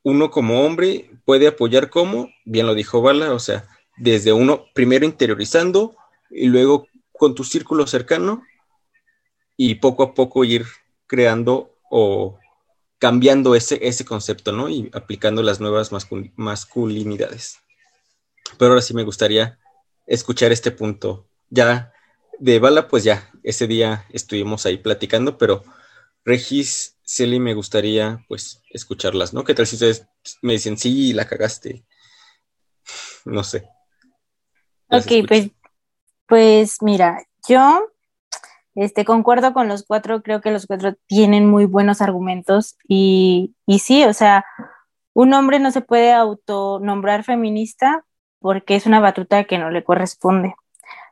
uno 0.03 0.29
como 0.29 0.63
hombre 0.63 1.09
puede 1.25 1.47
apoyar 1.47 1.89
como, 1.89 2.29
bien 2.45 2.67
lo 2.67 2.75
dijo 2.75 3.01
Bala, 3.01 3.33
o 3.33 3.39
sea, 3.39 3.67
desde 3.97 4.31
uno 4.31 4.65
primero 4.75 5.05
interiorizando 5.05 5.95
y 6.29 6.45
luego 6.45 6.87
con 7.11 7.33
tu 7.33 7.43
círculo 7.43 7.87
cercano 7.87 8.43
y 9.57 9.75
poco 9.75 10.03
a 10.03 10.13
poco 10.13 10.43
ir 10.43 10.67
creando 11.07 11.75
o 11.89 12.37
cambiando 12.99 13.55
ese, 13.55 13.79
ese 13.87 14.05
concepto, 14.05 14.51
¿no? 14.51 14.69
Y 14.69 14.91
aplicando 14.93 15.41
las 15.41 15.59
nuevas 15.59 15.91
masculinidades. 16.35 17.64
Pero 18.57 18.71
ahora 18.71 18.81
sí 18.81 18.93
me 18.93 19.03
gustaría 19.03 19.59
escuchar 20.05 20.51
este 20.51 20.71
punto. 20.71 21.27
Ya 21.49 21.93
de 22.39 22.59
Bala, 22.59 22.87
pues 22.87 23.03
ya, 23.03 23.29
ese 23.43 23.67
día 23.67 24.05
estuvimos 24.11 24.65
ahí 24.65 24.77
platicando, 24.77 25.37
pero 25.37 25.63
Regis 26.23 26.97
Celi, 27.05 27.39
me 27.39 27.53
gustaría 27.53 28.25
pues 28.27 28.61
escucharlas, 28.71 29.33
¿no? 29.33 29.43
¿Qué 29.43 29.53
tal 29.53 29.67
si 29.67 29.75
ustedes 29.75 30.07
me 30.41 30.53
dicen, 30.53 30.77
sí, 30.77 31.13
la 31.13 31.27
cagaste? 31.27 31.85
No 33.25 33.43
sé. 33.43 33.69
ok, 34.89 35.27
pues, 35.27 35.51
pues 36.27 36.81
mira, 36.81 37.25
yo 37.47 37.91
este, 38.75 39.05
concuerdo 39.05 39.53
con 39.53 39.67
los 39.67 39.83
cuatro, 39.83 40.21
creo 40.21 40.41
que 40.41 40.51
los 40.51 40.65
cuatro 40.65 40.95
tienen 41.07 41.49
muy 41.49 41.65
buenos 41.65 42.01
argumentos 42.01 42.77
y, 42.87 43.55
y 43.65 43.79
sí, 43.79 44.03
o 44.03 44.13
sea, 44.13 44.45
un 45.13 45.33
hombre 45.33 45.59
no 45.59 45.71
se 45.71 45.81
puede 45.81 46.11
autonombrar 46.11 47.23
feminista 47.23 48.04
porque 48.45 48.75
es 48.75 48.85
una 48.85 48.99
batuta 48.99 49.45
que 49.45 49.57
no 49.57 49.71
le 49.71 49.83
corresponde. 49.83 50.53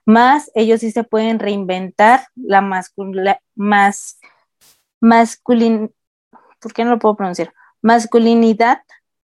Más 0.05 0.51
ellos 0.53 0.81
sí 0.81 0.91
se 0.91 1.03
pueden 1.03 1.39
reinventar 1.39 2.27
la, 2.35 2.61
masculina, 2.61 3.39
más 3.55 4.19
masculin, 4.99 5.91
¿por 6.59 6.73
qué 6.73 6.83
no 6.83 6.91
lo 6.91 6.99
puedo 6.99 7.15
pronunciar? 7.15 7.51
Masculinidad 7.81 8.83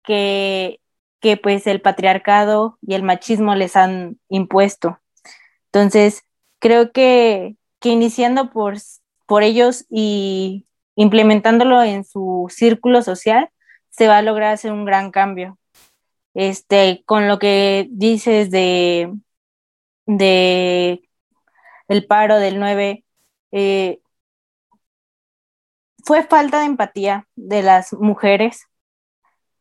que, 0.01 0.81
que 1.19 1.37
pues 1.37 1.67
el 1.67 1.81
patriarcado 1.81 2.79
y 2.81 2.95
el 2.95 3.03
machismo 3.03 3.53
les 3.53 3.75
han 3.75 4.19
impuesto. 4.27 4.97
Entonces, 5.65 6.23
creo 6.57 6.91
que, 6.91 7.57
que 7.79 7.89
iniciando 7.89 8.49
por, 8.49 8.73
por 9.27 9.43
ellos 9.43 9.85
y 9.91 10.65
implementándolo 10.95 11.83
en 11.83 12.05
su 12.05 12.47
círculo 12.49 13.03
social, 13.03 13.51
se 13.91 14.07
va 14.07 14.17
a 14.17 14.23
lograr 14.23 14.51
hacer 14.51 14.71
un 14.71 14.83
gran 14.83 15.11
cambio. 15.11 15.59
Este, 16.33 17.03
con 17.05 17.27
lo 17.27 17.39
que 17.39 17.87
dices 17.91 18.49
de, 18.51 19.13
de 20.05 21.09
el 21.89 22.07
paro 22.07 22.37
del 22.39 22.59
9, 22.59 23.05
eh, 23.51 24.01
fue 26.05 26.23
falta 26.23 26.59
de 26.59 26.65
empatía 26.67 27.27
de 27.35 27.63
las 27.63 27.93
mujeres, 27.93 28.67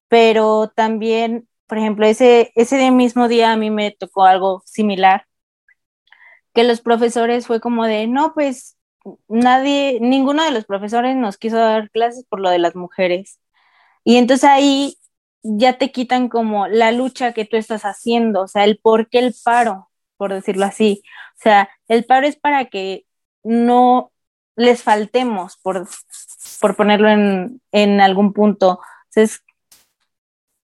pero 0.08 0.68
también, 0.74 1.48
por 1.66 1.78
ejemplo, 1.78 2.06
ese, 2.06 2.52
ese 2.54 2.90
mismo 2.90 3.28
día 3.28 3.52
a 3.52 3.56
mí 3.56 3.70
me 3.70 3.90
tocó 3.92 4.24
algo 4.24 4.62
similar, 4.66 5.26
que 6.54 6.64
los 6.64 6.80
profesores 6.80 7.46
fue 7.46 7.60
como 7.60 7.86
de, 7.86 8.06
no, 8.06 8.34
pues 8.34 8.76
nadie, 9.28 9.98
ninguno 10.00 10.44
de 10.44 10.50
los 10.52 10.64
profesores 10.64 11.16
nos 11.16 11.38
quiso 11.38 11.56
dar 11.56 11.90
clases 11.90 12.24
por 12.28 12.40
lo 12.40 12.50
de 12.50 12.58
las 12.58 12.76
mujeres. 12.76 13.40
Y 14.04 14.16
entonces 14.16 14.44
ahí 14.50 14.98
ya 15.42 15.78
te 15.78 15.92
quitan 15.92 16.28
como 16.28 16.68
la 16.68 16.92
lucha 16.92 17.32
que 17.32 17.44
tú 17.44 17.56
estás 17.56 17.82
haciendo, 17.84 18.42
o 18.42 18.48
sea, 18.48 18.64
el 18.64 18.78
por 18.78 19.08
qué 19.08 19.18
el 19.20 19.34
paro, 19.44 19.90
por 20.16 20.32
decirlo 20.32 20.64
así. 20.66 21.02
O 21.38 21.42
sea, 21.42 21.70
el 21.88 22.04
paro 22.04 22.26
es 22.26 22.36
para 22.36 22.66
que 22.66 23.06
no 23.42 24.12
les 24.56 24.82
faltemos, 24.82 25.56
por, 25.62 25.88
por 26.60 26.76
ponerlo 26.76 27.08
en, 27.08 27.60
en 27.72 28.00
algún 28.00 28.32
punto. 28.32 28.80
Entonces, 29.10 29.42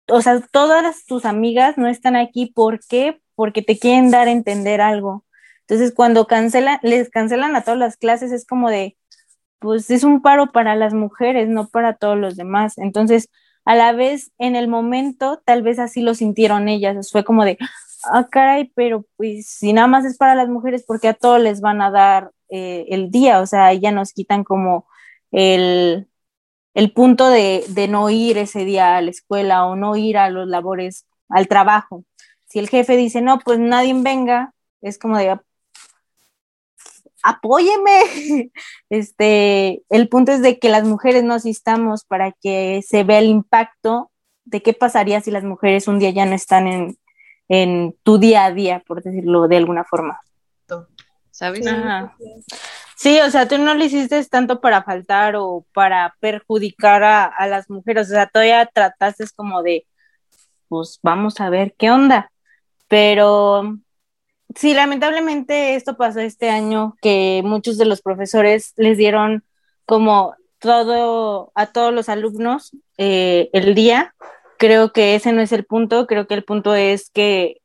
o 0.08 0.20
sea, 0.22 0.40
todas 0.52 1.04
tus 1.06 1.24
amigas 1.24 1.78
no 1.78 1.88
están 1.88 2.16
aquí, 2.16 2.46
¿por 2.46 2.80
qué? 2.86 3.20
Porque 3.34 3.62
te 3.62 3.78
quieren 3.78 4.10
dar 4.10 4.28
a 4.28 4.32
entender 4.32 4.80
algo. 4.80 5.24
Entonces, 5.62 5.94
cuando 5.94 6.26
cancelan, 6.26 6.78
les 6.82 7.10
cancelan 7.10 7.56
a 7.56 7.62
todas 7.62 7.78
las 7.78 7.96
clases, 7.96 8.32
es 8.32 8.46
como 8.46 8.70
de, 8.70 8.96
pues 9.60 9.90
es 9.90 10.04
un 10.04 10.22
paro 10.22 10.52
para 10.52 10.76
las 10.76 10.94
mujeres, 10.94 11.48
no 11.48 11.68
para 11.68 11.96
todos 11.96 12.18
los 12.18 12.36
demás. 12.36 12.78
Entonces, 12.78 13.30
a 13.64 13.74
la 13.76 13.92
vez, 13.92 14.32
en 14.38 14.56
el 14.56 14.68
momento, 14.68 15.40
tal 15.44 15.62
vez 15.62 15.78
así 15.78 16.02
lo 16.02 16.14
sintieron 16.14 16.68
ellas. 16.68 17.10
Fue 17.12 17.24
como 17.24 17.44
de, 17.44 17.58
ah, 18.12 18.26
caray, 18.30 18.72
pero 18.74 19.06
pues 19.16 19.46
si 19.48 19.72
nada 19.72 19.86
más 19.88 20.04
es 20.04 20.16
para 20.18 20.34
las 20.34 20.48
mujeres, 20.48 20.84
porque 20.86 21.08
a 21.08 21.14
todos 21.14 21.40
les 21.40 21.60
van 21.60 21.82
a 21.82 21.90
dar 21.90 22.32
eh, 22.50 22.86
el 22.90 23.10
día? 23.10 23.40
O 23.40 23.46
sea, 23.46 23.72
ya 23.74 23.92
nos 23.92 24.12
quitan 24.12 24.44
como 24.44 24.86
el, 25.30 26.08
el 26.74 26.92
punto 26.92 27.28
de, 27.28 27.64
de 27.68 27.88
no 27.88 28.10
ir 28.10 28.38
ese 28.38 28.64
día 28.64 28.96
a 28.96 29.02
la 29.02 29.10
escuela 29.10 29.66
o 29.66 29.76
no 29.76 29.96
ir 29.96 30.18
a 30.18 30.30
los 30.30 30.48
labores, 30.48 31.06
al 31.28 31.48
trabajo. 31.48 32.04
Si 32.46 32.58
el 32.58 32.68
jefe 32.68 32.96
dice, 32.96 33.22
no, 33.22 33.38
pues 33.40 33.58
nadie 33.60 33.94
venga, 33.94 34.54
es 34.80 34.98
como 34.98 35.16
de, 35.18 35.38
apóyeme. 37.22 38.50
Este, 38.90 39.82
el 39.88 40.08
punto 40.08 40.32
es 40.32 40.42
de 40.42 40.58
que 40.58 40.68
las 40.68 40.82
mujeres 40.82 41.22
no 41.22 41.34
asistamos 41.34 42.04
para 42.04 42.32
que 42.32 42.82
se 42.84 43.04
vea 43.04 43.20
el 43.20 43.26
impacto 43.26 44.10
de 44.44 44.62
qué 44.62 44.72
pasaría 44.72 45.20
si 45.20 45.30
las 45.30 45.44
mujeres 45.44 45.86
un 45.86 46.00
día 46.00 46.10
ya 46.10 46.26
no 46.26 46.34
están 46.34 46.66
en, 46.66 46.98
en 47.48 47.96
tu 48.02 48.18
día 48.18 48.46
a 48.46 48.52
día, 48.52 48.82
por 48.84 49.02
decirlo 49.02 49.46
de 49.46 49.58
alguna 49.58 49.84
forma. 49.84 50.20
¿Sabes? 51.30 51.64
Sí, 52.96 53.20
o 53.20 53.30
sea, 53.30 53.48
tú 53.48 53.58
no 53.58 53.74
lo 53.74 53.84
hiciste 53.84 54.22
tanto 54.26 54.60
para 54.60 54.82
faltar 54.82 55.36
o 55.36 55.64
para 55.72 56.14
perjudicar 56.20 57.02
a, 57.02 57.24
a 57.24 57.46
las 57.46 57.70
mujeres, 57.70 58.08
o 58.08 58.10
sea, 58.12 58.26
todavía 58.26 58.66
trataste 58.66 59.24
como 59.34 59.62
de, 59.62 59.86
pues 60.68 60.98
vamos 61.02 61.40
a 61.40 61.48
ver 61.48 61.74
qué 61.78 61.90
onda. 61.90 62.30
Pero 62.88 63.78
sí, 64.54 64.74
lamentablemente 64.74 65.74
esto 65.74 65.96
pasó 65.96 66.20
este 66.20 66.50
año 66.50 66.96
que 67.02 67.42
muchos 67.44 67.78
de 67.78 67.84
los 67.84 68.02
profesores 68.02 68.72
les 68.76 68.98
dieron 68.98 69.44
como 69.86 70.34
todo 70.58 71.52
a 71.54 71.66
todos 71.66 71.92
los 71.92 72.08
alumnos 72.08 72.72
eh, 72.98 73.50
el 73.52 73.74
día. 73.74 74.14
Creo 74.58 74.92
que 74.92 75.14
ese 75.14 75.32
no 75.32 75.40
es 75.40 75.52
el 75.52 75.64
punto, 75.64 76.06
creo 76.06 76.26
que 76.26 76.34
el 76.34 76.44
punto 76.44 76.74
es 76.74 77.10
que 77.10 77.60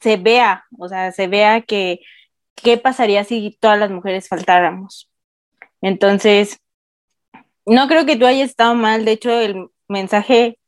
se 0.00 0.16
vea, 0.16 0.64
o 0.78 0.88
sea, 0.88 1.12
se 1.12 1.28
vea 1.28 1.62
que 1.62 2.00
qué 2.54 2.76
pasaría 2.78 3.24
si 3.24 3.56
todas 3.60 3.78
las 3.78 3.90
mujeres 3.90 4.28
faltáramos. 4.28 5.10
Entonces, 5.80 6.58
no 7.66 7.88
creo 7.88 8.06
que 8.06 8.16
tú 8.16 8.26
hayas 8.26 8.50
estado 8.50 8.74
mal, 8.74 9.04
de 9.04 9.12
hecho 9.12 9.30
el 9.30 9.68
mensaje 9.88 10.58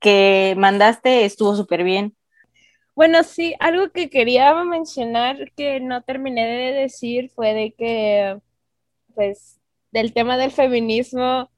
que 0.00 0.54
mandaste 0.58 1.24
estuvo 1.24 1.54
súper 1.56 1.84
bien. 1.84 2.15
Bueno, 2.96 3.22
sí, 3.24 3.54
algo 3.60 3.90
que 3.92 4.08
quería 4.10 4.54
mencionar 4.64 5.52
que 5.54 5.80
no 5.80 6.02
terminé 6.02 6.46
de 6.46 6.72
decir 6.80 7.30
fue 7.30 7.52
de 7.54 7.72
que, 7.74 8.40
pues, 9.14 9.60
del 9.92 10.14
tema 10.14 10.38
del 10.38 10.50
feminismo 10.52 11.50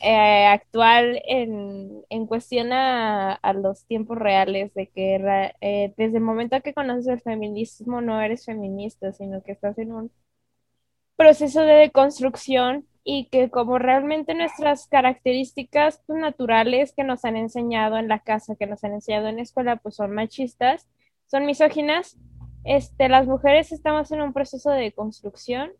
eh, 0.00 0.46
actual 0.46 1.22
en, 1.26 2.04
en 2.10 2.26
cuestión 2.26 2.72
a, 2.72 3.40
los 3.54 3.86
tiempos 3.86 4.18
reales, 4.18 4.74
de 4.74 4.88
que 4.88 5.16
eh, 5.62 5.94
desde 5.96 6.18
el 6.18 6.24
momento 6.24 6.60
que 6.62 6.74
conoces 6.74 7.08
el 7.08 7.20
feminismo 7.22 8.00
no 8.02 8.20
eres 8.22 8.44
feminista, 8.46 9.12
sino 9.12 9.42
que 9.42 9.52
estás 9.52 9.78
en 9.78 9.92
un 9.92 10.12
proceso 11.16 11.62
de 11.62 11.74
deconstrucción 11.74 12.86
y 13.08 13.26
que 13.26 13.50
como 13.50 13.78
realmente 13.78 14.34
nuestras 14.34 14.88
características 14.88 16.02
naturales 16.08 16.92
que 16.92 17.04
nos 17.04 17.24
han 17.24 17.36
enseñado 17.36 17.98
en 17.98 18.08
la 18.08 18.18
casa, 18.18 18.56
que 18.56 18.66
nos 18.66 18.82
han 18.82 18.94
enseñado 18.94 19.28
en 19.28 19.36
la 19.36 19.42
escuela, 19.42 19.76
pues 19.76 19.94
son 19.94 20.10
machistas, 20.10 20.88
son 21.26 21.46
misóginas, 21.46 22.18
este, 22.64 23.08
las 23.08 23.28
mujeres 23.28 23.70
estamos 23.70 24.10
en 24.10 24.22
un 24.22 24.32
proceso 24.32 24.70
de 24.70 24.90
construcción 24.90 25.70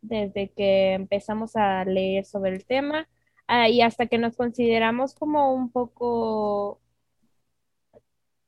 desde 0.00 0.50
que 0.50 0.94
empezamos 0.94 1.54
a 1.54 1.84
leer 1.84 2.24
sobre 2.24 2.50
el 2.50 2.66
tema 2.66 3.08
ah, 3.46 3.68
y 3.68 3.80
hasta 3.80 4.06
que 4.06 4.18
nos 4.18 4.36
consideramos 4.36 5.14
como 5.14 5.54
un 5.54 5.70
poco 5.70 6.80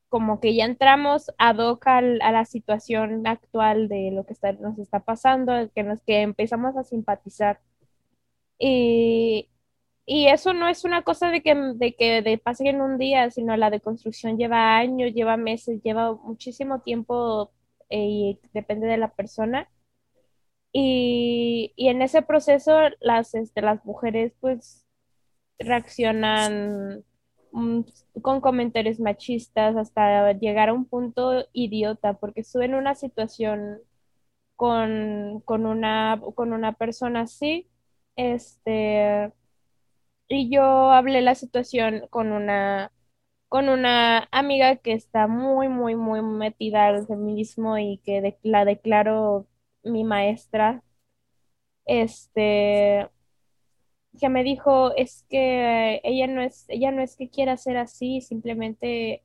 como 0.09 0.41
que 0.41 0.55
ya 0.55 0.65
entramos 0.65 1.31
ad 1.37 1.59
hoc 1.59 1.87
a 1.87 2.01
la 2.01 2.43
situación 2.43 3.25
actual 3.27 3.87
de 3.87 4.11
lo 4.11 4.25
que 4.25 4.33
está, 4.33 4.51
nos 4.53 4.77
está 4.77 4.99
pasando, 4.99 5.53
que 5.73 5.83
nos 5.83 6.01
que 6.01 6.21
empezamos 6.21 6.75
a 6.75 6.83
simpatizar 6.83 7.61
y, 8.59 9.49
y 10.05 10.27
eso 10.27 10.53
no 10.53 10.67
es 10.67 10.85
una 10.85 11.03
cosa 11.03 11.29
de 11.31 11.41
que, 11.41 11.55
de 11.55 11.95
que 11.95 12.21
de 12.21 12.37
pase 12.37 12.69
en 12.69 12.81
un 12.81 12.97
día, 12.97 13.31
sino 13.31 13.57
la 13.57 13.69
deconstrucción 13.69 14.37
lleva 14.37 14.77
años, 14.77 15.13
lleva 15.13 15.37
meses, 15.37 15.81
lleva 15.83 16.13
muchísimo 16.15 16.81
tiempo 16.81 17.51
eh, 17.89 17.99
y 17.99 18.39
depende 18.53 18.87
de 18.87 18.97
la 18.97 19.13
persona. 19.13 19.69
Y, 20.71 21.73
y 21.77 21.87
en 21.89 22.01
ese 22.01 22.21
proceso 22.21 22.77
las, 22.99 23.33
este, 23.35 23.61
las 23.61 23.83
mujeres 23.85 24.33
pues 24.41 24.85
reaccionan 25.59 27.05
mm, 27.53 27.81
con 28.21 28.41
comentarios 28.41 28.99
machistas 28.99 29.75
hasta 29.77 30.33
llegar 30.33 30.69
a 30.69 30.73
un 30.73 30.85
punto 30.87 31.45
idiota 31.53 32.15
porque 32.15 32.41
estuve 32.41 32.65
en 32.65 32.75
una 32.75 32.95
situación 32.95 33.79
con, 34.55 35.41
con, 35.45 35.65
una, 35.65 36.21
con 36.35 36.53
una 36.53 36.73
persona 36.73 37.21
así 37.21 37.69
este, 38.15 39.33
y 40.27 40.49
yo 40.51 40.63
hablé 40.91 41.21
la 41.21 41.35
situación 41.35 42.07
con 42.09 42.31
una, 42.31 42.91
con 43.49 43.69
una 43.69 44.27
amiga 44.31 44.77
que 44.77 44.93
está 44.93 45.27
muy, 45.27 45.69
muy, 45.69 45.95
muy 45.95 46.21
metida 46.21 46.87
al 46.87 47.07
feminismo 47.07 47.77
y 47.77 47.99
que 48.05 48.37
la 48.43 48.65
declaro 48.65 49.47
mi 49.83 50.03
maestra. 50.03 50.83
Este, 51.85 53.09
que 54.19 54.29
me 54.29 54.43
dijo 54.43 54.95
es 54.95 55.25
que 55.29 56.01
ella 56.03 56.27
no 56.27 56.41
es, 56.41 56.65
ella 56.69 56.91
no 56.91 57.01
es 57.01 57.15
que 57.15 57.29
quiera 57.29 57.57
ser 57.57 57.77
así, 57.77 58.21
simplemente 58.21 59.23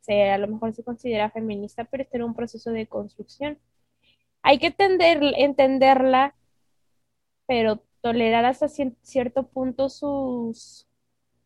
se, 0.00 0.30
a 0.30 0.38
lo 0.38 0.48
mejor 0.48 0.74
se 0.74 0.84
considera 0.84 1.30
feminista, 1.30 1.84
pero 1.84 2.02
está 2.04 2.18
en 2.18 2.24
un 2.24 2.34
proceso 2.34 2.70
de 2.72 2.86
construcción. 2.88 3.58
Hay 4.42 4.58
que 4.58 4.68
entender, 4.68 5.20
entenderla, 5.38 6.36
pero 7.46 7.82
tolerar 8.02 8.44
hasta 8.44 8.68
cierto 8.68 9.46
punto 9.48 9.88
sus, 9.88 10.86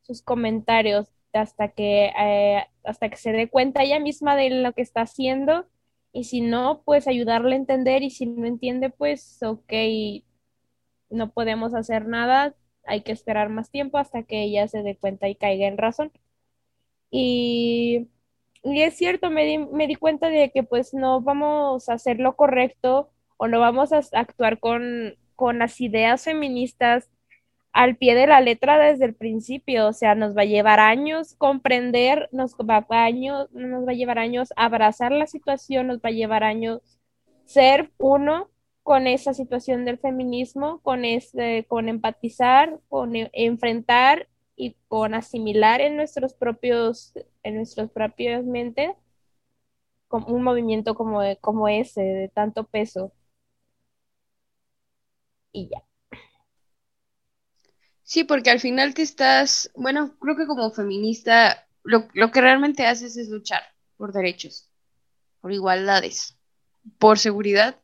sus 0.02 0.22
comentarios 0.22 1.08
hasta 1.32 1.68
que, 1.68 2.06
eh, 2.18 2.66
hasta 2.84 3.08
que 3.10 3.16
se 3.16 3.32
dé 3.32 3.48
cuenta 3.48 3.82
ella 3.82 4.00
misma 4.00 4.36
de 4.36 4.50
lo 4.50 4.72
que 4.72 4.82
está 4.82 5.02
haciendo 5.02 5.66
y 6.12 6.24
si 6.24 6.40
no, 6.40 6.82
pues 6.84 7.08
ayudarle 7.08 7.54
a 7.54 7.58
entender 7.58 8.02
y 8.02 8.10
si 8.10 8.26
no 8.26 8.46
entiende, 8.46 8.90
pues 8.90 9.42
ok, 9.42 9.72
no 11.10 11.30
podemos 11.30 11.74
hacer 11.74 12.06
nada, 12.06 12.54
hay 12.84 13.02
que 13.02 13.12
esperar 13.12 13.48
más 13.50 13.70
tiempo 13.70 13.98
hasta 13.98 14.22
que 14.22 14.42
ella 14.42 14.68
se 14.68 14.82
dé 14.82 14.96
cuenta 14.96 15.28
y 15.28 15.36
caiga 15.36 15.66
en 15.66 15.78
razón. 15.78 16.12
Y, 17.10 18.08
y 18.62 18.82
es 18.82 18.94
cierto, 18.96 19.30
me 19.30 19.44
di, 19.44 19.58
me 19.58 19.86
di 19.86 19.94
cuenta 19.96 20.28
de 20.28 20.50
que 20.50 20.62
pues 20.62 20.94
no 20.94 21.20
vamos 21.20 21.88
a 21.88 21.94
hacer 21.94 22.18
lo 22.18 22.36
correcto 22.36 23.10
o 23.36 23.48
no 23.48 23.60
vamos 23.60 23.92
a 23.92 24.00
actuar 24.12 24.58
con 24.60 25.16
con 25.36 25.58
las 25.60 25.80
ideas 25.80 26.24
feministas 26.24 27.10
al 27.76 27.96
pie 27.96 28.14
de 28.14 28.26
la 28.26 28.40
letra 28.40 28.78
desde 28.78 29.04
el 29.04 29.14
principio, 29.14 29.88
o 29.88 29.92
sea, 29.92 30.14
nos 30.14 30.36
va 30.36 30.42
a 30.42 30.44
llevar 30.46 30.80
años 30.80 31.34
comprender, 31.34 32.28
nos 32.32 32.54
va 32.54 32.86
a, 32.88 33.04
años, 33.04 33.50
nos 33.52 33.86
va 33.86 33.92
a 33.92 33.94
llevar 33.94 34.18
años 34.18 34.52
abrazar 34.56 35.12
la 35.12 35.26
situación, 35.26 35.88
nos 35.88 35.98
va 35.98 36.08
a 36.08 36.12
llevar 36.12 36.42
años 36.42 36.80
ser 37.44 37.92
uno 37.98 38.50
con 38.82 39.06
esa 39.06 39.34
situación 39.34 39.84
del 39.84 39.98
feminismo, 39.98 40.80
con 40.82 41.04
ese, 41.04 41.66
con 41.68 41.88
empatizar, 41.90 42.80
con 42.88 43.14
e, 43.16 43.30
enfrentar 43.34 44.28
y 44.56 44.76
con 44.88 45.14
asimilar 45.14 45.80
en 45.82 45.96
nuestros 45.96 46.34
propios, 46.34 47.12
en 47.42 47.56
nuestros 47.56 47.90
propios 47.90 48.44
mentes, 48.44 48.90
un 50.10 50.42
movimiento 50.42 50.94
como, 50.94 51.20
como 51.40 51.68
ese, 51.68 52.00
de 52.00 52.28
tanto 52.28 52.64
peso 52.64 53.12
y 55.56 55.68
ya. 55.70 55.82
Sí, 58.02 58.24
porque 58.24 58.50
al 58.50 58.60
final 58.60 58.94
te 58.94 59.02
estás, 59.02 59.70
bueno, 59.74 60.16
creo 60.20 60.36
que 60.36 60.46
como 60.46 60.70
feminista 60.70 61.66
lo, 61.82 62.08
que 62.08 62.40
realmente 62.40 62.86
haces 62.86 63.16
es 63.16 63.28
luchar 63.28 63.62
por 63.96 64.12
derechos, 64.12 64.70
por 65.40 65.52
igualdades, 65.52 66.36
por 66.98 67.18
seguridad 67.18 67.80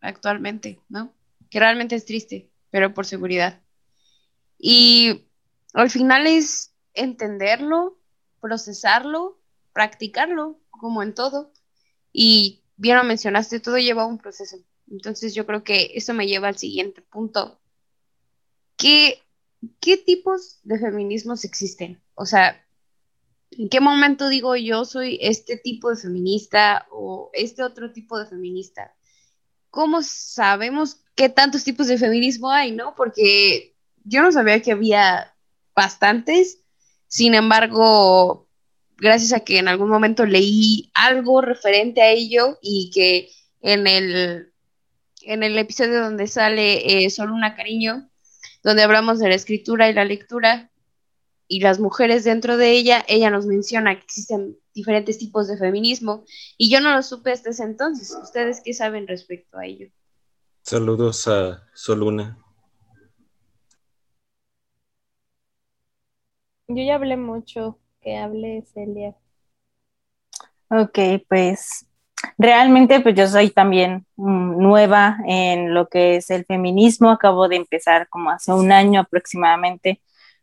actualmente, 0.00 0.80
¿no? 0.88 1.12
Que 1.50 1.60
realmente 1.60 1.96
es 1.96 2.06
triste, 2.06 2.50
pero 2.70 2.94
por 2.94 3.04
seguridad. 3.04 3.60
Y 4.58 5.26
al 5.74 5.90
final 5.90 6.26
es 6.26 6.72
entenderlo, 6.94 7.98
procesarlo, 8.40 9.38
practicarlo, 9.72 10.60
como 10.70 11.02
en 11.02 11.14
todo. 11.14 11.52
Y 12.12 12.62
bien 12.76 12.96
lo 12.96 13.04
mencionaste, 13.04 13.60
todo 13.60 13.76
lleva 13.76 14.06
un 14.06 14.18
proceso. 14.18 14.56
Entonces 14.90 15.34
yo 15.34 15.46
creo 15.46 15.64
que 15.64 15.92
eso 15.94 16.14
me 16.14 16.26
lleva 16.26 16.48
al 16.48 16.58
siguiente 16.58 17.02
punto. 17.02 17.60
¿Qué, 18.76 19.22
qué 19.80 19.96
tipos 19.96 20.60
de 20.64 20.78
feminismos 20.78 21.44
existen? 21.44 22.02
O 22.14 22.26
sea, 22.26 22.64
¿en 23.50 23.68
qué 23.68 23.80
momento 23.80 24.28
digo 24.28 24.56
yo 24.56 24.84
soy 24.84 25.18
este 25.22 25.56
tipo 25.56 25.90
de 25.90 25.96
feminista 25.96 26.86
o 26.90 27.30
este 27.32 27.62
otro 27.62 27.92
tipo 27.92 28.18
de 28.18 28.26
feminista? 28.26 28.94
¿Cómo 29.70 30.02
sabemos 30.02 31.04
qué 31.14 31.28
tantos 31.28 31.64
tipos 31.64 31.86
de 31.86 31.98
feminismo 31.98 32.50
hay, 32.50 32.72
no? 32.72 32.94
Porque 32.94 33.74
yo 34.04 34.22
no 34.22 34.32
sabía 34.32 34.60
que 34.60 34.72
había 34.72 35.34
bastantes. 35.74 36.60
Sin 37.06 37.34
embargo, 37.34 38.48
gracias 38.96 39.32
a 39.32 39.40
que 39.40 39.58
en 39.58 39.68
algún 39.68 39.88
momento 39.88 40.26
leí 40.26 40.90
algo 40.94 41.40
referente 41.40 42.02
a 42.02 42.10
ello 42.10 42.58
y 42.60 42.90
que 42.90 43.30
en 43.60 43.86
el 43.86 44.51
en 45.24 45.42
el 45.42 45.58
episodio 45.58 46.02
donde 46.02 46.26
sale 46.26 47.04
eh, 47.04 47.10
Solo 47.10 47.34
una 47.34 47.54
cariño, 47.54 48.10
donde 48.62 48.82
hablamos 48.82 49.18
de 49.18 49.28
la 49.28 49.34
escritura 49.34 49.88
y 49.88 49.94
la 49.94 50.04
lectura 50.04 50.70
y 51.48 51.60
las 51.60 51.80
mujeres 51.80 52.24
dentro 52.24 52.56
de 52.56 52.70
ella, 52.70 53.04
ella 53.08 53.30
nos 53.30 53.46
menciona 53.46 53.94
que 53.94 54.04
existen 54.04 54.56
diferentes 54.74 55.18
tipos 55.18 55.48
de 55.48 55.58
feminismo 55.58 56.24
y 56.56 56.70
yo 56.70 56.80
no 56.80 56.92
lo 56.94 57.02
supe 57.02 57.32
hasta 57.32 57.50
ese 57.50 57.64
entonces. 57.64 58.16
¿Ustedes 58.22 58.62
qué 58.64 58.72
saben 58.72 59.06
respecto 59.06 59.58
a 59.58 59.66
ello? 59.66 59.88
Saludos 60.62 61.28
a 61.28 61.68
Soluna. 61.74 62.38
Yo 66.68 66.82
ya 66.82 66.94
hablé 66.94 67.16
mucho, 67.16 67.78
que 68.00 68.16
hable 68.16 68.64
Celia. 68.72 69.14
Ok, 70.70 70.98
pues 71.28 71.86
realmente 72.38 73.00
pues 73.00 73.14
yo 73.14 73.26
soy 73.26 73.50
también 73.50 74.06
mm, 74.16 74.58
nueva 74.58 75.18
en 75.26 75.74
lo 75.74 75.88
que 75.88 76.16
es 76.16 76.30
el 76.30 76.44
feminismo, 76.44 77.10
acabo 77.10 77.48
de 77.48 77.56
empezar 77.56 78.08
como 78.08 78.30
hace 78.30 78.52
un 78.52 78.72
año 78.72 79.00
aproximadamente. 79.00 80.00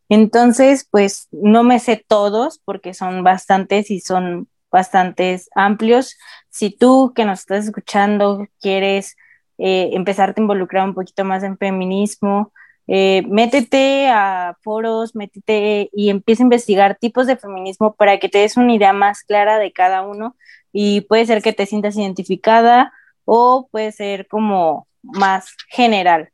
Entonces, 0.09 0.88
pues 0.89 1.27
no 1.32 1.63
me 1.63 1.80
sé 1.80 2.03
todos 2.07 2.59
porque 2.65 2.93
son 2.93 3.23
bastantes 3.23 3.91
y 3.91 3.99
son 4.01 4.47
bastantes 4.71 5.49
amplios. 5.55 6.17
Si 6.49 6.71
tú 6.71 7.13
que 7.15 7.25
nos 7.25 7.41
estás 7.41 7.65
escuchando 7.65 8.47
quieres 8.61 9.15
eh, 9.57 9.91
empezarte 9.93 10.41
a 10.41 10.43
involucrar 10.43 10.86
un 10.86 10.95
poquito 10.95 11.25
más 11.25 11.43
en 11.43 11.57
feminismo, 11.57 12.51
eh, 12.88 13.21
métete 13.27 14.09
a 14.09 14.57
foros, 14.61 15.15
métete 15.15 15.91
y 15.93 16.09
empieza 16.09 16.41
a 16.41 16.45
investigar 16.45 16.97
tipos 16.99 17.27
de 17.27 17.38
feminismo 17.38 17.93
para 17.93 18.17
que 18.17 18.30
te 18.30 18.39
des 18.39 18.57
una 18.57 18.73
idea 18.73 18.93
más 18.93 19.23
clara 19.23 19.59
de 19.59 19.71
cada 19.71 20.01
uno 20.01 20.36
y 20.72 21.01
puede 21.01 21.26
ser 21.26 21.41
que 21.41 21.53
te 21.53 21.65
sientas 21.65 21.97
identificada 21.97 22.93
o 23.26 23.67
puede 23.72 23.91
ser 23.91 24.28
como 24.28 24.88
más 25.01 25.55
general. 25.70 26.30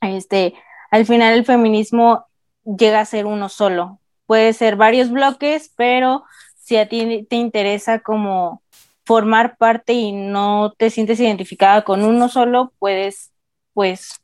Este, 0.00 0.54
al 0.90 1.06
final 1.06 1.34
el 1.34 1.44
feminismo 1.44 2.26
llega 2.64 3.00
a 3.00 3.06
ser 3.06 3.26
uno 3.26 3.48
solo. 3.48 3.98
Puede 4.26 4.52
ser 4.52 4.76
varios 4.76 5.10
bloques, 5.10 5.72
pero 5.76 6.24
si 6.58 6.76
a 6.76 6.88
ti 6.88 7.26
te 7.28 7.36
interesa 7.36 8.00
como 8.00 8.62
formar 9.04 9.56
parte 9.56 9.92
y 9.94 10.12
no 10.12 10.72
te 10.76 10.90
sientes 10.90 11.20
identificada 11.20 11.82
con 11.82 12.04
uno 12.04 12.28
solo, 12.28 12.72
puedes, 12.78 13.32
pues, 13.74 14.20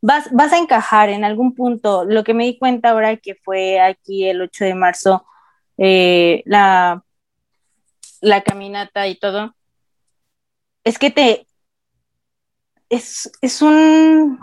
vas, 0.00 0.30
vas 0.32 0.52
a 0.52 0.58
encajar 0.58 1.08
en 1.08 1.24
algún 1.24 1.54
punto. 1.54 2.04
Lo 2.04 2.24
que 2.24 2.34
me 2.34 2.44
di 2.44 2.58
cuenta 2.58 2.90
ahora 2.90 3.16
que 3.16 3.34
fue 3.34 3.80
aquí 3.80 4.28
el 4.28 4.42
8 4.42 4.64
de 4.64 4.74
marzo, 4.74 5.26
eh, 5.78 6.42
la, 6.46 7.04
la 8.22 8.42
caminata 8.42 9.06
y 9.08 9.18
todo, 9.18 9.54
es 10.84 10.98
que 10.98 11.10
te... 11.10 11.46
Es, 12.88 13.30
es 13.40 13.62
un 13.62 14.38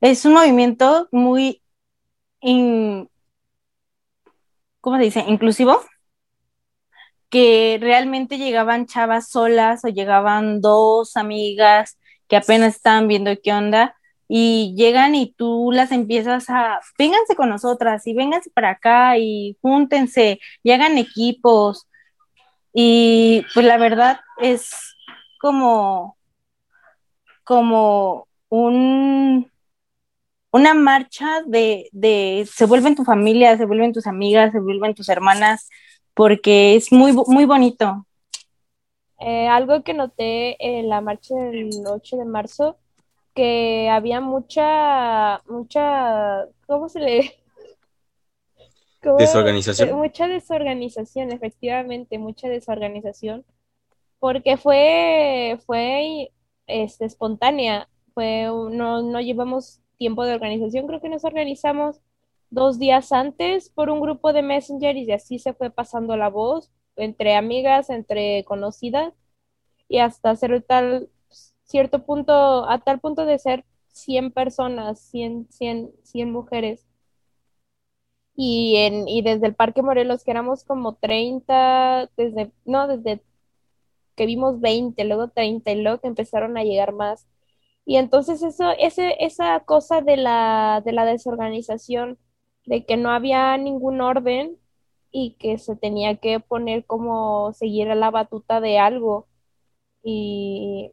es 0.00 0.24
un 0.24 0.32
movimiento 0.34 1.08
muy, 1.10 1.62
¿cómo 4.80 4.96
se 4.96 5.02
dice? 5.02 5.24
Inclusivo, 5.26 5.80
que 7.28 7.78
realmente 7.80 8.38
llegaban 8.38 8.86
chavas 8.86 9.28
solas 9.28 9.84
o 9.84 9.88
llegaban 9.88 10.60
dos 10.60 11.16
amigas 11.16 11.98
que 12.28 12.36
apenas 12.36 12.76
estaban 12.76 13.08
viendo 13.08 13.32
qué 13.42 13.52
onda 13.52 13.97
y 14.28 14.74
llegan 14.76 15.14
y 15.14 15.32
tú 15.32 15.70
las 15.72 15.90
empiezas 15.90 16.50
a, 16.50 16.80
vénganse 16.98 17.34
con 17.34 17.48
nosotras 17.48 18.06
y 18.06 18.14
vénganse 18.14 18.50
para 18.50 18.70
acá 18.70 19.16
y 19.18 19.56
júntense 19.62 20.38
y 20.62 20.70
hagan 20.70 20.98
equipos. 20.98 21.88
Y 22.74 23.44
pues 23.54 23.64
la 23.64 23.78
verdad 23.78 24.20
es 24.38 24.70
como, 25.40 26.18
como 27.42 28.28
un, 28.50 29.50
una 30.52 30.74
marcha 30.74 31.42
de, 31.46 31.88
de, 31.92 32.46
se 32.52 32.66
vuelven 32.66 32.94
tu 32.94 33.04
familia, 33.04 33.56
se 33.56 33.64
vuelven 33.64 33.94
tus 33.94 34.06
amigas, 34.06 34.52
se 34.52 34.60
vuelven 34.60 34.94
tus 34.94 35.08
hermanas, 35.08 35.68
porque 36.12 36.76
es 36.76 36.92
muy, 36.92 37.12
muy 37.12 37.46
bonito. 37.46 38.06
Eh, 39.20 39.48
algo 39.48 39.82
que 39.82 39.94
noté 39.94 40.56
en 40.64 40.88
la 40.88 41.00
marcha 41.00 41.34
del 41.34 41.70
8 41.86 42.16
de 42.18 42.24
marzo, 42.24 42.78
que 43.38 43.88
había 43.88 44.20
mucha, 44.20 45.40
mucha, 45.46 46.44
¿cómo 46.66 46.88
se 46.88 46.98
le? 46.98 47.34
Desorganización. 49.16 49.96
Mucha 49.96 50.26
desorganización, 50.26 51.30
efectivamente, 51.30 52.18
mucha 52.18 52.48
desorganización, 52.48 53.44
porque 54.18 54.56
fue, 54.56 55.56
fue 55.66 56.32
este, 56.66 57.04
espontánea, 57.04 57.88
fue, 58.12 58.46
no, 58.46 59.02
no 59.02 59.20
llevamos 59.20 59.82
tiempo 59.98 60.24
de 60.24 60.34
organización, 60.34 60.88
creo 60.88 61.00
que 61.00 61.08
nos 61.08 61.24
organizamos 61.24 62.00
dos 62.50 62.80
días 62.80 63.12
antes 63.12 63.70
por 63.70 63.88
un 63.88 64.00
grupo 64.00 64.32
de 64.32 64.42
Messenger 64.42 64.96
y 64.96 65.12
así 65.12 65.38
se 65.38 65.54
fue 65.54 65.70
pasando 65.70 66.16
la 66.16 66.28
voz 66.28 66.72
entre 66.96 67.36
amigas, 67.36 67.88
entre 67.88 68.42
conocidas 68.42 69.14
y 69.86 69.98
hasta 69.98 70.34
ser 70.34 70.60
tal 70.62 71.08
cierto 71.68 72.04
punto, 72.04 72.68
a 72.70 72.80
tal 72.80 73.00
punto 73.00 73.26
de 73.26 73.38
ser 73.40 73.64
100 73.88 74.32
personas, 74.32 75.00
100, 75.00 75.48
100, 75.50 75.92
100 76.04 76.32
mujeres. 76.32 76.86
Y, 78.34 78.76
en, 78.76 79.08
y 79.08 79.22
desde 79.22 79.46
el 79.48 79.54
Parque 79.56 79.82
Morelos, 79.82 80.22
que 80.24 80.30
éramos 80.30 80.62
como 80.64 80.94
30, 80.96 82.08
desde, 82.16 82.52
no, 82.64 82.86
desde 82.88 83.22
que 84.16 84.26
vimos 84.26 84.60
20, 84.60 85.04
luego 85.04 85.28
30 85.30 85.72
y 85.72 85.82
luego 85.82 86.00
que 86.00 86.08
empezaron 86.08 86.58
a 86.58 86.64
llegar 86.64 86.92
más 86.94 87.26
y 87.86 87.96
entonces 87.96 88.42
eso, 88.42 88.70
ese, 88.78 89.16
esa 89.24 89.60
cosa 89.66 90.02
de 90.02 90.16
la, 90.18 90.82
de 90.86 90.92
la 90.92 91.04
desorganización, 91.06 92.18
de 92.66 92.86
que 92.86 92.96
no 92.98 93.10
había 93.12 93.56
ningún 93.58 94.00
orden 94.02 94.58
y 95.12 95.34
que 95.40 95.58
se 95.58 95.76
tenía 95.76 96.16
que 96.18 96.40
poner 96.40 96.86
como 96.86 97.52
seguir 97.54 97.90
a 97.90 97.96
la 97.96 98.10
batuta 98.12 98.60
de 98.60 98.78
algo. 98.78 99.28
Y, 100.02 100.92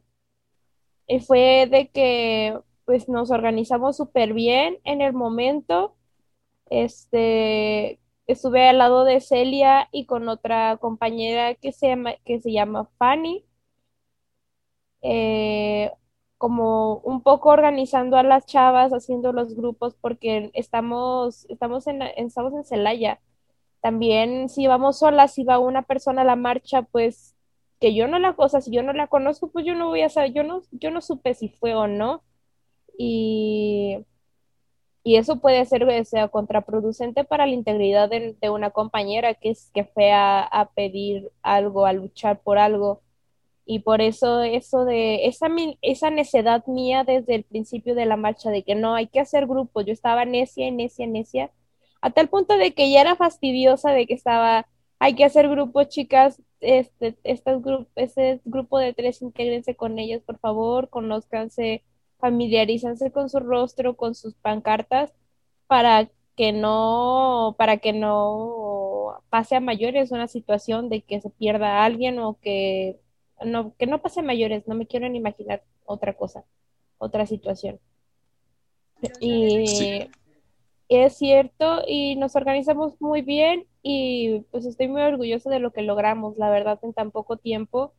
y 1.06 1.20
fue 1.20 1.66
de 1.70 1.88
que 1.90 2.58
pues 2.84 3.08
nos 3.08 3.30
organizamos 3.30 3.96
súper 3.96 4.32
bien 4.34 4.78
en 4.84 5.00
el 5.02 5.12
momento. 5.12 5.96
Este, 6.70 8.00
estuve 8.26 8.68
al 8.68 8.78
lado 8.78 9.04
de 9.04 9.20
Celia 9.20 9.88
y 9.92 10.06
con 10.06 10.28
otra 10.28 10.78
compañera 10.78 11.54
que 11.54 11.72
se 11.72 11.88
llama, 11.88 12.14
que 12.24 12.40
se 12.40 12.52
llama 12.52 12.86
Fanny. 12.98 13.44
Eh, 15.02 15.92
como 16.38 16.98
un 16.98 17.22
poco 17.22 17.50
organizando 17.50 18.16
a 18.16 18.22
las 18.22 18.46
chavas, 18.46 18.92
haciendo 18.92 19.32
los 19.32 19.54
grupos, 19.54 19.94
porque 20.00 20.50
estamos, 20.54 21.46
estamos 21.48 21.86
en, 21.86 22.02
estamos 22.02 22.52
en 22.54 22.64
Celaya. 22.64 23.20
También 23.80 24.48
si 24.48 24.66
vamos 24.66 24.98
solas, 25.00 25.34
si 25.34 25.44
va 25.44 25.58
una 25.58 25.82
persona 25.82 26.22
a 26.22 26.24
la 26.24 26.36
marcha, 26.36 26.82
pues 26.82 27.35
que 27.80 27.94
yo 27.94 28.08
no 28.08 28.18
la 28.18 28.34
cosa, 28.34 28.60
si 28.60 28.70
yo 28.72 28.82
no 28.82 28.92
la 28.92 29.08
conozco, 29.08 29.48
pues 29.50 29.66
yo 29.66 29.74
no 29.74 29.88
voy 29.88 30.02
a 30.02 30.08
saber, 30.08 30.32
yo 30.32 30.42
no, 30.42 30.62
yo 30.72 30.90
no 30.90 31.00
supe 31.00 31.34
si 31.34 31.48
fue 31.48 31.74
o 31.74 31.86
no. 31.86 32.22
Y, 32.98 33.98
y 35.04 35.16
eso 35.16 35.40
puede 35.40 35.64
ser 35.66 35.86
sea, 36.06 36.28
contraproducente 36.28 37.24
para 37.24 37.46
la 37.46 37.52
integridad 37.54 38.08
de, 38.10 38.36
una 38.50 38.70
compañera 38.70 39.34
que, 39.34 39.50
es, 39.50 39.70
que 39.74 39.84
fue 39.84 40.12
a, 40.12 40.42
a 40.42 40.70
pedir 40.70 41.30
algo, 41.42 41.86
a 41.86 41.92
luchar 41.92 42.40
por 42.40 42.58
algo 42.58 43.02
y 43.66 43.80
por 43.80 44.00
eso 44.00 44.42
eso 44.42 44.84
de 44.84 45.26
esa, 45.26 45.48
esa 45.82 46.10
necedad 46.10 46.64
mía 46.66 47.04
desde 47.04 47.34
el 47.34 47.44
principio 47.44 47.94
de 47.96 48.06
la 48.06 48.16
marcha 48.16 48.50
de 48.50 48.62
que 48.62 48.76
no 48.76 48.94
hay 48.94 49.08
que 49.08 49.20
hacer 49.20 49.46
grupos, 49.46 49.84
yo 49.84 49.92
estaba 49.92 50.24
necia, 50.24 50.70
necia, 50.70 51.06
necia, 51.06 51.50
a 52.00 52.10
tal 52.10 52.28
punto 52.28 52.56
de 52.56 52.72
que 52.74 52.90
ya 52.90 53.00
era 53.00 53.16
fastidiosa 53.16 53.90
de 53.90 54.06
que 54.06 54.14
estaba, 54.14 54.68
hay 54.98 55.14
que 55.14 55.24
hacer 55.24 55.48
grupos, 55.48 55.88
chicas, 55.88 56.42
este, 56.60 57.16
este, 57.24 57.56
grupo, 57.58 57.88
este 57.96 58.40
grupo 58.44 58.78
de 58.78 58.94
tres, 58.94 59.22
intégrense 59.22 59.76
con 59.76 59.98
ellas, 59.98 60.22
por 60.22 60.38
favor, 60.38 60.88
conózcanse, 60.88 61.82
familiarízanse 62.18 63.10
con 63.12 63.28
su 63.28 63.40
rostro, 63.40 63.96
con 63.96 64.14
sus 64.14 64.34
pancartas, 64.34 65.12
para 65.66 66.08
que 66.36 66.52
no, 66.52 67.54
para 67.58 67.78
que 67.78 67.92
no 67.92 69.22
pase 69.30 69.56
a 69.56 69.60
mayores 69.60 70.12
una 70.12 70.28
situación 70.28 70.88
de 70.88 71.02
que 71.02 71.20
se 71.20 71.30
pierda 71.30 71.84
alguien 71.84 72.18
o 72.18 72.38
que 72.40 72.98
no, 73.44 73.74
que 73.76 73.86
no 73.86 74.00
pase 74.00 74.22
mayores, 74.22 74.66
no 74.66 74.74
me 74.74 74.86
quiero 74.86 75.08
ni 75.08 75.18
imaginar 75.18 75.62
otra 75.84 76.14
cosa, 76.14 76.44
otra 76.98 77.26
situación. 77.26 77.80
Y 79.20 80.08
es 80.88 81.16
cierto, 81.16 81.82
y 81.86 82.16
nos 82.16 82.36
organizamos 82.36 83.00
muy 83.00 83.22
bien 83.22 83.66
y 83.88 84.40
pues 84.50 84.66
estoy 84.66 84.88
muy 84.88 85.02
orgullosa 85.02 85.48
de 85.48 85.60
lo 85.60 85.72
que 85.72 85.82
logramos, 85.82 86.36
la 86.38 86.50
verdad, 86.50 86.80
en 86.82 86.92
tan 86.92 87.12
poco 87.12 87.36
tiempo 87.36 87.94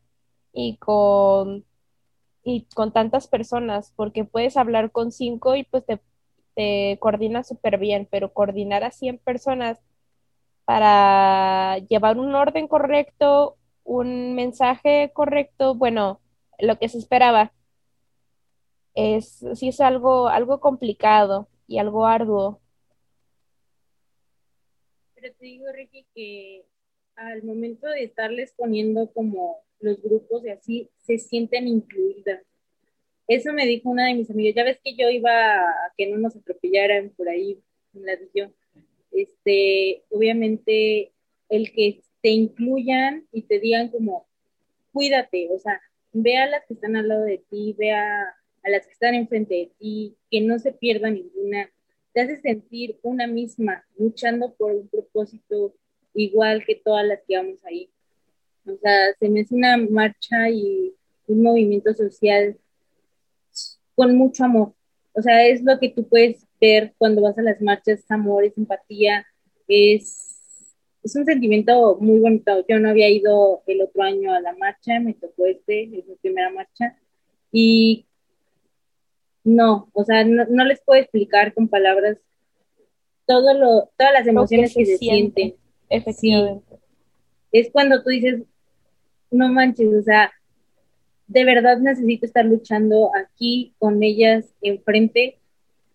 y 0.52 0.78
con, 0.78 1.66
y 2.44 2.68
con 2.76 2.94
tantas 2.94 3.28
personas, 3.28 3.94
porque 3.96 4.26
puedes 4.26 4.58
hablar 4.58 4.92
con 4.92 5.12
cinco 5.14 5.56
y 5.56 5.64
pues 5.64 5.86
te, 5.86 6.02
coordinas 7.00 7.48
súper 7.48 7.78
bien, 7.78 8.08
pero 8.12 8.34
coordinar 8.34 8.84
a 8.84 8.92
100 8.92 9.20
personas 9.20 9.80
para 10.66 11.78
llevar 11.90 12.20
un 12.20 12.36
orden 12.36 12.68
correcto, 12.68 13.58
un 13.86 14.36
mensaje 14.36 15.12
correcto, 15.14 15.76
bueno, 15.76 16.22
lo 16.60 16.80
que 16.80 16.90
se 16.90 16.98
esperaba, 17.00 17.54
es, 18.96 19.46
sí 19.56 19.70
es 19.70 19.80
algo, 19.82 20.28
algo 20.30 20.60
complicado 20.60 21.48
y 21.68 21.78
algo 21.80 22.06
arduo. 22.06 22.62
Pero 25.20 25.34
te 25.34 25.46
digo, 25.46 25.66
Ricky, 25.72 26.06
que 26.14 26.66
al 27.16 27.42
momento 27.42 27.88
de 27.88 28.04
estarles 28.04 28.54
poniendo 28.56 29.12
como 29.12 29.64
los 29.80 30.00
grupos 30.02 30.46
y 30.46 30.50
así, 30.50 30.90
se 30.98 31.18
sienten 31.18 31.68
incluidas. 31.68 32.44
Eso 33.28 33.52
me 33.52 33.66
dijo 33.66 33.90
una 33.90 34.08
de 34.08 34.14
mis 34.14 34.30
amigas. 34.30 34.56
Ya 34.56 34.64
ves 34.64 34.80
que 34.84 34.96
yo 34.96 35.10
iba 35.10 35.60
a 35.62 35.94
que 35.98 36.08
no 36.08 36.18
nos 36.18 36.36
atropellaran 36.36 37.10
por 37.18 37.30
ahí 37.30 37.60
en 37.96 38.06
la 38.06 38.16
región. 38.16 38.54
Este, 39.12 40.04
obviamente, 40.12 41.12
el 41.50 41.72
que 41.72 42.02
te 42.22 42.30
incluyan 42.30 43.28
y 43.32 43.42
te 43.42 43.60
digan 43.60 43.90
como, 43.90 44.28
cuídate, 44.94 45.50
o 45.52 45.58
sea, 45.58 45.82
ve 46.14 46.38
a 46.38 46.48
las 46.48 46.64
que 46.66 46.76
están 46.76 46.96
al 46.96 47.08
lado 47.08 47.24
de 47.24 47.40
ti, 47.50 47.76
ve 47.78 47.92
a 47.92 48.36
las 48.64 48.86
que 48.86 48.94
están 48.94 49.16
enfrente 49.16 49.56
de 49.56 49.72
ti, 49.80 50.16
que 50.30 50.42
no 50.42 50.60
se 50.60 50.74
pierda 50.74 51.10
ninguna, 51.10 51.72
te 52.18 52.24
hace 52.24 52.38
sentir 52.38 52.98
una 53.04 53.28
misma, 53.28 53.86
luchando 53.96 54.52
por 54.56 54.72
un 54.72 54.88
propósito 54.88 55.76
igual 56.16 56.64
que 56.66 56.74
todas 56.74 57.06
las 57.06 57.20
que 57.28 57.38
vamos 57.38 57.64
ahí. 57.64 57.92
O 58.66 58.76
sea, 58.76 59.14
se 59.20 59.30
me 59.30 59.42
hace 59.42 59.54
una 59.54 59.78
marcha 59.78 60.50
y 60.50 60.96
un 61.28 61.44
movimiento 61.44 61.94
social 61.94 62.58
con 63.94 64.16
mucho 64.16 64.46
amor. 64.46 64.74
O 65.14 65.22
sea, 65.22 65.46
es 65.46 65.62
lo 65.62 65.78
que 65.78 65.90
tú 65.90 66.10
puedes 66.10 66.44
ver 66.60 66.96
cuando 66.98 67.22
vas 67.22 67.38
a 67.38 67.44
las 67.44 67.62
marchas, 67.62 68.00
es 68.00 68.10
amor, 68.10 68.46
es 68.46 68.58
empatía, 68.58 69.24
es, 69.68 70.74
es 71.04 71.16
un 71.16 71.24
sentimiento 71.24 72.00
muy 72.02 72.20
bonito. 72.20 72.66
Yo 72.68 72.80
no 72.80 72.90
había 72.90 73.10
ido 73.10 73.62
el 73.68 73.84
otro 73.84 74.02
año 74.02 74.34
a 74.34 74.40
la 74.40 74.56
marcha, 74.56 75.00
me 75.00 75.14
tocó 75.14 75.46
este, 75.46 75.84
es 75.84 76.08
mi 76.08 76.16
primera 76.16 76.50
marcha, 76.50 76.98
y 77.52 78.07
no, 79.48 79.90
o 79.94 80.04
sea, 80.04 80.26
no, 80.26 80.66
les 80.66 80.82
puedo 80.82 81.00
explicar 81.00 81.54
con 81.54 81.70
palabras 81.70 82.18
todo 83.26 83.54
lo, 83.54 83.90
todas 83.98 84.12
las 84.12 84.28
emociones 84.28 84.74
que, 84.76 84.86
se, 84.86 84.98
sienten. 84.98 85.56
Efectivamente. 85.90 86.80
Es 87.54 87.72
cuando 87.72 88.04
tú 88.04 88.10
dices, 88.10 88.42
no 89.32 89.48
manches, 89.48 89.88
o 89.88 90.02
sea, 90.02 90.34
de 91.28 91.46
verdad 91.46 91.80
necesito 91.80 92.26
estar 92.26 92.44
luchando 92.44 93.12
aquí 93.16 93.74
con 93.80 94.04
ellas 94.04 94.54
enfrente 94.62 95.38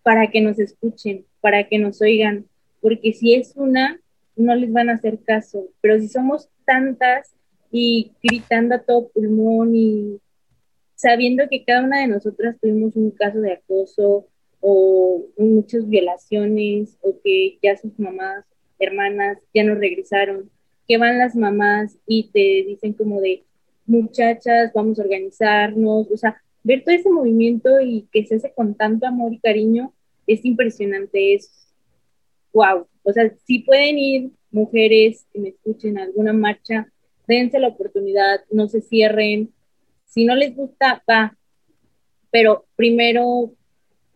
para 0.01 0.31
que 0.31 0.41
nos 0.41 0.57
escuchen, 0.57 1.23
para 1.39 1.67
que 1.67 1.77
nos 1.77 2.01
oigan, 2.01 2.47
porque 2.81 3.13
si 3.13 3.35
es 3.35 3.53
una, 3.55 4.01
no 4.35 4.55
les 4.55 4.73
van 4.73 4.89
a 4.89 4.93
hacer 4.93 5.19
caso, 5.23 5.67
pero 5.79 5.99
si 5.99 6.07
somos 6.07 6.49
tantas 6.65 7.35
y 7.71 8.13
gritando 8.23 8.73
a 8.73 8.79
todo 8.79 9.09
pulmón 9.09 9.75
y 9.75 10.19
sabiendo 11.03 11.43
que 11.49 11.65
cada 11.65 11.83
una 11.83 11.99
de 11.99 12.07
nosotras 12.07 12.55
tuvimos 12.61 12.95
un 12.95 13.11
caso 13.11 13.41
de 13.41 13.51
acoso 13.51 14.25
o 14.61 15.25
muchas 15.37 15.89
violaciones 15.89 16.97
o 17.01 17.19
que 17.21 17.57
ya 17.61 17.75
sus 17.75 17.99
mamás, 17.99 18.45
hermanas 18.79 19.37
ya 19.53 19.65
no 19.65 19.75
regresaron, 19.75 20.49
que 20.87 20.97
van 20.97 21.19
las 21.19 21.35
mamás 21.35 21.97
y 22.07 22.29
te 22.31 22.63
dicen 22.69 22.93
como 22.93 23.19
de, 23.19 23.43
muchachas, 23.85 24.71
vamos 24.73 24.97
a 24.97 25.01
organizarnos, 25.01 26.09
o 26.09 26.15
sea, 26.15 26.41
ver 26.63 26.85
todo 26.85 26.95
ese 26.95 27.09
movimiento 27.09 27.81
y 27.81 28.07
que 28.09 28.25
se 28.25 28.35
hace 28.35 28.53
con 28.53 28.73
tanto 28.73 29.05
amor 29.05 29.33
y 29.33 29.39
cariño 29.39 29.93
es 30.25 30.45
impresionante, 30.45 31.33
es 31.33 31.67
wow. 32.53 32.87
O 33.03 33.11
sea, 33.11 33.29
si 33.45 33.59
pueden 33.59 33.99
ir 33.99 34.31
mujeres 34.51 35.27
que 35.33 35.39
me 35.39 35.49
escuchen 35.49 35.99
alguna 35.99 36.31
marcha, 36.31 36.87
dense 37.27 37.59
la 37.59 37.67
oportunidad, 37.67 38.39
no 38.49 38.69
se 38.69 38.79
cierren. 38.79 39.51
Si 40.13 40.25
no 40.25 40.35
les 40.35 40.55
gusta, 40.55 41.03
va. 41.09 41.35
Pero 42.29 42.65
primero, 42.75 43.51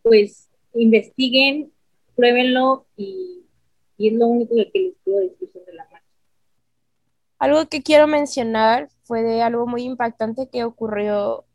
pues, 0.04 0.52
investiguen, 0.76 1.72
pruébenlo 2.16 2.86
y, 2.96 3.46
y 3.98 4.10
es 4.10 4.14
lo 4.14 4.28
único 4.28 4.56
que 4.56 4.80
les 4.80 4.94
puedo 5.04 5.20
decir 5.22 5.50
sobre 5.52 5.74
la 5.74 5.86
marcha. 5.86 6.06
Algo 7.40 7.68
que 7.68 7.82
quiero 7.82 8.06
mencionar 8.06 8.90
fue 9.06 9.24
de 9.24 9.42
algo 9.42 9.66
muy 9.66 9.84
impactante 9.84 10.50
que 10.50 10.64
ocurrió 10.64 11.46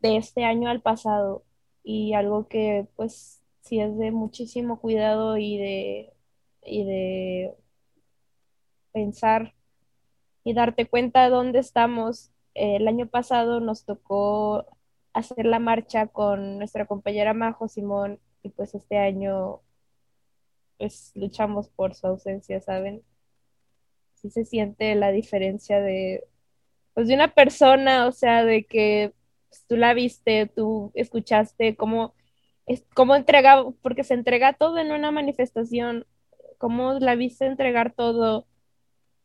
de 0.00 0.16
este 0.16 0.44
año 0.44 0.68
al 0.68 0.82
pasado 0.82 1.44
y 1.84 2.14
algo 2.14 2.48
que 2.48 2.88
pues 2.96 3.42
sí 3.60 3.80
es 3.80 3.96
de 3.96 4.10
muchísimo 4.10 4.80
cuidado 4.80 5.36
y 5.36 5.56
de, 5.58 6.12
y 6.64 6.84
de 6.84 7.54
pensar 8.92 9.54
y 10.42 10.52
darte 10.52 10.86
cuenta 10.86 11.22
de 11.22 11.30
dónde 11.30 11.60
estamos. 11.60 12.33
El 12.54 12.88
año 12.88 13.06
pasado 13.08 13.60
nos 13.60 13.84
tocó 13.84 14.66
hacer 15.12 15.46
la 15.46 15.58
marcha 15.58 16.06
con 16.08 16.58
nuestra 16.58 16.86
compañera 16.86 17.34
Majo 17.34 17.68
Simón 17.68 18.20
y 18.42 18.50
pues 18.50 18.74
este 18.74 18.98
año 18.98 19.60
pues 20.78 21.12
luchamos 21.14 21.68
por 21.68 21.94
su 21.94 22.06
ausencia, 22.06 22.60
¿saben? 22.60 23.04
se 24.30 24.44
siente 24.44 24.94
la 24.94 25.10
diferencia 25.10 25.80
de, 25.80 26.24
pues 26.94 27.08
de 27.08 27.14
una 27.14 27.34
persona, 27.34 28.06
o 28.06 28.12
sea, 28.12 28.44
de 28.44 28.64
que 28.64 29.12
pues, 29.48 29.64
tú 29.66 29.76
la 29.76 29.94
viste, 29.94 30.46
tú 30.46 30.90
escuchaste 30.94 31.76
cómo, 31.76 32.14
es, 32.66 32.84
cómo 32.94 33.16
entrega, 33.16 33.64
porque 33.82 34.04
se 34.04 34.14
entrega 34.14 34.54
todo 34.54 34.78
en 34.78 34.92
una 34.92 35.10
manifestación, 35.10 36.06
cómo 36.58 36.94
la 36.94 37.14
viste 37.16 37.46
entregar 37.46 37.92
todo, 37.92 38.46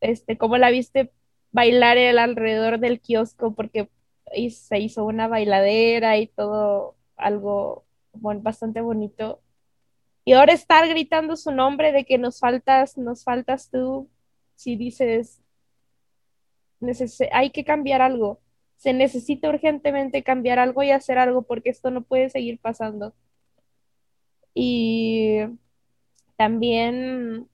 este, 0.00 0.36
cómo 0.38 0.58
la 0.58 0.70
viste 0.70 1.12
bailar 1.52 1.96
el 1.96 2.18
alrededor 2.18 2.78
del 2.80 3.00
kiosco, 3.00 3.54
porque 3.54 3.88
se 4.50 4.78
hizo 4.78 5.04
una 5.04 5.28
bailadera 5.28 6.18
y 6.18 6.26
todo 6.28 6.96
algo 7.16 7.84
bastante 8.12 8.80
bonito. 8.80 9.42
Y 10.24 10.32
ahora 10.34 10.52
estar 10.52 10.88
gritando 10.88 11.36
su 11.36 11.50
nombre 11.50 11.92
de 11.92 12.04
que 12.04 12.18
nos 12.18 12.40
faltas, 12.40 12.96
nos 12.98 13.24
faltas 13.24 13.70
tú, 13.70 14.08
si 14.54 14.76
dices, 14.76 15.42
hay 17.32 17.50
que 17.50 17.64
cambiar 17.64 18.02
algo, 18.02 18.40
se 18.76 18.92
necesita 18.92 19.48
urgentemente 19.48 20.22
cambiar 20.22 20.58
algo 20.58 20.82
y 20.82 20.90
hacer 20.90 21.18
algo 21.18 21.42
porque 21.42 21.70
esto 21.70 21.90
no 21.90 22.02
puede 22.02 22.30
seguir 22.30 22.58
pasando. 22.60 23.14
Y 24.54 25.38
también 26.36 27.48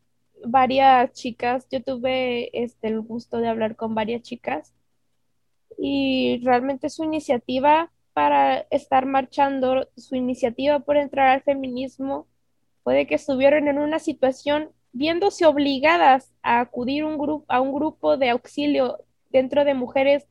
varias 0.46 1.12
chicas, 1.12 1.66
yo 1.70 1.82
tuve 1.82 2.50
este, 2.52 2.88
el 2.88 3.00
gusto 3.00 3.38
de 3.38 3.48
hablar 3.48 3.76
con 3.76 3.94
varias 3.94 4.22
chicas 4.22 4.72
y 5.78 6.40
realmente 6.44 6.88
su 6.90 7.04
iniciativa 7.04 7.90
para 8.12 8.60
estar 8.70 9.06
marchando, 9.06 9.88
su 9.96 10.16
iniciativa 10.16 10.80
por 10.80 10.96
entrar 10.96 11.28
al 11.28 11.42
feminismo, 11.42 12.26
puede 12.82 13.06
que 13.06 13.16
estuvieron 13.16 13.68
en 13.68 13.78
una 13.78 13.98
situación 13.98 14.70
viéndose 14.92 15.44
obligadas 15.44 16.32
a 16.42 16.60
acudir 16.60 17.04
un 17.04 17.18
grupo, 17.18 17.44
a 17.48 17.60
un 17.60 17.74
grupo 17.74 18.16
de 18.16 18.30
auxilio 18.30 19.04
dentro 19.30 19.64
de 19.64 19.74
mujeres 19.74 20.26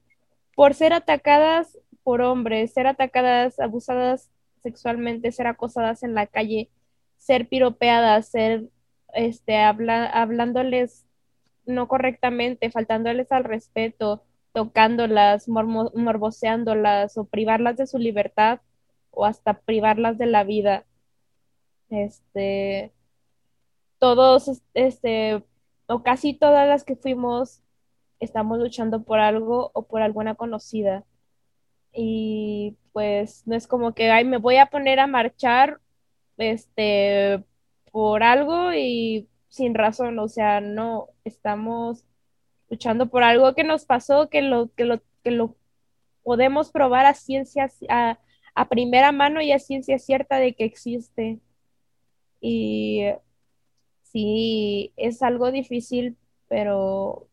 por 0.56 0.74
ser 0.74 0.94
atacadas 0.94 1.78
por 2.04 2.22
hombres, 2.22 2.74
ser 2.74 2.88
atacadas, 2.88 3.60
abusadas 3.60 4.32
sexualmente, 4.62 5.32
ser 5.32 5.48
acosadas 5.48 6.02
en 6.04 6.16
la 6.16 6.28
calle, 6.28 6.70
ser 7.18 7.48
piropeadas, 7.48 8.30
ser 8.30 8.66
este, 9.14 9.58
hablándoles 9.58 11.06
no 11.66 11.88
correctamente, 11.88 12.72
faltándoles 12.72 13.32
al 13.32 13.44
respeto, 13.44 14.24
tocándolas, 14.54 15.48
morboseándolas 15.48 17.18
o 17.18 17.26
privarlas 17.26 17.78
de 17.78 17.88
su 17.88 17.98
libertad 17.98 18.62
o 19.12 19.26
hasta 19.26 19.60
privarlas 19.62 20.18
de 20.18 20.28
la 20.28 20.44
vida. 20.44 20.86
Este, 21.90 22.92
todos, 24.00 24.62
este, 24.74 25.44
o 25.88 26.04
casi 26.04 26.34
todas 26.34 26.68
las 26.68 26.84
que 26.84 26.96
fuimos, 26.96 27.62
estamos 28.20 28.60
luchando 28.60 29.04
por 29.04 29.20
algo 29.20 29.72
o 29.74 29.88
por 29.88 30.02
alguna 30.02 30.36
conocida. 30.36 31.06
Y 31.94 32.78
pues 32.94 33.44
no 33.48 33.56
es 33.56 33.68
como 33.68 33.94
que, 33.94 34.12
ay, 34.12 34.26
me 34.26 34.38
voy 34.38 34.58
a 34.58 34.68
poner 34.68 35.00
a 35.00 35.08
marchar, 35.08 35.80
este, 36.38 37.44
por 37.96 38.24
algo 38.24 38.74
y 38.74 39.30
sin 39.48 39.74
razón, 39.74 40.20
o 40.20 40.28
sea, 40.28 40.60
no, 40.60 41.08
estamos 41.24 42.04
luchando 42.70 43.10
por 43.10 43.24
algo 43.24 43.56
que 43.56 43.64
nos 43.64 43.86
pasó, 43.86 44.30
que 44.30 44.42
lo, 44.42 44.70
que 44.76 44.84
lo, 44.84 45.02
que 45.24 45.32
lo 45.32 45.56
podemos 46.22 46.72
probar 46.72 47.06
a 47.06 47.14
ciencia, 47.14 47.70
a, 47.88 48.20
a 48.54 48.68
primera 48.68 49.14
mano 49.14 49.42
y 49.42 49.54
a 49.54 49.60
ciencia 49.60 49.98
cierta 49.98 50.40
de 50.40 50.56
que 50.56 50.66
existe. 50.66 51.40
Y 52.42 53.04
sí 54.04 54.92
es 54.98 55.22
algo 55.24 55.52
difícil, 55.52 56.18
pero, 56.50 57.30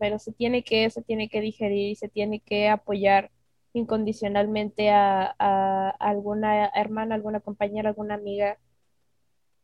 pero 0.00 0.18
se 0.18 0.32
tiene 0.32 0.64
que, 0.64 0.90
se 0.90 1.02
tiene 1.02 1.28
que 1.28 1.40
digerir 1.40 1.90
y 1.90 1.94
se 1.94 2.08
tiene 2.08 2.40
que 2.40 2.68
apoyar 2.68 3.30
incondicionalmente 3.72 4.90
a, 4.90 5.90
alguna 6.00 6.66
hermana, 6.74 7.14
alguna 7.14 7.38
compañera, 7.38 7.90
alguna 7.90 8.14
amiga, 8.14 8.58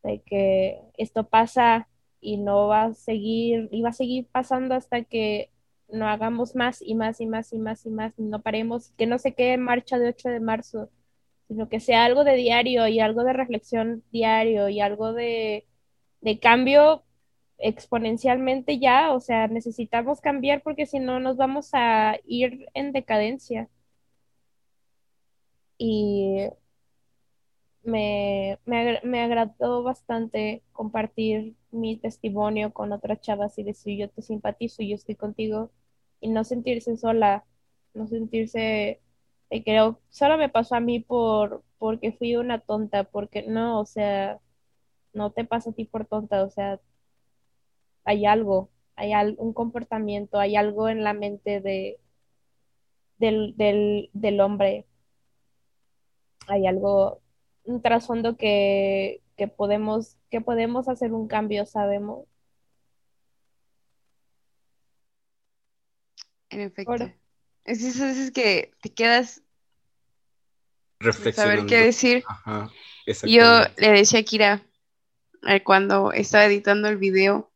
de 0.03 0.21
que 0.21 0.81
esto 0.97 1.27
pasa 1.27 1.87
y 2.21 2.37
no 2.37 2.67
va 2.67 2.85
a 2.85 2.93
seguir, 2.93 3.69
y 3.71 3.81
va 3.81 3.89
a 3.89 3.93
seguir 3.93 4.27
pasando 4.31 4.75
hasta 4.75 5.03
que 5.03 5.51
no 5.89 6.07
hagamos 6.07 6.55
más 6.55 6.81
y 6.81 6.95
más 6.95 7.21
y 7.21 7.25
más 7.27 7.53
y 7.53 7.59
más 7.59 7.85
y 7.85 7.89
más, 7.89 8.13
y 8.17 8.23
no 8.23 8.41
paremos, 8.41 8.91
que 8.97 9.07
no 9.07 9.17
se 9.19 9.33
quede 9.33 9.53
en 9.53 9.63
marcha 9.63 9.97
de 9.99 10.09
8 10.09 10.29
de 10.29 10.39
marzo, 10.39 10.89
sino 11.47 11.69
que 11.69 11.79
sea 11.79 12.05
algo 12.05 12.23
de 12.23 12.35
diario 12.35 12.87
y 12.87 12.99
algo 12.99 13.23
de 13.23 13.33
reflexión 13.33 14.03
diario 14.11 14.69
y 14.69 14.81
algo 14.81 15.13
de, 15.13 15.67
de 16.21 16.39
cambio 16.39 17.03
exponencialmente 17.59 18.79
ya, 18.79 19.13
o 19.13 19.19
sea, 19.19 19.47
necesitamos 19.47 20.21
cambiar 20.21 20.61
porque 20.63 20.85
si 20.85 20.99
no 20.99 21.19
nos 21.19 21.37
vamos 21.37 21.71
a 21.73 22.17
ir 22.25 22.67
en 22.73 22.91
decadencia. 22.93 23.69
Y 25.77 26.49
me, 27.83 28.59
me, 28.65 29.21
agradó 29.21 29.83
bastante 29.83 30.63
compartir 30.71 31.55
mi 31.71 31.97
testimonio 31.97 32.73
con 32.73 32.91
otras 32.91 33.21
chavas 33.21 33.57
y 33.57 33.63
decir 33.63 33.97
yo 33.97 34.09
te 34.09 34.21
simpatizo, 34.21 34.83
yo 34.83 34.95
estoy 34.95 35.15
contigo 35.15 35.71
y 36.21 36.29
no 36.29 36.43
sentirse 36.43 36.97
sola, 36.97 37.45
no 37.93 38.07
sentirse, 38.07 39.01
eh, 39.49 39.63
creo, 39.63 39.99
solo 40.09 40.37
me 40.37 40.49
pasó 40.49 40.75
a 40.75 40.79
mí 40.81 40.99
por, 40.99 41.63
porque 41.77 42.11
fui 42.13 42.35
una 42.35 42.59
tonta, 42.59 43.05
porque 43.05 43.43
no, 43.43 43.79
o 43.79 43.85
sea, 43.85 44.39
no 45.13 45.31
te 45.31 45.45
pasa 45.45 45.71
a 45.71 45.73
ti 45.73 45.85
por 45.85 46.05
tonta, 46.05 46.43
o 46.43 46.49
sea, 46.51 46.79
hay 48.03 48.25
algo, 48.25 48.69
hay 48.95 49.13
un 49.37 49.53
comportamiento, 49.53 50.39
hay 50.39 50.55
algo 50.55 50.89
en 50.89 51.03
la 51.03 51.13
mente 51.13 51.61
de, 51.61 51.99
del, 53.17 53.55
del, 53.57 54.09
del 54.13 54.41
hombre, 54.41 54.85
hay 56.47 56.67
algo, 56.67 57.21
un 57.63 57.81
trasfondo 57.81 58.37
que, 58.37 59.21
que, 59.37 59.47
podemos, 59.47 60.17
que 60.29 60.41
podemos 60.41 60.87
hacer 60.87 61.13
un 61.13 61.27
cambio, 61.27 61.65
sabemos. 61.65 62.25
En 66.49 66.61
efecto. 66.61 67.11
Es 67.65 67.83
eso, 67.83 68.05
es 68.05 68.31
que 68.31 68.71
te 68.81 68.89
quedas 68.89 69.43
reflexionando. 70.99 71.61
Saber 71.61 71.69
qué 71.69 71.85
decir. 71.85 72.23
Yo 73.23 73.43
le 73.77 73.91
decía 73.91 74.19
a 74.19 74.23
Kira 74.23 74.63
eh, 75.47 75.63
cuando 75.63 76.11
estaba 76.11 76.45
editando 76.45 76.87
el 76.89 76.97
video 76.97 77.49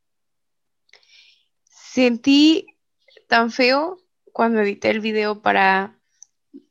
Sentí 1.93 2.79
tan 3.27 3.51
feo 3.51 3.99
cuando 4.31 4.61
edité 4.61 4.89
el 4.89 4.99
video 4.99 5.43
para 5.43 5.95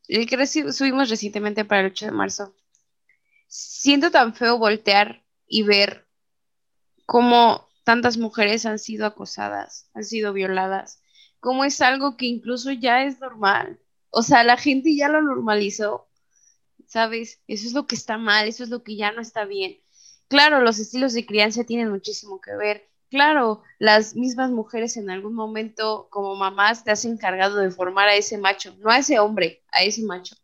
el 0.08 0.28
que 0.28 0.46
subimos 0.46 1.10
recientemente 1.10 1.64
para 1.64 1.82
el 1.82 1.92
8 1.92 2.06
de 2.06 2.10
marzo. 2.10 2.56
Siento 3.54 4.10
tan 4.10 4.34
feo 4.34 4.56
voltear 4.56 5.26
y 5.46 5.62
ver 5.62 6.08
cómo 7.04 7.68
tantas 7.84 8.16
mujeres 8.16 8.64
han 8.64 8.78
sido 8.78 9.04
acosadas, 9.04 9.90
han 9.92 10.04
sido 10.04 10.32
violadas, 10.32 11.02
cómo 11.38 11.64
es 11.64 11.82
algo 11.82 12.16
que 12.16 12.24
incluso 12.24 12.72
ya 12.72 13.04
es 13.04 13.20
normal. 13.20 13.78
O 14.08 14.22
sea, 14.22 14.42
la 14.42 14.56
gente 14.56 14.96
ya 14.96 15.08
lo 15.08 15.20
normalizó, 15.20 16.08
¿sabes? 16.86 17.42
Eso 17.46 17.66
es 17.66 17.74
lo 17.74 17.86
que 17.86 17.94
está 17.94 18.16
mal, 18.16 18.48
eso 18.48 18.64
es 18.64 18.70
lo 18.70 18.82
que 18.82 18.96
ya 18.96 19.12
no 19.12 19.20
está 19.20 19.44
bien. 19.44 19.82
Claro, 20.28 20.62
los 20.62 20.78
estilos 20.78 21.12
de 21.12 21.26
crianza 21.26 21.64
tienen 21.64 21.90
muchísimo 21.90 22.40
que 22.40 22.56
ver, 22.56 22.90
Claro, 23.10 23.62
las 23.78 24.16
mismas 24.16 24.50
mujeres 24.50 24.96
en 24.96 25.10
algún 25.10 25.34
momento 25.34 26.08
como 26.10 26.34
mamás 26.34 26.82
te 26.82 26.90
has 26.92 27.04
encargado 27.04 27.58
de 27.58 27.70
formar 27.70 28.08
a 28.08 28.14
ese 28.14 28.38
macho, 28.38 28.74
no 28.78 28.90
a 28.90 28.96
ese 28.96 29.18
hombre, 29.18 29.62
a 29.70 29.82
ese 29.82 30.02
macho. 30.02 30.34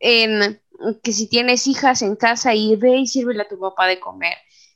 En 0.00 0.60
que 1.02 1.12
si 1.12 1.28
tienes 1.28 1.66
hijas 1.66 2.02
en 2.02 2.16
casa 2.16 2.54
y 2.54 2.76
ve 2.76 2.98
y 2.98 3.06
sírvele 3.06 3.42
a 3.42 3.48
tu 3.48 3.58
papá 3.58 3.86
de 3.86 3.98
comer, 3.98 4.34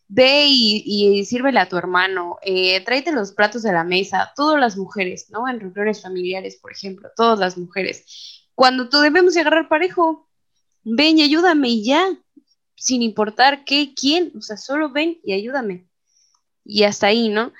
ve 0.09 0.47
y, 0.47 0.83
y 0.85 1.57
a 1.57 1.69
tu 1.69 1.77
hermano, 1.77 2.39
eh, 2.43 2.83
tráete 2.85 3.13
los 3.13 3.33
platos 3.33 3.63
de 3.63 3.73
la 3.73 3.85
mesa, 3.85 4.33
todas 4.35 4.59
las 4.59 4.77
mujeres, 4.77 5.31
¿no? 5.31 5.49
En 5.49 5.61
reuniones 5.61 6.03
familiares, 6.03 6.57
por 6.57 6.73
ejemplo, 6.73 7.11
todas 7.17 7.39
las 7.39 7.57
mujeres. 7.57 8.49
Cuando 8.55 8.89
tú 8.89 8.99
debemos 8.99 9.37
agarrar 9.37 9.69
parejo, 9.69 10.29
ven 10.83 11.19
y 11.19 11.23
ayúdame 11.23 11.69
y 11.69 11.85
ya, 11.85 12.09
sin 12.75 13.03
importar 13.03 13.65
qué, 13.65 13.95
quién, 13.95 14.33
o 14.37 14.41
sea, 14.41 14.57
solo 14.57 14.91
ven 14.91 15.21
y 15.23 15.33
ayúdame 15.33 15.91
y 16.65 16.85
hasta 16.85 17.09
ahí, 17.09 17.29
¿no? 17.29 17.53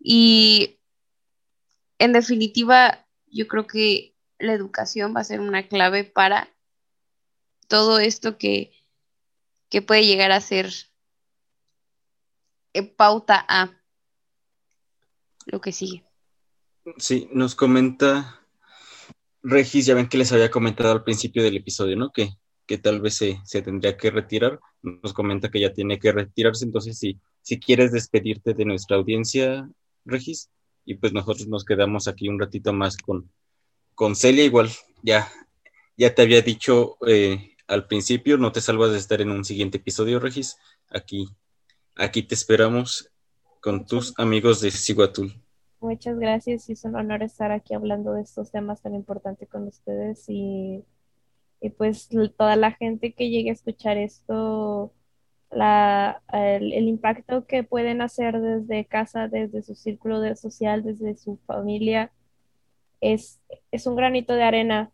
Y 0.00 0.78
en 1.98 2.12
definitiva, 2.12 3.06
yo 3.26 3.46
creo 3.46 3.66
que 3.66 4.14
la 4.38 4.52
educación 4.52 5.14
va 5.14 5.20
a 5.20 5.24
ser 5.24 5.40
una 5.40 5.68
clave 5.68 6.04
para 6.04 6.48
todo 7.68 7.98
esto 7.98 8.38
que, 8.38 8.72
que 9.68 9.82
puede 9.82 10.06
llegar 10.06 10.32
a 10.32 10.40
ser 10.40 10.72
eh, 12.72 12.82
pauta 12.82 13.44
a 13.48 13.70
lo 15.46 15.60
que 15.60 15.72
sigue. 15.72 16.04
Sí, 16.98 17.28
nos 17.32 17.54
comenta 17.54 18.40
Regis, 19.42 19.86
ya 19.86 19.94
ven 19.94 20.08
que 20.08 20.18
les 20.18 20.32
había 20.32 20.50
comentado 20.50 20.92
al 20.92 21.04
principio 21.04 21.42
del 21.42 21.56
episodio, 21.56 21.96
¿no? 21.96 22.10
Que, 22.10 22.30
que 22.66 22.78
tal 22.78 23.00
vez 23.00 23.14
se, 23.14 23.40
se, 23.44 23.62
tendría 23.62 23.96
que 23.96 24.10
retirar. 24.10 24.58
Nos 24.82 25.12
comenta 25.12 25.50
que 25.50 25.60
ya 25.60 25.72
tiene 25.72 25.98
que 25.98 26.12
retirarse, 26.12 26.64
entonces 26.64 26.98
sí, 26.98 27.18
si 27.42 27.60
quieres 27.60 27.92
despedirte 27.92 28.54
de 28.54 28.64
nuestra 28.64 28.96
audiencia, 28.96 29.68
Regis, 30.04 30.50
y 30.84 30.94
pues 30.94 31.12
nosotros 31.12 31.46
nos 31.46 31.64
quedamos 31.64 32.08
aquí 32.08 32.28
un 32.28 32.40
ratito 32.40 32.72
más 32.72 32.96
con, 32.96 33.30
con 33.94 34.16
Celia, 34.16 34.44
igual 34.44 34.70
ya, 35.02 35.30
ya 35.96 36.14
te 36.14 36.22
había 36.22 36.42
dicho 36.42 36.96
eh, 37.06 37.53
al 37.66 37.86
principio, 37.86 38.36
no 38.38 38.52
te 38.52 38.60
salvas 38.60 38.92
de 38.92 38.98
estar 38.98 39.20
en 39.20 39.30
un 39.30 39.44
siguiente 39.44 39.78
episodio, 39.78 40.20
Regis, 40.20 40.58
aquí, 40.88 41.28
aquí 41.96 42.22
te 42.22 42.34
esperamos 42.34 43.10
con 43.60 43.86
tus 43.86 44.18
amigos 44.18 44.60
de 44.60 44.70
Siguatul. 44.70 45.32
Muchas 45.80 46.18
gracias 46.18 46.68
es 46.70 46.84
un 46.84 46.96
honor 46.96 47.22
estar 47.22 47.52
aquí 47.52 47.74
hablando 47.74 48.14
de 48.14 48.22
estos 48.22 48.50
temas 48.50 48.80
tan 48.80 48.94
importantes 48.94 49.48
con 49.48 49.66
ustedes 49.66 50.24
y, 50.28 50.82
y 51.60 51.70
pues 51.70 52.08
toda 52.36 52.56
la 52.56 52.72
gente 52.72 53.12
que 53.12 53.28
llegue 53.28 53.50
a 53.50 53.54
escuchar 53.54 53.98
esto 53.98 54.92
la, 55.54 56.22
el, 56.32 56.88
impacto 56.88 57.46
que 57.46 57.62
pueden 57.62 58.02
hacer 58.02 58.40
desde 58.40 58.84
casa, 58.86 59.28
desde 59.28 59.62
su 59.62 59.74
círculo 59.74 60.34
social, 60.36 60.82
desde 60.82 61.16
su 61.16 61.38
familia, 61.46 62.12
es, 63.00 63.40
es 63.70 63.86
un 63.86 63.96
granito 63.96 64.34
de 64.34 64.42
arena 64.42 64.90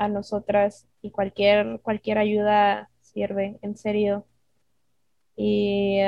a 0.00 0.08
nosotras 0.08 0.88
y 1.02 1.10
cualquier, 1.10 1.80
cualquier 1.82 2.16
ayuda 2.18 2.90
sirve, 3.02 3.58
en 3.60 3.76
serio. 3.76 4.26
Y 5.36 5.98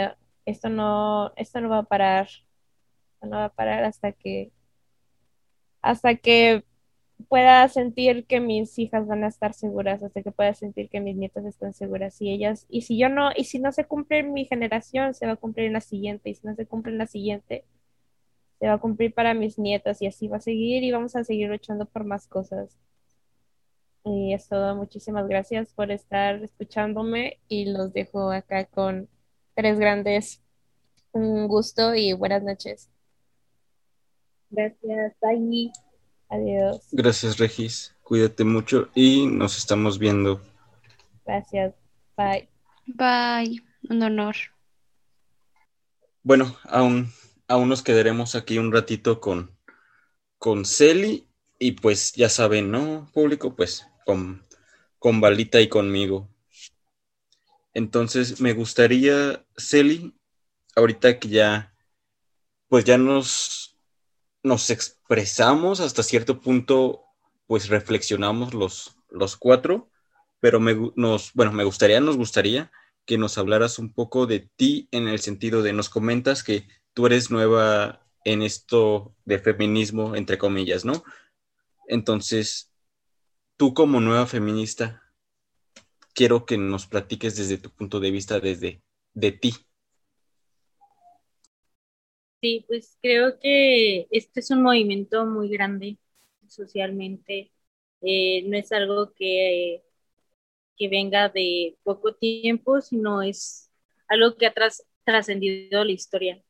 esto 0.47 0.71
no, 0.71 1.33
esto 1.37 1.61
no 1.61 1.69
va 1.69 1.79
a 1.81 1.83
parar, 1.85 2.29
no 3.21 3.37
va 3.37 3.47
a 3.47 3.49
parar 3.55 3.85
hasta 3.85 4.13
que, 4.13 4.51
hasta 5.83 6.17
que 6.17 6.65
pueda 7.29 7.69
sentir 7.69 8.27
que 8.27 8.41
mis 8.41 8.79
hijas 8.79 9.07
van 9.07 9.25
a 9.25 9.29
estar 9.29 9.53
seguras, 9.55 10.03
hasta 10.03 10.23
que 10.23 10.33
pueda 10.33 10.55
sentir 10.55 10.89
que 10.89 11.01
mis 11.01 11.17
nietas 11.17 11.45
están 11.45 11.75
seguras 11.75 12.21
y 12.23 12.31
ellas, 12.31 12.67
y 12.71 12.83
si 12.83 12.99
yo 12.99 13.09
no, 13.11 13.31
y 13.37 13.45
si 13.45 13.59
no 13.59 13.73
se 13.73 13.85
cumple 13.87 14.21
en 14.21 14.33
mi 14.33 14.47
generación, 14.47 15.15
se 15.15 15.27
va 15.27 15.33
a 15.33 15.37
cumplir 15.37 15.67
en 15.67 15.75
la 15.75 15.81
siguiente, 15.83 16.31
y 16.31 16.35
si 16.35 16.47
no 16.47 16.55
se 16.55 16.67
cumple 16.67 16.93
en 16.93 16.99
la 16.99 17.07
siguiente, 17.07 17.65
se 18.59 18.69
va 18.69 18.75
a 18.75 18.79
cumplir 18.79 19.15
para 19.15 19.35
mis 19.35 19.59
nietas 19.59 20.03
y 20.03 20.07
así 20.07 20.29
va 20.29 20.39
a 20.39 20.41
seguir 20.41 20.83
y 20.85 20.93
vamos 20.93 21.17
a 21.17 21.25
seguir 21.25 21.51
luchando 21.51 21.87
por 21.87 22.05
más 22.05 22.27
cosas. 22.27 22.79
Y 24.05 24.35
es 24.35 24.49
todo, 24.49 24.75
muchísimas 24.75 25.29
gracias 25.29 25.73
por 25.73 25.93
estar 25.93 26.43
escuchándome 26.43 27.39
y 27.49 27.67
los 27.67 27.93
dejo 27.93 28.33
acá 28.33 28.65
con 28.67 29.09
tres 29.55 29.79
grandes. 29.79 30.43
Un 31.13 31.47
gusto 31.47 31.95
y 31.95 32.13
buenas 32.13 32.43
noches. 32.43 32.91
Gracias, 34.51 35.15
Bye. 35.21 35.73
Adiós. 36.29 36.89
Gracias, 36.91 37.39
Regis. 37.39 37.95
Cuídate 38.03 38.45
mucho 38.45 38.89
y 38.95 39.27
nos 39.27 39.57
estamos 39.57 39.99
viendo. 39.99 40.41
Gracias. 41.25 41.75
Bye. 42.17 42.49
Bye. 42.87 43.63
Un 43.89 44.03
honor. 44.03 44.35
Bueno, 46.23 46.57
aún, 46.65 47.13
aún 47.47 47.69
nos 47.69 47.83
quedaremos 47.83 48.35
aquí 48.35 48.59
un 48.59 48.73
ratito 48.73 49.21
con, 49.21 49.57
con 50.39 50.65
Celi 50.65 51.29
y 51.59 51.73
pues 51.73 52.13
ya 52.15 52.29
saben, 52.29 52.71
¿no? 52.71 53.11
Público, 53.13 53.55
pues 53.55 53.87
con, 54.05 54.45
con 54.99 55.21
Balita 55.21 55.61
y 55.61 55.69
conmigo. 55.69 56.29
Entonces 57.75 58.41
me 58.41 58.53
gustaría, 58.53 59.45
Celi, 59.57 60.15
ahorita 60.77 61.19
que 61.19 61.29
ya, 61.29 61.75
pues 62.69 62.85
ya 62.85 62.99
nos 62.99 63.73
nos 64.43 64.71
expresamos 64.71 65.81
hasta 65.81 66.03
cierto 66.03 66.41
punto, 66.41 67.05
pues 67.47 67.69
reflexionamos 67.69 68.55
los, 68.55 68.97
los 69.09 69.37
cuatro, 69.37 69.91
pero 70.41 70.59
me, 70.59 70.75
nos, 70.97 71.33
bueno, 71.35 71.53
me 71.53 71.65
gustaría, 71.65 72.01
nos 72.01 72.17
gustaría 72.17 72.73
que 73.07 73.19
nos 73.19 73.39
hablaras 73.39 73.79
un 73.79 73.93
poco 73.93 74.27
de 74.27 74.41
ti 74.41 74.89
en 74.91 75.09
el 75.09 75.21
sentido 75.21 75.63
de, 75.63 75.73
nos 75.73 75.89
comentas 75.89 76.43
que 76.43 76.67
tú 76.93 77.07
eres 77.07 77.31
nueva 77.31 78.05
en 78.25 78.43
esto 78.43 79.15
de 79.25 79.39
feminismo, 79.39 80.15
entre 80.17 80.39
comillas, 80.39 80.85
¿no? 80.85 81.05
Entonces, 81.89 82.72
tú 83.57 83.75
como 83.75 84.01
nueva 84.01 84.27
feminista, 84.27 85.03
quiero 86.15 86.47
que 86.47 86.59
nos 86.59 86.87
platiques 86.87 87.37
desde 87.37 87.59
tu 87.59 87.71
punto 87.71 88.01
de 88.01 88.11
vista, 88.11 88.41
desde 88.41 88.83
de 89.15 89.33
ti. 89.33 89.55
Sí, 92.41 92.65
pues 92.67 92.99
creo 93.01 93.39
que 93.39 94.09
este 94.11 94.41
es 94.41 94.51
un 94.51 94.63
movimiento 94.63 95.25
muy 95.27 95.49
grande 95.49 95.99
socialmente. 96.49 97.53
Eh, 98.01 98.43
no 98.49 98.57
es 98.57 98.73
algo 98.73 99.13
que 99.15 99.85
que 100.77 100.89
venga 100.89 101.29
de 101.29 101.77
poco 101.85 102.15
tiempo, 102.15 102.81
sino 102.81 103.23
es 103.23 103.71
algo 104.09 104.37
que 104.37 104.47
ha 104.47 104.55
trascendido 105.05 105.85
la 105.85 105.93
historia 105.93 106.43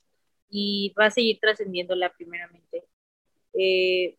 y 0.51 0.95
va 0.99 1.07
a 1.07 1.11
seguir 1.11 1.39
trascendiéndola 1.41 2.13
primeramente. 2.15 2.85
Eh, 3.55 4.17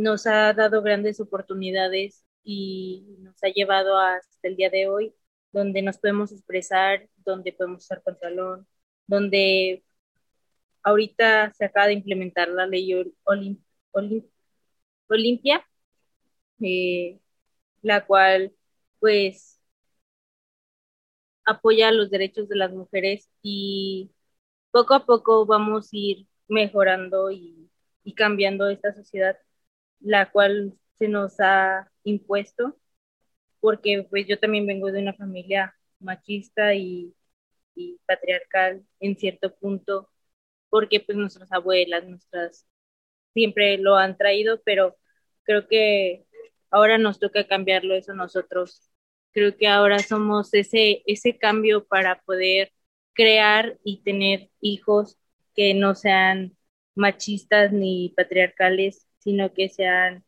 nos 0.00 0.26
ha 0.26 0.52
dado 0.54 0.82
grandes 0.82 1.20
oportunidades 1.20 2.24
y 2.42 3.16
nos 3.20 3.42
ha 3.44 3.48
llevado 3.48 3.98
hasta 3.98 4.48
el 4.48 4.56
día 4.56 4.70
de 4.70 4.88
hoy, 4.88 5.14
donde 5.52 5.82
nos 5.82 5.98
podemos 5.98 6.32
expresar, 6.32 7.08
donde 7.18 7.52
podemos 7.52 7.84
usar 7.84 8.02
pantalón, 8.02 8.66
donde 9.06 9.84
ahorita 10.82 11.52
se 11.54 11.64
acaba 11.64 11.88
de 11.88 11.94
implementar 11.94 12.48
la 12.48 12.66
ley 12.66 12.92
Olimpia, 15.08 15.66
eh, 16.60 17.20
la 17.82 18.06
cual 18.06 18.54
pues 19.00 19.60
apoya 21.44 21.90
los 21.92 22.10
derechos 22.10 22.48
de 22.48 22.56
las 22.56 22.72
mujeres 22.72 23.28
y 23.42 24.10
poco 24.70 24.94
a 24.94 25.06
poco 25.06 25.46
vamos 25.46 25.86
a 25.86 25.96
ir 25.96 26.26
mejorando 26.48 27.30
y, 27.30 27.70
y 28.04 28.14
cambiando 28.14 28.68
esta 28.68 28.94
sociedad, 28.94 29.36
la 30.00 30.30
cual 30.30 30.74
se 30.94 31.08
nos 31.08 31.40
ha 31.40 31.90
impuesto, 32.04 32.76
porque 33.60 34.06
pues 34.10 34.26
yo 34.26 34.38
también 34.38 34.66
vengo 34.66 34.92
de 34.92 35.00
una 35.02 35.14
familia 35.14 35.74
machista 36.00 36.74
y, 36.74 37.14
patriarcal 38.06 38.84
en 39.00 39.16
cierto 39.16 39.54
punto, 39.56 40.10
porque 40.70 41.00
pues 41.00 41.16
nuestras 41.16 41.50
abuelas, 41.52 42.06
nuestras, 42.06 42.66
siempre 43.34 43.78
lo 43.78 43.96
han 43.96 44.18
traído, 44.18 44.60
pero 44.64 44.96
creo 45.44 45.68
que 45.68 46.26
ahora 46.70 46.98
nos 46.98 47.20
toca 47.20 47.46
cambiarlo 47.46 47.94
eso 47.94 48.14
nosotros. 48.14 48.90
Creo 49.32 49.56
que 49.56 49.68
ahora 49.68 50.00
somos 50.00 50.52
ese, 50.54 51.02
ese 51.06 51.38
cambio 51.38 51.86
para 51.86 52.20
poder 52.22 52.72
crear 53.14 53.78
y 53.84 54.02
tener 54.02 54.50
hijos 54.60 55.18
que 55.54 55.74
no 55.74 55.94
sean 55.94 56.56
machistas 56.94 57.72
ni 57.72 58.12
patriarcales, 58.16 59.06
sino 59.20 59.52
que 59.54 59.68
sean 59.70 60.24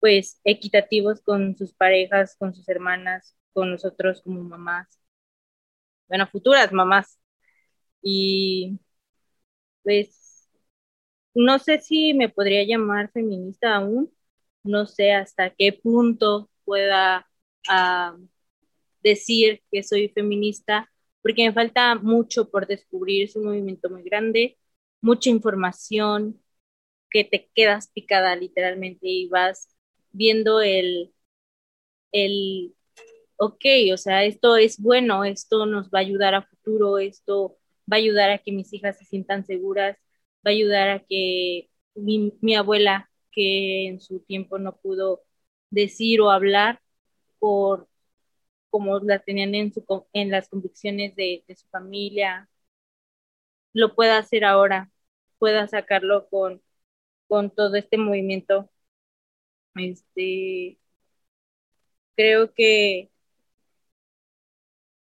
pues 0.00 0.40
equitativos 0.44 1.22
con 1.22 1.56
sus 1.56 1.74
parejas, 1.74 2.36
con 2.38 2.54
sus 2.54 2.68
hermanas, 2.68 3.36
con 3.52 3.70
nosotros 3.72 4.22
como 4.22 4.42
mamás, 4.42 5.00
bueno, 6.08 6.26
futuras 6.26 6.72
mamás. 6.72 7.18
Y 8.02 8.78
pues 9.82 10.48
no 11.34 11.58
sé 11.58 11.80
si 11.80 12.14
me 12.14 12.28
podría 12.28 12.64
llamar 12.64 13.10
feminista 13.12 13.76
aún, 13.76 14.12
no 14.64 14.86
sé 14.86 15.12
hasta 15.12 15.50
qué 15.50 15.72
punto 15.72 16.50
pueda 16.64 17.28
decir 19.02 19.62
que 19.70 19.82
soy 19.82 20.08
feminista, 20.08 20.90
porque 21.22 21.46
me 21.46 21.52
falta 21.52 21.94
mucho 21.96 22.50
por 22.50 22.66
descubrir, 22.66 23.24
es 23.24 23.36
un 23.36 23.44
movimiento 23.46 23.90
muy 23.90 24.02
grande, 24.02 24.58
mucha 25.00 25.30
información 25.30 26.40
que 27.16 27.24
te 27.24 27.50
quedas 27.54 27.88
picada 27.94 28.36
literalmente 28.36 29.08
y 29.08 29.28
vas 29.28 29.68
viendo 30.12 30.60
el, 30.60 31.14
el, 32.12 32.74
ok, 33.38 33.64
o 33.94 33.96
sea, 33.98 34.24
esto 34.24 34.56
es 34.56 34.80
bueno, 34.80 35.24
esto 35.24 35.66
nos 35.66 35.88
va 35.90 36.00
a 36.00 36.02
ayudar 36.02 36.34
a 36.34 36.42
futuro, 36.42 36.98
esto 36.98 37.58
va 37.92 37.96
a 37.96 38.00
ayudar 38.00 38.30
a 38.30 38.38
que 38.38 38.52
mis 38.52 38.72
hijas 38.74 38.98
se 38.98 39.04
sientan 39.06 39.46
seguras, 39.46 39.96
va 40.46 40.50
a 40.50 40.54
ayudar 40.54 40.90
a 40.90 41.00
que 41.06 41.70
mi, 41.94 42.34
mi 42.42 42.56
abuela, 42.56 43.10
que 43.32 43.88
en 43.88 44.00
su 44.00 44.20
tiempo 44.20 44.58
no 44.58 44.76
pudo 44.78 45.22
decir 45.70 46.20
o 46.22 46.30
hablar 46.30 46.80
por 47.38 47.88
como 48.70 49.00
la 49.00 49.20
tenían 49.20 49.54
en, 49.56 49.72
su, 49.74 49.84
en 50.12 50.30
las 50.30 50.48
convicciones 50.48 51.16
de, 51.16 51.44
de 51.48 51.56
su 51.56 51.68
familia, 51.68 52.48
lo 53.72 53.94
pueda 53.94 54.18
hacer 54.18 54.44
ahora, 54.44 54.90
pueda 55.38 55.68
sacarlo 55.68 56.28
con, 56.28 56.62
con 57.28 57.50
todo 57.50 57.76
este 57.76 57.98
movimiento 57.98 58.70
este, 59.76 60.78
creo 62.16 62.52
que, 62.54 63.10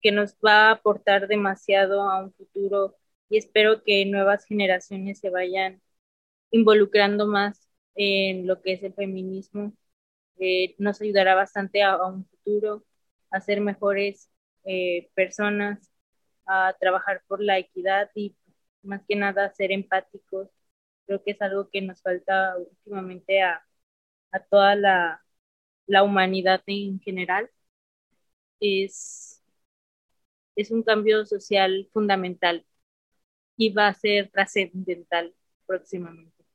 que 0.01 0.11
nos 0.11 0.33
va 0.35 0.69
a 0.69 0.71
aportar 0.71 1.27
demasiado 1.27 2.01
a 2.03 2.23
un 2.23 2.33
futuro 2.33 2.95
y 3.29 3.37
espero 3.37 3.83
que 3.83 4.05
nuevas 4.05 4.45
generaciones 4.45 5.19
se 5.19 5.29
vayan 5.29 5.81
involucrando 6.51 7.27
más 7.27 7.69
en 7.95 8.47
lo 8.47 8.61
que 8.61 8.73
es 8.73 8.83
el 8.83 8.93
feminismo. 8.93 9.73
Nos 10.77 11.01
ayudará 11.01 11.35
bastante 11.35 11.83
a, 11.83 11.97
un 12.05 12.25
futuro, 12.25 12.85
a 13.31 13.41
ser 13.41 13.61
mejores 13.61 14.29
eh, 14.65 15.09
personas, 15.15 15.91
a 16.45 16.75
trabajar 16.79 17.23
por 17.27 17.41
la 17.43 17.59
equidad 17.59 18.09
y 18.15 18.35
más 18.83 19.03
que 19.07 19.15
nada 19.15 19.53
ser 19.53 19.71
empáticos. 19.71 20.49
Creo 21.09 21.23
que 21.23 21.31
es 21.31 21.41
algo 21.41 21.67
que 21.71 21.81
nos 21.81 22.03
falta 22.03 22.55
últimamente 22.55 23.41
a, 23.41 23.65
a 24.31 24.39
toda 24.43 24.75
la, 24.75 25.23
humanidad 26.03 26.61
en 26.67 26.99
general, 26.99 27.49
es, 28.59 29.41
es 30.55 30.69
un 30.69 30.83
cambio 30.83 31.25
social 31.25 31.89
fundamental 31.91 32.63
y 33.57 33.73
va 33.73 33.87
a 33.87 33.95
ser 33.95 34.29
trascendental 34.29 35.33
próximamente. 35.65 36.45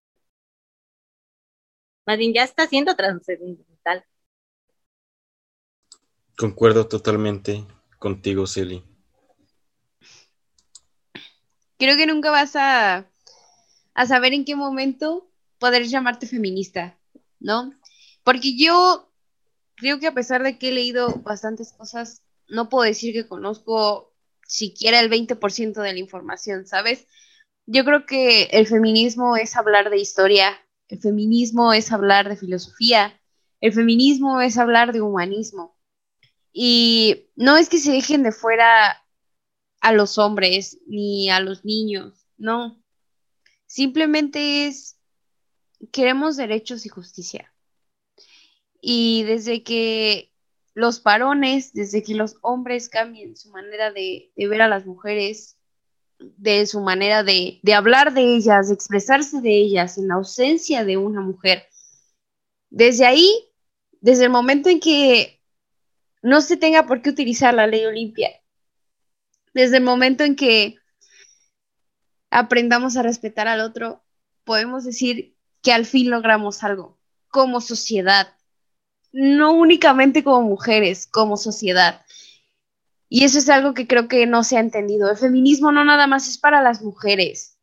Más 2.07 2.21
ya 2.33 2.45
está 2.45 2.69
siendo 2.69 2.95
trascendental. 2.95 4.05
Concuerdo 6.37 6.87
totalmente 6.87 7.67
contigo, 7.99 8.47
Celi. 8.47 8.85
Creo 11.77 11.97
que 11.97 12.07
nunca 12.07 12.31
vas 12.31 12.55
a, 12.55 13.11
a 13.95 14.07
saber 14.07 14.33
en 14.33 14.45
qué 14.45 14.57
momento 14.57 15.31
poder 15.59 15.85
llamarte 15.85 16.27
feminista. 16.27 16.99
¿no? 17.45 17.75
Porque 18.25 18.57
yo 18.57 19.13
creo 19.77 20.01
que 20.01 20.07
a 20.07 20.15
pesar 20.15 20.43
de 20.43 20.59
que 20.59 20.71
he 20.71 20.73
leído 20.73 21.11
bastantes 21.23 21.73
cosas, 21.73 22.23
no 22.49 22.69
puedo 22.69 22.85
decir 22.85 23.13
que 23.13 23.29
conozco 23.29 24.13
siquiera 24.47 24.99
el 25.01 25.11
20% 25.11 25.83
de 25.83 25.93
la 25.93 25.99
información, 25.99 26.67
¿sabes? 26.67 27.07
Yo 27.67 27.85
creo 27.85 28.07
que 28.07 28.45
el 28.45 28.67
feminismo 28.67 29.37
es 29.37 29.57
hablar 29.57 29.91
de 29.91 29.99
historia, 29.99 30.59
el 30.89 31.01
feminismo 31.01 31.73
es 31.73 31.93
hablar 31.93 32.29
de 32.29 32.37
filosofía, 32.37 33.21
el 33.61 33.73
feminismo 33.73 34.41
es 34.41 34.59
hablar 34.59 34.93
de 34.93 35.03
humanismo. 35.03 35.79
Y 36.53 37.31
no 37.37 37.57
es 37.57 37.69
que 37.69 37.79
se 37.79 37.93
dejen 37.93 38.23
de 38.23 38.33
fuera 38.33 39.03
a 39.81 39.93
los 39.93 40.19
hombres 40.19 40.79
ni 40.87 41.29
a 41.31 41.41
los 41.41 41.65
niños, 41.65 42.27
no. 42.39 42.83
Simplemente 43.75 44.69
es 44.69 45.01
queremos 45.91 46.37
derechos 46.37 46.87
y 46.87 46.89
justicia. 46.89 47.53
Y 48.81 49.25
desde 49.25 49.65
que 49.65 50.31
los 50.75 51.03
varones, 51.03 51.73
desde 51.73 52.05
que 52.05 52.15
los 52.15 52.37
hombres 52.43 52.89
cambien 52.89 53.37
su 53.37 53.51
manera 53.51 53.91
de, 53.91 54.31
ver 54.37 54.63
a 54.63 54.69
las 54.69 54.87
mujeres, 54.87 55.57
de 56.21 56.67
su 56.67 56.83
manera 56.83 57.25
de, 57.25 57.59
de, 57.65 57.75
hablar 57.75 58.15
de 58.15 58.37
ellas, 58.37 58.69
de 58.69 58.75
expresarse 58.75 59.41
de 59.41 59.51
ellas 59.51 59.99
en 59.99 60.07
la 60.07 60.15
ausencia 60.15 60.85
de 60.85 60.97
una 60.97 61.21
mujer, 61.21 61.67
desde 62.71 63.07
ahí, 63.07 63.29
desde 64.01 64.27
el 64.27 64.31
momento 64.31 64.69
en 64.69 64.79
que 64.79 65.41
no 66.23 66.43
se 66.43 66.57
tenga 66.57 66.87
por 66.87 67.03
qué 67.03 67.11
utilizar 67.11 67.53
la 67.53 67.67
ley 67.67 67.85
Olimpia, 67.87 68.31
desde 69.53 69.79
el 69.79 69.83
momento 69.83 70.23
en 70.23 70.37
que 70.37 70.77
aprendamos 72.35 72.97
a 72.97 73.03
respetar 73.03 73.47
al 73.47 73.61
otro, 73.61 74.03
podemos 74.43 74.85
decir 74.85 75.37
que 75.63 75.73
al 75.73 75.87
fin 75.87 76.11
logramos 76.11 76.65
algo 76.65 76.99
como 77.29 77.61
sociedad, 77.61 78.35
no 79.13 79.53
únicamente 79.53 80.25
como 80.25 80.43
mujeres, 80.43 81.07
como 81.07 81.37
sociedad. 81.37 82.05
Y 83.09 83.23
eso 83.23 83.39
es 83.39 83.49
algo 83.49 83.73
que 83.73 83.87
creo 83.87 84.09
que 84.09 84.27
no 84.27 84.43
se 84.43 84.57
ha 84.57 84.61
entendido. 84.61 85.09
El 85.09 85.17
feminismo 85.17 85.71
no 85.71 85.85
nada 85.85 86.09
más 86.09 86.29
es 86.29 86.37
para 86.37 86.61
las 86.61 86.83
mujeres, 86.83 87.57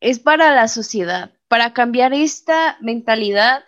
es 0.00 0.18
para 0.18 0.54
la 0.54 0.68
sociedad, 0.68 1.32
para 1.48 1.72
cambiar 1.72 2.12
esta 2.12 2.76
mentalidad, 2.82 3.64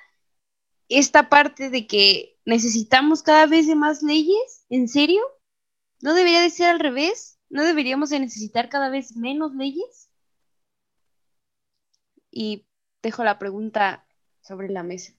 esta 0.91 1.31
parte 1.31 1.71
de 1.71 1.87
que 1.87 2.39
necesitamos 2.45 3.23
cada 3.23 3.47
vez 3.47 3.67
de 3.67 3.77
más 3.77 4.03
leyes, 4.03 4.67
¿en 4.69 4.89
serio? 4.89 5.23
¿No 6.03 6.13
debería 6.13 6.43
de 6.43 6.51
ser 6.51 6.69
al 6.69 6.81
revés? 6.81 7.39
¿No 7.49 7.65
deberíamos 7.65 8.11
de 8.11 8.21
necesitar 8.21 8.69
cada 8.69 8.91
vez 8.91 9.17
menos 9.17 9.55
leyes? 9.55 10.08
Y 12.31 12.67
dejo 13.03 13.25
la 13.25 13.39
pregunta 13.39 14.07
sobre 14.41 14.69
la 14.69 14.83
mesa. 14.83 15.13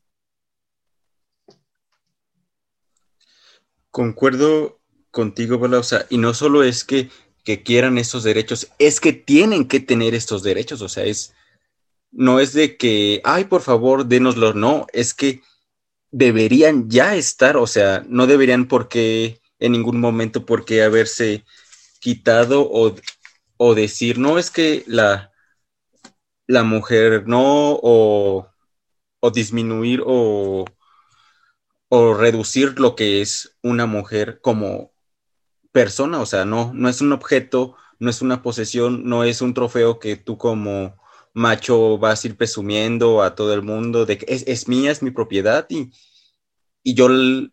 Concuerdo 3.91 4.79
contigo, 5.11 5.57
Bala, 5.57 5.81
y 6.09 6.17
no 6.17 6.33
solo 6.33 6.63
es 6.63 6.83
que, 6.83 7.09
que 7.43 7.63
quieran 7.63 7.97
estos 7.97 8.23
derechos, 8.23 8.71
es 8.77 8.99
que 8.99 9.13
tienen 9.13 9.67
que 9.67 9.79
tener 9.79 10.13
estos 10.13 10.43
derechos, 10.43 10.81
o 10.81 10.89
sea, 10.89 11.05
es, 11.05 11.33
no 12.11 12.39
es 12.39 12.53
de 12.53 12.77
que, 12.77 13.21
ay, 13.23 13.45
por 13.45 13.61
favor, 13.61 14.05
dénoslo, 14.05 14.53
no, 14.53 14.85
es 14.93 15.13
que 15.13 15.41
deberían 16.11 16.89
ya 16.89 17.15
estar, 17.15 17.57
o 17.57 17.67
sea, 17.67 18.05
no 18.07 18.27
deberían 18.27 18.67
porque 18.67 19.41
en 19.59 19.71
ningún 19.71 19.99
momento 19.99 20.45
por 20.45 20.65
qué 20.65 20.83
haberse 20.83 21.43
quitado 21.99 22.61
o, 22.61 22.95
o 23.57 23.75
decir, 23.75 24.19
no 24.19 24.37
es 24.37 24.51
que 24.51 24.83
la, 24.87 25.31
la 26.49 26.63
mujer 26.63 27.27
no, 27.27 27.77
o, 27.83 28.49
o 29.19 29.31
disminuir 29.31 30.01
o, 30.03 30.65
o 31.89 32.13
reducir 32.15 32.79
lo 32.79 32.95
que 32.95 33.21
es 33.21 33.55
una 33.61 33.85
mujer 33.85 34.41
como 34.41 34.91
persona, 35.71 36.19
o 36.19 36.25
sea, 36.25 36.45
no, 36.45 36.73
no 36.73 36.89
es 36.89 37.01
un 37.01 37.13
objeto, 37.13 37.75
no 37.99 38.09
es 38.09 38.23
una 38.23 38.41
posesión, 38.41 39.03
no 39.05 39.23
es 39.23 39.43
un 39.43 39.53
trofeo 39.53 39.99
que 39.99 40.15
tú 40.15 40.39
como 40.39 40.97
macho 41.35 41.99
vas 41.99 42.23
a 42.23 42.27
ir 42.29 42.35
presumiendo 42.35 43.21
a 43.21 43.35
todo 43.35 43.53
el 43.53 43.61
mundo 43.61 44.07
de 44.07 44.17
que 44.17 44.25
es, 44.27 44.43
es 44.47 44.67
mía, 44.67 44.89
es 44.91 45.03
mi 45.03 45.11
propiedad 45.11 45.67
y, 45.69 45.91
y 46.81 46.95
yo, 46.95 47.09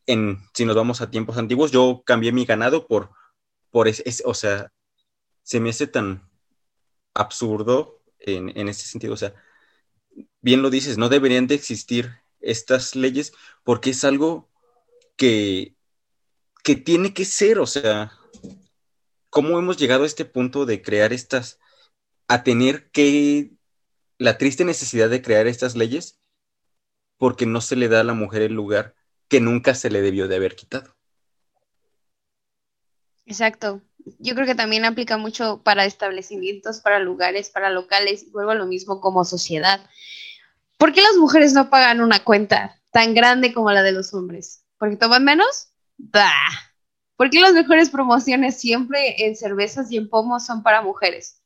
en, 0.07 0.39
si 0.55 0.65
nos 0.65 0.75
vamos 0.75 1.03
a 1.03 1.11
tiempos 1.11 1.37
antiguos, 1.37 1.71
yo 1.71 2.03
cambié 2.07 2.33
mi 2.33 2.47
ganado 2.47 2.87
por, 2.87 3.11
por 3.71 3.89
ese, 3.89 4.23
o 4.25 4.33
sea, 4.33 4.73
se 5.43 5.61
me 5.61 5.69
hace 5.69 5.87
tan 5.87 6.31
absurdo 7.13 7.96
en, 8.21 8.57
en 8.59 8.69
ese 8.69 8.87
sentido, 8.87 9.15
o 9.15 9.17
sea, 9.17 9.35
bien 10.41 10.63
lo 10.63 10.71
dices, 10.71 10.99
no 10.99 11.09
deberían 11.09 11.47
de 11.47 11.55
existir 11.55 12.13
estas 12.41 12.97
leyes 12.97 13.33
porque 13.65 13.91
es 13.91 14.05
algo 14.05 14.51
que, 15.17 15.77
que 16.63 16.77
tiene 16.77 17.15
que 17.15 17.25
ser, 17.25 17.59
o 17.59 17.67
sea, 17.67 18.13
¿cómo 19.31 19.59
hemos 19.59 19.77
llegado 19.77 20.05
a 20.05 20.07
este 20.07 20.25
punto 20.25 20.67
de 20.67 20.83
crear 20.83 21.13
estas, 21.13 21.59
a 22.29 22.43
tener 22.43 22.91
que, 22.91 23.53
la 24.19 24.39
triste 24.39 24.65
necesidad 24.65 25.11
de 25.11 25.21
crear 25.21 25.47
estas 25.47 25.77
leyes 25.77 26.19
porque 27.19 27.47
no 27.47 27.61
se 27.61 27.77
le 27.77 27.89
da 27.89 28.01
a 28.01 28.05
la 28.05 28.15
mujer 28.15 28.43
el 28.43 28.55
lugar 28.55 28.95
que 29.29 29.41
nunca 29.41 29.75
se 29.75 29.91
le 29.91 30.01
debió 30.01 30.29
de 30.29 30.37
haber 30.37 30.57
quitado? 30.57 30.96
Exacto. 33.27 33.83
Yo 34.19 34.35
creo 34.35 34.47
que 34.47 34.55
también 34.55 34.85
aplica 34.85 35.19
mucho 35.19 35.61
para 35.63 35.85
establecimientos, 35.85 36.81
para 36.81 37.01
lugares, 37.01 37.51
para 37.51 37.71
locales, 37.71 38.23
y 38.23 38.31
vuelvo 38.31 38.53
a 38.53 38.55
lo 38.55 38.67
mismo 38.67 39.01
como 39.01 39.25
sociedad. 39.25 39.81
¿Por 40.79 40.93
qué 40.93 41.03
las 41.03 41.17
mujeres 41.17 41.53
no 41.53 41.69
pagan 41.69 42.01
una 42.01 42.23
cuenta 42.23 42.81
tan 42.93 43.15
grande 43.15 43.53
como 43.53 43.73
la 43.73 43.83
de 43.83 43.93
los 43.93 44.15
hombres? 44.15 44.65
¿Porque 44.79 44.97
toman 44.97 45.25
menos? 45.25 45.69
Bah. 45.99 46.33
¿Por 47.17 47.31
qué 47.31 47.41
las 47.41 47.55
mejores 47.55 47.91
promociones 47.91 48.61
siempre 48.61 49.27
en 49.27 49.37
cervezas 49.37 49.91
y 49.91 49.97
en 49.97 50.09
pomos 50.09 50.45
son 50.47 50.63
para 50.63 50.83
mujeres? 50.83 51.43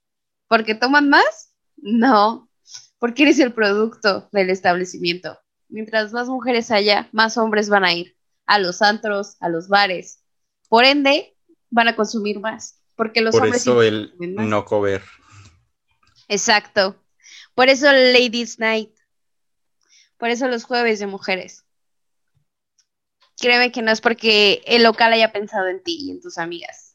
¿Porque 0.49 0.75
toman 0.75 1.09
más? 1.09 1.55
No, 1.77 2.51
porque 2.99 3.23
eres 3.23 3.39
el 3.39 3.55
producto 3.55 4.29
del 4.33 4.51
establecimiento. 4.51 5.39
Mientras 5.69 6.13
más 6.13 6.29
mujeres 6.29 6.71
haya, 6.73 7.09
más 7.13 7.39
hombres 7.39 7.69
van 7.69 7.85
a 7.85 7.95
ir 7.95 8.17
a 8.47 8.59
los 8.59 8.83
antros, 8.83 9.37
a 9.41 9.49
los 9.49 9.69
bares. 9.69 10.25
Por 10.69 10.85
ende, 10.85 11.37
van 11.71 11.89
a 11.89 11.97
consumir 11.97 12.41
más. 12.41 12.81
Porque 12.97 13.23
los 13.23 13.33
Por 13.33 13.45
hombres 13.45 13.63
eso 13.63 13.83
el 13.83 14.13
no 14.19 14.65
comer. 14.65 15.03
Exacto. 16.29 17.03
Por 17.55 17.69
eso 17.69 17.87
Ladies 17.87 18.59
Night. 18.59 18.95
Por 20.19 20.29
eso 20.29 20.49
los 20.49 20.65
jueves 20.65 20.99
de 20.99 21.07
mujeres. 21.07 21.65
Créeme 23.39 23.73
que 23.73 23.81
no 23.81 23.91
es 23.91 24.03
porque 24.03 24.63
el 24.67 24.83
local 24.83 25.15
haya 25.15 25.33
pensado 25.33 25.69
en 25.69 25.83
ti 25.83 25.97
y 25.99 26.11
en 26.11 26.21
tus 26.21 26.37
amigas. 26.37 26.95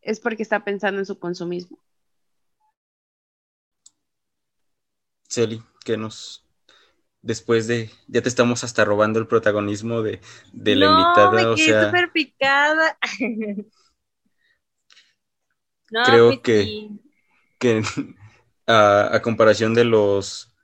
Es 0.00 0.20
porque 0.20 0.42
está 0.42 0.64
pensando 0.64 1.00
en 1.00 1.06
su 1.06 1.18
consumismo. 1.18 1.78
Celi, 5.28 5.62
que 5.84 5.98
nos... 5.98 6.46
Después 7.20 7.66
de... 7.66 7.90
Ya 8.06 8.22
te 8.22 8.28
estamos 8.30 8.64
hasta 8.64 8.86
robando 8.86 9.18
el 9.18 9.26
protagonismo 9.26 10.00
de, 10.00 10.20
de 10.52 10.76
la 10.76 10.86
no, 10.86 11.00
invitada, 11.00 11.30
me 11.32 11.44
o 11.44 11.54
quedé 11.56 11.66
sea... 11.66 11.86
súper 11.86 12.10
picada. 12.10 12.98
no, 15.90 16.02
Creo 16.04 16.28
pues 16.28 16.40
que- 16.40 16.62
sí. 16.64 17.00
que 17.58 17.82
a, 18.66 19.14
a 19.16 19.22
comparación 19.22 19.74
de 19.74 19.84
los 19.84 20.54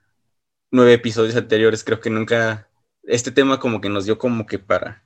nueve 0.71 0.93
episodios 0.93 1.35
anteriores, 1.35 1.83
creo 1.83 1.99
que 1.99 2.09
nunca 2.09 2.67
este 3.03 3.31
tema 3.31 3.59
como 3.59 3.81
que 3.81 3.89
nos 3.89 4.05
dio 4.05 4.17
como 4.17 4.45
que 4.45 4.59
para, 4.59 5.03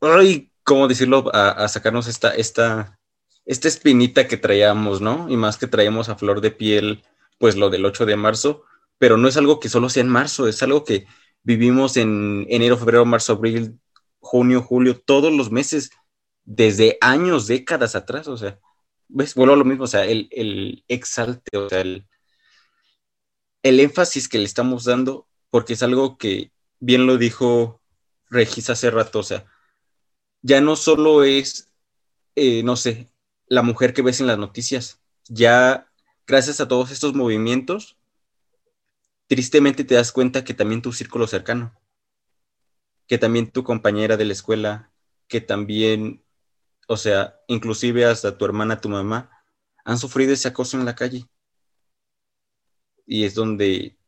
ay, 0.00 0.50
¿cómo 0.64 0.88
decirlo? 0.88 1.30
A, 1.34 1.50
a 1.50 1.68
sacarnos 1.68 2.06
esta, 2.08 2.34
esta, 2.34 2.98
esta 3.44 3.68
espinita 3.68 4.26
que 4.28 4.36
traíamos, 4.36 5.00
¿no? 5.00 5.28
Y 5.28 5.36
más 5.36 5.56
que 5.58 5.66
traíamos 5.66 6.08
a 6.08 6.16
flor 6.16 6.40
de 6.40 6.50
piel, 6.50 7.04
pues 7.38 7.56
lo 7.56 7.70
del 7.70 7.84
8 7.84 8.06
de 8.06 8.16
marzo, 8.16 8.64
pero 8.98 9.16
no 9.16 9.28
es 9.28 9.36
algo 9.36 9.60
que 9.60 9.68
solo 9.68 9.88
sea 9.88 10.02
en 10.02 10.08
marzo, 10.08 10.48
es 10.48 10.62
algo 10.62 10.84
que 10.84 11.06
vivimos 11.42 11.96
en 11.96 12.46
enero, 12.48 12.76
febrero, 12.76 13.04
marzo, 13.04 13.32
abril, 13.34 13.78
junio, 14.20 14.62
julio, 14.62 15.00
todos 15.00 15.32
los 15.32 15.50
meses, 15.50 15.90
desde 16.44 16.98
años, 17.00 17.46
décadas 17.46 17.94
atrás, 17.96 18.28
o 18.28 18.36
sea, 18.36 18.58
¿ves? 19.12 19.34
Vuelvo 19.34 19.54
a 19.54 19.56
lo 19.56 19.64
mismo, 19.64 19.84
o 19.84 19.88
sea, 19.88 20.04
el, 20.04 20.28
el 20.30 20.84
exalte, 20.88 21.56
o 21.56 21.68
sea, 21.68 21.80
el, 21.80 22.06
el 23.62 23.80
énfasis 23.80 24.28
que 24.28 24.38
le 24.38 24.44
estamos 24.44 24.84
dando, 24.84 25.28
porque 25.50 25.74
es 25.74 25.82
algo 25.82 26.18
que 26.18 26.52
bien 26.80 27.06
lo 27.06 27.18
dijo 27.18 27.80
Regis 28.28 28.70
hace 28.70 28.90
rato, 28.90 29.20
o 29.20 29.22
sea, 29.22 29.46
ya 30.42 30.60
no 30.60 30.76
solo 30.76 31.24
es, 31.24 31.72
eh, 32.34 32.62
no 32.62 32.76
sé, 32.76 33.10
la 33.46 33.62
mujer 33.62 33.92
que 33.92 34.02
ves 34.02 34.20
en 34.20 34.26
las 34.26 34.38
noticias, 34.38 35.00
ya 35.28 35.86
gracias 36.26 36.60
a 36.60 36.68
todos 36.68 36.90
estos 36.90 37.14
movimientos, 37.14 37.98
tristemente 39.28 39.84
te 39.84 39.94
das 39.94 40.12
cuenta 40.12 40.44
que 40.44 40.54
también 40.54 40.82
tu 40.82 40.92
círculo 40.92 41.26
cercano, 41.26 41.78
que 43.06 43.18
también 43.18 43.50
tu 43.50 43.62
compañera 43.62 44.16
de 44.16 44.24
la 44.24 44.32
escuela, 44.32 44.90
que 45.28 45.40
también, 45.40 46.24
o 46.88 46.96
sea, 46.96 47.40
inclusive 47.48 48.04
hasta 48.04 48.36
tu 48.36 48.44
hermana, 48.44 48.80
tu 48.80 48.88
mamá, 48.88 49.30
han 49.84 49.98
sufrido 49.98 50.32
ese 50.32 50.48
acoso 50.48 50.78
en 50.78 50.84
la 50.84 50.94
calle. 50.94 51.26
Y 53.06 53.24
es 53.24 53.34
donde 53.34 53.98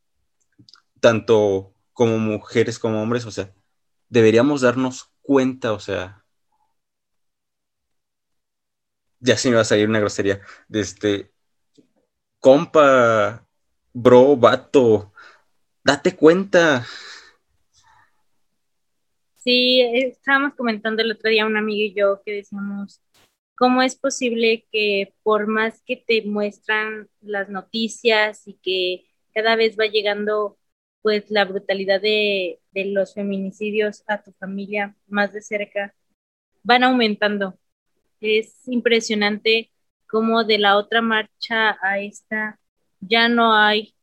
tanto 1.01 1.75
como 1.93 2.19
mujeres 2.19 2.79
como 2.79 3.03
hombres, 3.03 3.27
o 3.27 3.31
sea, 3.31 3.55
deberíamos 4.09 4.63
darnos 4.63 5.11
cuenta, 5.23 5.73
o 5.73 5.81
sea, 5.81 6.25
ya 9.21 9.37
se 9.37 9.49
me 9.49 9.57
va 9.57 9.63
a 9.63 9.65
salir 9.65 9.89
una 9.89 10.01
grosería, 10.01 10.41
de 10.69 10.81
este, 10.81 11.33
compa, 12.41 13.47
bro, 13.93 14.37
vato, 14.37 15.13
date 15.83 16.17
cuenta. 16.17 16.87
Sí, 19.45 19.81
eh, 19.83 20.09
estábamos 20.09 20.55
comentando 20.55 21.03
el 21.03 21.13
otro 21.13 21.29
día 21.31 21.45
un 21.45 21.57
amigo 21.59 21.85
y 21.93 21.95
yo 21.95 22.23
que 22.25 22.33
decíamos, 22.33 23.03
¿cómo 23.57 23.83
es 23.83 23.95
posible 23.95 24.67
que 24.73 25.13
por 25.23 25.49
más 25.49 25.83
que 25.83 25.97
te 25.99 26.23
muestran 26.23 27.09
las 27.21 27.51
noticias 27.51 28.49
y 28.49 28.55
que 28.63 29.05
cada 29.35 29.55
vez 29.57 29.77
va 29.79 29.85
llegando 29.87 30.57
pues 31.03 31.31
la 31.31 31.45
brutalidad 31.45 32.01
de, 32.01 32.61
de 32.73 32.87
los 32.87 33.13
feminicidios 33.15 34.03
a 34.07 34.23
tu 34.23 34.33
familia 34.33 34.97
más 35.09 35.35
de 35.35 35.43
cerca, 35.43 35.95
van 36.63 36.85
aumentando? 36.85 37.59
Es 38.21 38.67
impresionante 38.69 39.71
cómo 40.09 40.45
de 40.45 40.59
la 40.59 40.79
otra 40.79 41.03
marcha 41.03 41.77
a 41.83 42.01
esta 42.01 42.59
ya 43.01 43.29
no 43.29 43.55
hay 43.55 43.95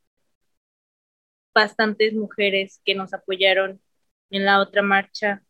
bastantes 1.56 2.14
mujeres 2.14 2.80
que 2.86 2.96
nos 2.96 3.14
apoyaron 3.14 3.82
en 4.32 4.45
la 4.45 4.62
otra 4.62 4.82
marcha, 4.82 5.44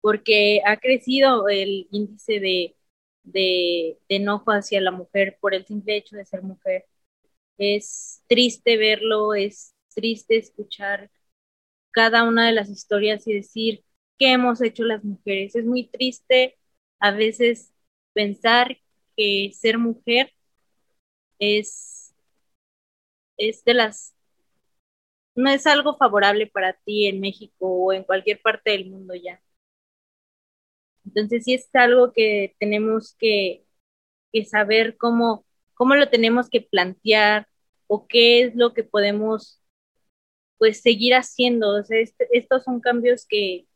porque 0.00 0.62
ha 0.66 0.76
crecido 0.78 1.48
el 1.48 1.88
índice 1.92 2.40
de, 2.40 2.76
de, 3.24 3.98
de, 4.08 4.16
enojo 4.16 4.52
hacia 4.52 4.80
la 4.80 4.90
mujer 4.92 5.38
por 5.40 5.54
el 5.54 5.66
simple 5.66 5.96
hecho 5.96 6.16
de 6.16 6.24
ser 6.26 6.42
mujer. 6.42 6.86
Es 7.58 8.22
triste 8.28 8.76
verlo, 8.78 9.34
es 9.34 9.74
triste 9.94 10.38
escuchar 10.38 11.10
cada 11.92 12.24
una 12.24 12.46
de 12.46 12.52
las 12.52 12.70
historias 12.70 13.26
y 13.26 13.34
decir 13.34 13.84
qué 14.18 14.32
hemos 14.32 14.60
hecho 14.62 14.84
las 14.84 15.04
mujeres. 15.04 15.56
Es 15.56 15.64
muy 15.66 15.88
triste 15.88 16.58
a 17.00 17.12
veces 17.12 17.72
pensar 18.14 18.78
que 19.16 19.52
ser 19.54 19.78
mujer 19.78 20.32
es, 21.38 22.14
es 23.36 23.64
de 23.64 23.74
las 23.74 24.14
no 25.34 25.50
es 25.50 25.66
algo 25.66 25.96
favorable 25.96 26.46
para 26.46 26.74
ti 26.74 27.06
en 27.06 27.20
México 27.20 27.66
o 27.68 27.92
en 27.92 28.04
cualquier 28.04 28.40
parte 28.42 28.70
del 28.72 28.90
mundo 28.90 29.14
ya. 29.14 29.40
Entonces 31.04 31.44
sí 31.44 31.54
es 31.54 31.68
algo 31.74 32.12
que 32.12 32.54
tenemos 32.58 33.14
que, 33.18 33.64
que 34.32 34.44
saber 34.44 34.96
cómo, 34.98 35.46
cómo 35.74 35.94
lo 35.96 36.08
tenemos 36.10 36.50
que 36.50 36.60
plantear 36.62 37.48
o 37.86 38.06
qué 38.06 38.42
es 38.44 38.56
lo 38.56 38.74
que 38.74 38.84
podemos 38.84 39.62
pues 40.58 40.80
seguir 40.82 41.14
haciendo. 41.14 41.76
O 41.76 41.84
sea, 41.84 42.00
este, 42.00 42.28
estos 42.32 42.64
son 42.64 42.80
cambios 42.80 43.26
que, 43.26 43.66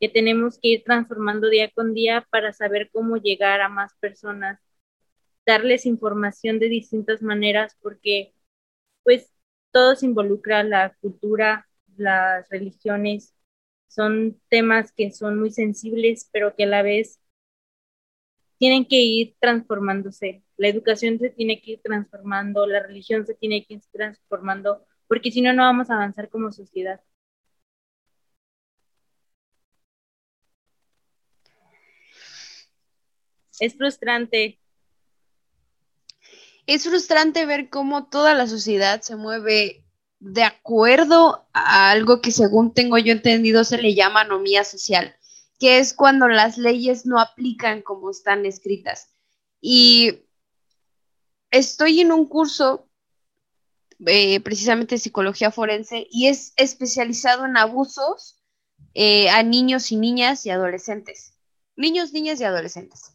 que 0.00 0.08
tenemos 0.08 0.58
que 0.60 0.68
ir 0.68 0.84
transformando 0.84 1.48
día 1.48 1.70
con 1.72 1.94
día 1.94 2.26
para 2.30 2.52
saber 2.52 2.90
cómo 2.92 3.16
llegar 3.16 3.60
a 3.62 3.68
más 3.68 3.94
personas, 4.00 4.60
darles 5.46 5.86
información 5.86 6.58
de 6.58 6.68
distintas 6.68 7.22
maneras, 7.22 7.76
porque 7.82 8.34
pues 9.04 9.32
todo 9.72 9.96
se 9.96 10.06
involucra, 10.06 10.62
la 10.64 10.94
cultura, 11.00 11.68
las 11.96 12.48
religiones, 12.50 13.34
son 13.88 14.40
temas 14.48 14.92
que 14.92 15.10
son 15.12 15.38
muy 15.40 15.50
sensibles, 15.50 16.28
pero 16.32 16.54
que 16.56 16.64
a 16.64 16.66
la 16.66 16.82
vez 16.82 17.20
tienen 18.58 18.84
que 18.86 18.96
ir 19.00 19.36
transformándose. 19.40 20.42
La 20.56 20.68
educación 20.68 21.18
se 21.18 21.30
tiene 21.30 21.60
que 21.60 21.72
ir 21.72 21.80
transformando, 21.82 22.66
la 22.66 22.82
religión 22.82 23.26
se 23.26 23.34
tiene 23.34 23.64
que 23.64 23.74
ir 23.74 23.82
transformando, 23.92 24.84
porque 25.06 25.30
si 25.32 25.40
no, 25.42 25.52
no 25.52 25.62
vamos 25.62 25.90
a 25.90 25.94
avanzar 25.94 26.28
como 26.28 26.52
sociedad. 26.52 27.00
Es 33.60 33.76
frustrante. 33.76 34.58
Es 36.68 36.84
frustrante 36.84 37.46
ver 37.46 37.70
cómo 37.70 38.08
toda 38.08 38.34
la 38.34 38.46
sociedad 38.46 39.00
se 39.00 39.16
mueve 39.16 39.86
de 40.20 40.42
acuerdo 40.42 41.48
a 41.54 41.90
algo 41.90 42.20
que 42.20 42.30
según 42.30 42.74
tengo 42.74 42.98
yo 42.98 43.10
entendido 43.12 43.64
se 43.64 43.78
le 43.78 43.94
llama 43.94 44.20
anomía 44.20 44.64
social, 44.64 45.16
que 45.58 45.78
es 45.78 45.94
cuando 45.94 46.28
las 46.28 46.58
leyes 46.58 47.06
no 47.06 47.20
aplican 47.20 47.80
como 47.80 48.10
están 48.10 48.44
escritas. 48.44 49.08
Y 49.62 50.26
estoy 51.50 52.02
en 52.02 52.12
un 52.12 52.26
curso 52.26 52.86
eh, 54.04 54.38
precisamente 54.40 54.98
psicología 54.98 55.50
forense 55.50 56.06
y 56.10 56.26
es 56.26 56.52
especializado 56.56 57.46
en 57.46 57.56
abusos 57.56 58.42
eh, 58.92 59.30
a 59.30 59.42
niños 59.42 59.90
y 59.90 59.96
niñas 59.96 60.44
y 60.44 60.50
adolescentes. 60.50 61.32
Niños, 61.76 62.12
niñas 62.12 62.42
y 62.42 62.44
adolescentes. 62.44 63.14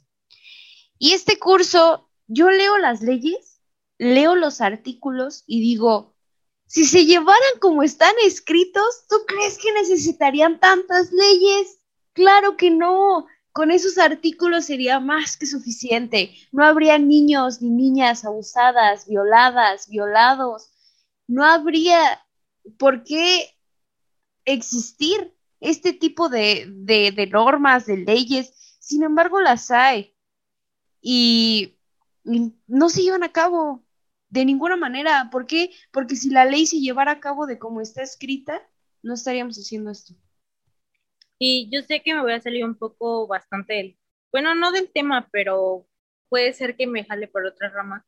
Y 0.97 1.11
este 1.11 1.37
curso, 1.37 2.09
yo 2.33 2.49
leo 2.49 2.77
las 2.77 3.01
leyes, 3.01 3.61
leo 3.97 4.35
los 4.35 4.61
artículos 4.61 5.43
y 5.45 5.61
digo, 5.61 6.13
si 6.65 6.85
se 6.85 7.05
llevaran 7.05 7.59
como 7.59 7.83
están 7.83 8.13
escritos, 8.25 9.05
¿tú 9.07 9.17
crees 9.27 9.59
que 9.59 9.71
necesitarían 9.73 10.59
tantas 10.59 11.11
leyes? 11.11 11.79
Claro 12.13 12.57
que 12.57 12.71
no. 12.71 13.27
Con 13.51 13.69
esos 13.69 13.99
artículos 13.99 14.65
sería 14.65 14.99
más 14.99 15.37
que 15.37 15.45
suficiente. 15.45 16.35
No 16.51 16.65
habría 16.65 16.97
niños 16.97 17.61
ni 17.61 17.69
niñas 17.69 18.25
abusadas, 18.25 19.07
violadas, 19.07 19.87
violados. 19.87 20.71
No 21.27 21.45
habría 21.45 22.25
por 22.79 23.03
qué 23.03 23.55
existir 24.45 25.35
este 25.59 25.93
tipo 25.93 26.29
de, 26.29 26.65
de, 26.67 27.27
normas, 27.27 27.85
de 27.85 27.97
leyes. 27.97 28.77
Sin 28.79 29.03
embargo, 29.03 29.39
las 29.39 29.69
hay. 29.69 30.15
y 30.99 31.77
no 32.23 32.89
se 32.89 33.01
llevan 33.01 33.23
a 33.23 33.31
cabo 33.31 33.83
de 34.29 34.45
ninguna 34.45 34.75
manera. 34.75 35.29
¿Por 35.31 35.45
qué? 35.45 35.71
Porque 35.91 36.15
si 36.15 36.29
la 36.29 36.45
ley 36.45 36.65
se 36.65 36.79
llevara 36.79 37.13
a 37.13 37.19
cabo 37.19 37.45
de 37.45 37.59
como 37.59 37.81
está 37.81 38.01
escrita, 38.01 38.61
no 39.01 39.13
estaríamos 39.13 39.57
haciendo 39.57 39.91
esto. 39.91 40.15
Y 41.37 41.69
yo 41.71 41.81
sé 41.83 42.01
que 42.01 42.13
me 42.13 42.21
voy 42.21 42.33
a 42.33 42.41
salir 42.41 42.63
un 42.65 42.75
poco 42.75 43.27
bastante, 43.27 43.99
bueno, 44.31 44.55
no 44.55 44.71
del 44.71 44.91
tema, 44.91 45.29
pero 45.31 45.87
puede 46.29 46.53
ser 46.53 46.75
que 46.77 46.87
me 46.87 47.05
jale 47.05 47.27
por 47.27 47.45
otra 47.45 47.69
rama. 47.69 48.05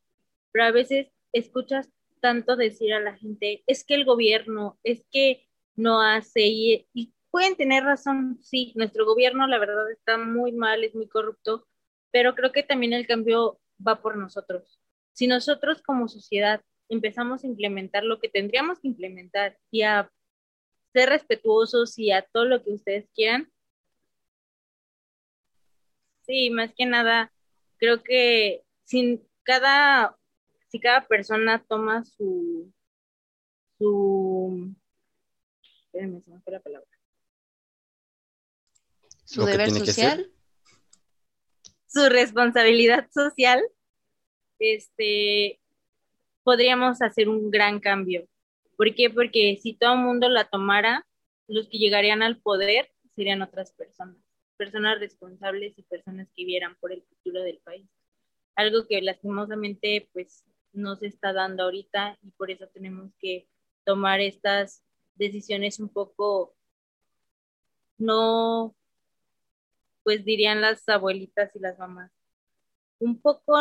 Pero 0.52 0.64
a 0.64 0.70
veces 0.70 1.08
escuchas 1.32 1.90
tanto 2.20 2.56
decir 2.56 2.94
a 2.94 3.00
la 3.00 3.16
gente, 3.16 3.62
es 3.66 3.84
que 3.84 3.94
el 3.94 4.04
gobierno, 4.04 4.78
es 4.82 5.04
que 5.12 5.46
no 5.76 6.00
hace, 6.00 6.46
y, 6.46 6.88
y 6.94 7.14
pueden 7.30 7.56
tener 7.56 7.84
razón, 7.84 8.38
sí, 8.42 8.72
nuestro 8.76 9.04
gobierno 9.04 9.46
la 9.46 9.58
verdad 9.58 9.90
está 9.92 10.16
muy 10.18 10.52
mal, 10.52 10.82
es 10.82 10.94
muy 10.94 11.08
corrupto, 11.08 11.68
pero 12.10 12.34
creo 12.34 12.52
que 12.52 12.62
también 12.62 12.94
el 12.94 13.06
cambio 13.06 13.60
va 13.84 14.00
por 14.00 14.16
nosotros 14.16 14.80
si 15.16 15.26
nosotros 15.26 15.80
como 15.80 16.08
sociedad 16.08 16.60
empezamos 16.90 17.42
a 17.42 17.46
implementar 17.46 18.04
lo 18.04 18.20
que 18.20 18.28
tendríamos 18.28 18.78
que 18.78 18.88
implementar 18.88 19.58
y 19.70 19.80
a 19.80 20.12
ser 20.92 21.08
respetuosos 21.08 21.98
y 21.98 22.12
a 22.12 22.20
todo 22.20 22.44
lo 22.44 22.62
que 22.62 22.72
ustedes 22.72 23.08
quieran, 23.14 23.50
sí, 26.26 26.50
más 26.50 26.74
que 26.74 26.84
nada, 26.84 27.32
creo 27.78 28.02
que 28.02 28.62
sin 28.84 29.26
cada, 29.42 30.18
si 30.68 30.80
cada 30.80 31.08
persona 31.08 31.64
toma 31.66 32.04
su, 32.04 32.70
su, 33.78 34.74
espérenme, 35.86 36.20
se 36.20 36.30
me 36.30 36.40
fue 36.42 36.52
la 36.52 36.60
palabra. 36.60 36.88
Su 39.24 39.46
deber 39.46 39.70
social. 39.70 40.30
Su 41.96 42.10
responsabilidad 42.10 43.08
social 43.10 43.66
este, 44.58 45.58
podríamos 46.42 47.00
hacer 47.00 47.26
un 47.26 47.50
gran 47.50 47.80
cambio. 47.80 48.28
¿Por 48.76 48.94
qué? 48.94 49.08
Porque 49.08 49.58
si 49.62 49.72
todo 49.72 49.94
el 49.94 50.00
mundo 50.00 50.28
la 50.28 50.44
tomara, 50.44 51.06
los 51.48 51.70
que 51.70 51.78
llegarían 51.78 52.22
al 52.22 52.36
poder 52.36 52.90
serían 53.14 53.40
otras 53.40 53.72
personas, 53.72 54.18
personas 54.58 55.00
responsables 55.00 55.72
y 55.78 55.84
personas 55.84 56.28
que 56.36 56.44
vieran 56.44 56.76
por 56.80 56.92
el 56.92 57.02
futuro 57.02 57.42
del 57.42 57.60
país. 57.64 57.88
Algo 58.56 58.86
que 58.86 59.00
lastimosamente 59.00 60.10
pues 60.12 60.44
no 60.74 60.96
se 60.96 61.06
está 61.06 61.32
dando 61.32 61.62
ahorita 61.62 62.18
y 62.22 62.30
por 62.32 62.50
eso 62.50 62.66
tenemos 62.74 63.10
que 63.18 63.48
tomar 63.86 64.20
estas 64.20 64.84
decisiones 65.14 65.80
un 65.80 65.88
poco, 65.88 66.54
no, 67.96 68.76
pues 70.06 70.24
dirían 70.24 70.60
las 70.60 70.88
abuelitas 70.88 71.50
y 71.56 71.58
las 71.58 71.80
mamás, 71.80 72.12
un 73.00 73.20
poco 73.20 73.56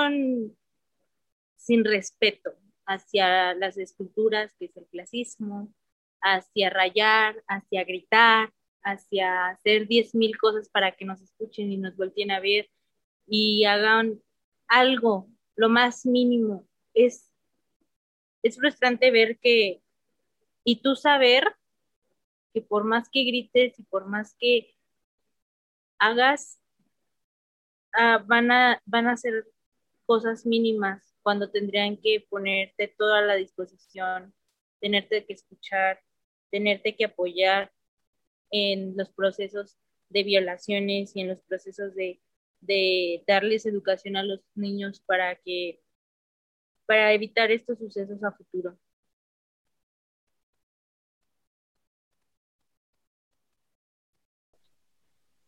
sin 1.55 1.83
respeto 1.83 2.53
hacia 2.85 3.55
las 3.55 3.79
esculturas, 3.79 4.53
que 4.59 4.65
es 4.65 4.77
el 4.77 4.85
clasismo, 4.85 5.73
hacia 6.21 6.69
rayar, 6.69 7.43
hacia 7.47 7.83
gritar, 7.83 8.53
hacia 8.83 9.47
hacer 9.47 9.87
diez 9.87 10.13
mil 10.13 10.37
cosas 10.37 10.69
para 10.69 10.91
que 10.91 11.03
nos 11.03 11.19
escuchen 11.19 11.71
y 11.71 11.77
nos 11.77 11.97
volteen 11.97 12.29
a 12.29 12.39
ver 12.39 12.69
y 13.25 13.65
hagan 13.65 14.21
algo, 14.67 15.27
lo 15.55 15.67
más 15.67 16.05
mínimo. 16.05 16.67
Es, 16.93 17.33
es 18.43 18.55
frustrante 18.55 19.09
ver 19.09 19.39
que, 19.39 19.81
y 20.63 20.75
tú 20.75 20.95
saber 20.95 21.55
que 22.53 22.61
por 22.61 22.83
más 22.83 23.09
que 23.09 23.23
grites 23.23 23.79
y 23.79 23.83
por 23.85 24.05
más 24.05 24.35
que 24.35 24.74
hagas, 25.99 26.59
ah, 27.93 28.23
van, 28.25 28.51
a, 28.51 28.81
van 28.85 29.07
a 29.07 29.17
ser 29.17 29.45
cosas 30.05 30.45
mínimas 30.45 31.15
cuando 31.21 31.49
tendrían 31.49 31.97
que 31.97 32.25
ponerte 32.29 32.87
toda 32.87 33.21
la 33.21 33.35
disposición, 33.35 34.33
tenerte 34.79 35.25
que 35.25 35.33
escuchar, 35.33 36.01
tenerte 36.51 36.95
que 36.95 37.05
apoyar 37.05 37.71
en 38.51 38.95
los 38.95 39.09
procesos 39.09 39.77
de 40.09 40.23
violaciones 40.23 41.15
y 41.15 41.21
en 41.21 41.29
los 41.29 41.41
procesos 41.41 41.95
de, 41.95 42.21
de 42.61 43.23
darles 43.27 43.65
educación 43.65 44.15
a 44.17 44.23
los 44.23 44.41
niños 44.55 45.01
para 45.01 45.35
que 45.35 45.81
para 46.85 47.13
evitar 47.13 47.51
estos 47.51 47.79
sucesos 47.79 48.23
a 48.23 48.31
futuro. 48.31 48.77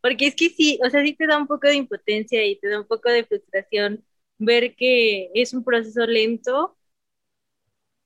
Porque 0.07 0.27
es 0.27 0.35
que 0.35 0.49
sí, 0.49 0.79
o 0.81 0.89
sea, 0.89 1.03
sí 1.03 1.13
te 1.15 1.27
da 1.27 1.37
un 1.37 1.47
poco 1.47 1.67
de 1.67 1.75
impotencia 1.75 2.45
y 2.45 2.57
te 2.57 2.69
da 2.69 2.79
un 2.79 2.87
poco 2.87 3.09
de 3.09 3.25
frustración 3.25 4.05
ver 4.37 4.73
que 4.73 5.29
es 5.33 5.53
un 5.53 5.65
proceso 5.65 6.05
lento 6.05 6.77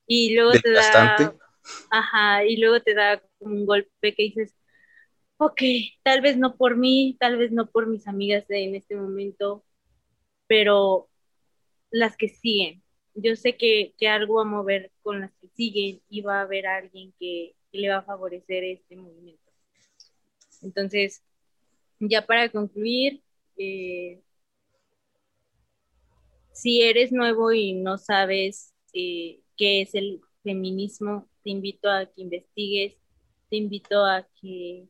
y 0.07 0.33
luego 0.33 0.53
te 0.53 0.71
da, 0.71 1.35
ajá, 1.91 2.43
y 2.43 2.57
luego 2.57 2.81
te 2.81 2.95
da 2.95 3.21
un 3.37 3.67
golpe 3.67 4.15
que 4.15 4.23
dices, 4.23 4.55
ok, 5.37 5.61
tal 6.01 6.21
vez 6.21 6.37
no 6.37 6.57
por 6.57 6.75
mí, 6.75 7.17
tal 7.19 7.37
vez 7.37 7.51
no 7.51 7.69
por 7.69 7.85
mis 7.85 8.07
amigas 8.07 8.45
en 8.49 8.73
este 8.73 8.95
momento, 8.95 9.63
pero 10.47 11.07
las 11.91 12.17
que 12.17 12.29
siguen. 12.29 12.81
Yo 13.13 13.35
sé 13.35 13.57
que, 13.57 13.93
algo 14.09 14.37
va 14.37 14.41
a 14.41 14.45
mover 14.45 14.91
con 15.03 15.21
las 15.21 15.31
que 15.35 15.49
siguen 15.49 16.01
y 16.09 16.21
va 16.21 16.39
a 16.39 16.41
haber 16.41 16.65
alguien 16.65 17.13
que, 17.19 17.53
que 17.71 17.77
le 17.77 17.89
va 17.89 17.97
a 17.97 18.03
favorecer 18.03 18.63
este 18.63 18.95
movimiento. 18.95 19.51
Entonces, 20.63 21.23
ya 22.01 22.25
para 22.25 22.49
concluir, 22.49 23.21
eh, 23.57 24.21
si 26.51 26.81
eres 26.81 27.11
nuevo 27.11 27.51
y 27.51 27.73
no 27.73 27.97
sabes 27.97 28.73
eh, 28.93 29.39
qué 29.57 29.81
es 29.81 29.95
el 29.95 30.21
feminismo, 30.43 31.29
te 31.43 31.51
invito 31.51 31.89
a 31.89 32.05
que 32.05 32.21
investigues, 32.21 32.97
te 33.49 33.57
invito 33.57 34.05
a 34.05 34.27
que, 34.39 34.87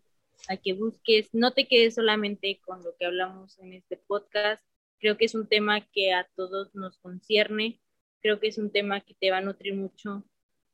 a 0.48 0.58
que 0.58 0.74
busques, 0.74 1.30
no 1.34 1.54
te 1.54 1.68
quedes 1.68 1.96
solamente 1.96 2.60
con 2.66 2.84
lo 2.84 2.96
que 2.98 3.06
hablamos 3.06 3.60
en 3.60 3.74
este 3.74 3.98
podcast, 3.98 4.66
creo 5.00 5.18
que 5.18 5.26
es 5.26 5.36
un 5.36 5.48
tema 5.48 5.82
que 5.92 6.14
a 6.14 6.30
todos 6.36 6.74
nos 6.76 6.98
concierne, 7.00 7.82
creo 8.22 8.40
que 8.40 8.48
es 8.48 8.58
un 8.58 8.72
tema 8.72 9.02
que 9.02 9.16
te 9.16 9.32
va 9.32 9.38
a 9.38 9.42
nutrir 9.42 9.76
mucho 9.76 10.24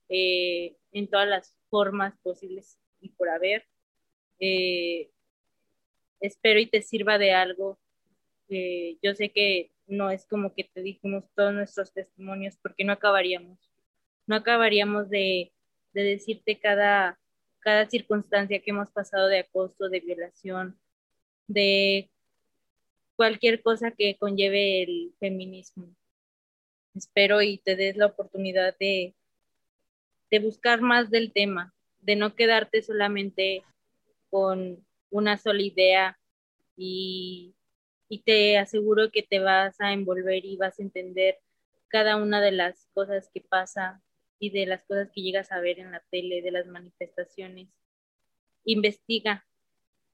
eh, 0.10 0.78
en 0.92 1.08
todas 1.10 1.28
las 1.28 1.56
formas 1.70 2.16
posibles 2.24 2.78
y 3.02 3.10
por 3.10 3.30
haber. 3.30 3.66
Eh, 4.40 5.12
espero 6.20 6.60
y 6.60 6.68
te 6.68 6.82
sirva 6.82 7.18
de 7.18 7.34
algo. 7.34 7.80
yo 8.50 9.14
sé 9.16 9.30
que 9.30 9.72
no 9.88 10.10
es 10.10 10.26
como 10.26 10.54
que 10.54 10.66
te 10.66 10.82
dijimos 10.82 11.26
todos 11.36 11.54
nuestros 11.54 11.94
testimonios 11.94 12.58
porque 12.62 12.84
no 12.84 12.94
acabaríamos. 12.94 13.58
No 14.26 14.36
acabaríamos 14.36 15.10
de, 15.10 15.54
decirte 15.94 16.60
cada, 16.60 17.20
cada 17.60 17.90
circunstancia 17.90 18.62
que 18.62 18.72
hemos 18.72 18.92
pasado 18.92 19.28
de 19.28 19.40
acoso, 19.40 19.90
de 19.90 20.02
violación, 20.02 20.80
de 21.48 22.10
cualquier 23.16 23.62
cosa 23.62 23.92
que 23.92 24.18
conlleve 24.18 24.84
el 24.84 25.14
feminismo. 25.20 25.96
Espero 26.94 27.42
y 27.42 27.58
te 27.58 27.76
des 27.76 27.96
la 27.96 28.08
oportunidad 28.08 28.76
de, 28.80 29.16
de 30.30 30.40
buscar 30.40 30.82
más 30.82 31.10
del 31.10 31.32
tema, 31.32 31.74
de 32.02 32.16
no 32.16 32.36
quedarte 32.36 32.82
solamente 32.82 33.64
con 34.30 34.87
una 35.10 35.38
sola 35.38 35.62
idea 35.62 36.20
y, 36.76 37.56
y 38.10 38.20
te 38.24 38.58
aseguro 38.58 39.12
que 39.12 39.24
te 39.24 39.40
vas 39.40 39.80
a 39.80 39.94
envolver 39.94 40.46
y 40.46 40.58
vas 40.58 40.80
a 40.80 40.84
entender 40.84 41.40
cada 41.88 42.18
una 42.18 42.42
de 42.42 42.52
las 42.52 42.88
cosas 42.94 43.30
que 43.34 43.42
pasa 43.42 44.02
y 44.40 44.52
de 44.52 44.66
las 44.66 44.84
cosas 44.86 45.10
que 45.12 45.22
llegas 45.22 45.52
a 45.52 45.60
ver 45.60 45.80
en 45.80 45.92
la 45.92 46.04
tele, 46.12 46.42
de 46.42 46.52
las 46.52 46.68
manifestaciones. 46.68 47.70
Investiga, 48.64 49.46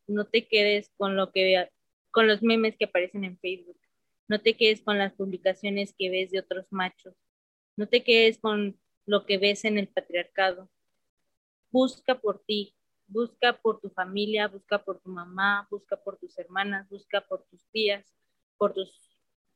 no 0.07 0.26
te 0.26 0.48
quedes 0.48 0.91
con 0.98 1.15
lo 1.15 1.32
que 1.32 1.70
con 2.11 2.28
los 2.28 2.44
memes 2.44 2.78
que 2.78 2.86
aparecen 2.86 3.24
en 3.24 3.40
Facebook. 3.40 3.80
No 4.28 4.40
te 4.40 4.56
quedes 4.56 4.82
con 4.82 4.98
las 4.98 5.14
publicaciones 5.14 5.94
que 5.98 6.10
ves 6.10 6.32
de 6.32 6.40
otros 6.40 6.68
machos. 6.70 7.15
No 7.76 7.88
te 7.88 8.03
quedes 8.03 8.38
con 8.38 8.80
lo 9.06 9.26
que 9.26 9.38
ves 9.38 9.65
en 9.65 9.78
el 9.78 9.88
patriarcado. 9.88 10.70
Busca 11.72 12.20
por 12.20 12.44
ti, 12.45 12.76
busca 13.14 13.53
por 13.53 13.80
tu 13.80 13.90
familia, 13.90 14.48
busca 14.48 14.84
por 14.84 14.99
tu 14.99 15.10
mamá, 15.10 15.68
busca 15.69 15.95
por 15.95 16.18
tus 16.18 16.38
hermanas, 16.38 16.90
busca 16.90 17.22
por 17.22 17.44
tus 17.45 17.64
tías, 17.72 18.06
por 18.57 18.73
tus 18.73 19.14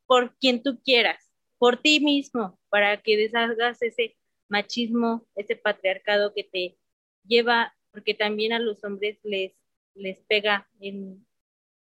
por 0.08 0.36
quien 0.38 0.64
tú 0.64 0.80
quieras, 0.84 1.34
por 1.58 1.82
ti 1.82 2.00
mismo, 2.00 2.58
para 2.70 3.02
que 3.02 3.18
deshagas 3.18 3.82
ese 3.82 4.16
machismo, 4.48 5.28
ese 5.36 5.56
patriarcado 5.56 6.34
que 6.34 6.46
te 6.46 6.78
lleva, 7.26 7.76
porque 7.92 8.14
también 8.14 8.54
a 8.54 8.60
los 8.60 8.84
hombres 8.86 9.20
les, 9.24 9.54
les 9.96 10.22
pega 10.22 10.70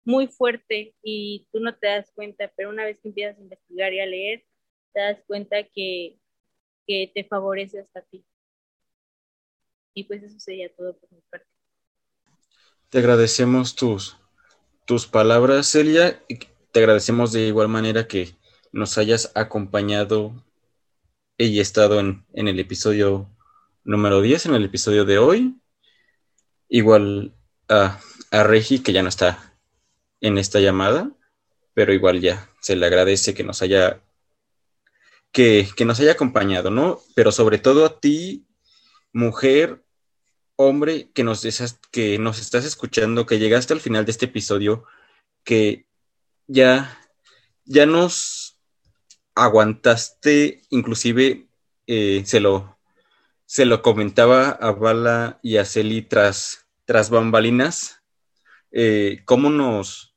muy 0.05 0.27
fuerte 0.27 0.95
y 1.03 1.47
tú 1.53 1.61
no 1.61 1.77
te 1.77 1.87
das 1.87 2.11
cuenta, 2.13 2.53
pero 2.57 2.71
una 2.71 2.85
vez 2.85 2.99
que 3.01 3.09
empiezas 3.09 3.39
a 3.39 3.43
investigar 3.43 3.93
y 3.93 4.01
a 4.01 4.07
leer, 4.07 4.45
te 4.93 5.01
das 5.01 5.23
cuenta 5.27 5.63
que, 5.63 6.19
que 6.87 7.11
te 7.15 7.25
favorece 7.25 7.79
hasta 7.79 8.03
ti. 8.03 8.25
Y 9.95 10.05
pues 10.05 10.23
eso 10.23 10.39
sería 10.41 10.75
todo 10.75 10.97
por 10.97 11.13
mi 11.13 11.21
parte. 11.31 11.58
Te 12.91 13.01
agradecemos 13.01 13.75
tus, 13.75 14.17
tus 14.87 15.07
palabras, 15.07 15.71
Celia, 15.71 16.23
y 16.27 16.39
te 16.73 16.81
agradecemos 16.81 17.33
de 17.33 17.47
igual 17.47 17.69
manera 17.69 18.09
que 18.09 18.35
nos 18.73 18.97
hayas 18.97 19.31
acompañado 19.35 20.43
y 21.37 21.61
estado 21.61 22.01
en, 22.01 22.25
en 22.33 22.49
el 22.49 22.59
episodio 22.59 23.29
número 23.85 24.23
10, 24.23 24.47
en 24.47 24.55
el 24.55 24.65
episodio 24.65 25.05
de 25.05 25.19
hoy. 25.19 25.61
Igual 26.71 27.35
a, 27.69 28.01
a 28.31 28.43
Regi, 28.43 28.79
que 28.79 28.95
ya 28.95 29.03
no 29.03 29.11
está 29.11 29.55
en 30.23 30.39
esta 30.39 30.59
llamada, 30.59 31.11
pero 31.75 31.93
igual 31.93 32.23
ya 32.23 32.51
se 32.63 32.75
le 32.75 32.87
agradece 32.87 33.35
que 33.35 33.45
nos 33.45 33.61
haya 33.61 34.03
que, 35.31 35.69
que, 35.77 35.85
nos 35.85 36.01
haya 36.01 36.13
acompañado, 36.13 36.71
¿no? 36.71 37.01
Pero 37.15 37.33
sobre 37.33 37.59
todo 37.59 37.85
a 37.85 38.01
ti, 38.01 38.47
mujer, 39.13 39.85
hombre, 40.61 41.11
que 41.15 41.23
nos, 41.23 41.47
que 41.93 42.19
nos 42.19 42.41
estás 42.41 42.65
escuchando, 42.65 43.27
que 43.27 43.39
llegaste 43.39 43.75
al 43.75 43.81
final 43.81 44.05
de 44.05 44.11
este 44.11 44.25
episodio, 44.25 44.85
que 45.45 45.87
ya, 46.49 46.99
ya 47.65 47.87
nos 47.87 48.59
aguantaste, 49.37 50.63
inclusive 50.71 51.47
eh, 51.87 52.25
se, 52.27 52.41
lo, 52.41 52.77
se 53.47 53.67
lo 53.67 53.83
comentaba 53.83 54.49
a 54.49 54.73
Bala 54.73 55.39
y 55.45 55.59
a 55.59 55.65
Celi 55.65 56.03
tras, 56.03 56.67
tras 56.85 57.09
bambalinas, 57.09 58.03
eh, 58.73 59.23
cómo 59.27 59.51
nos, 59.51 60.17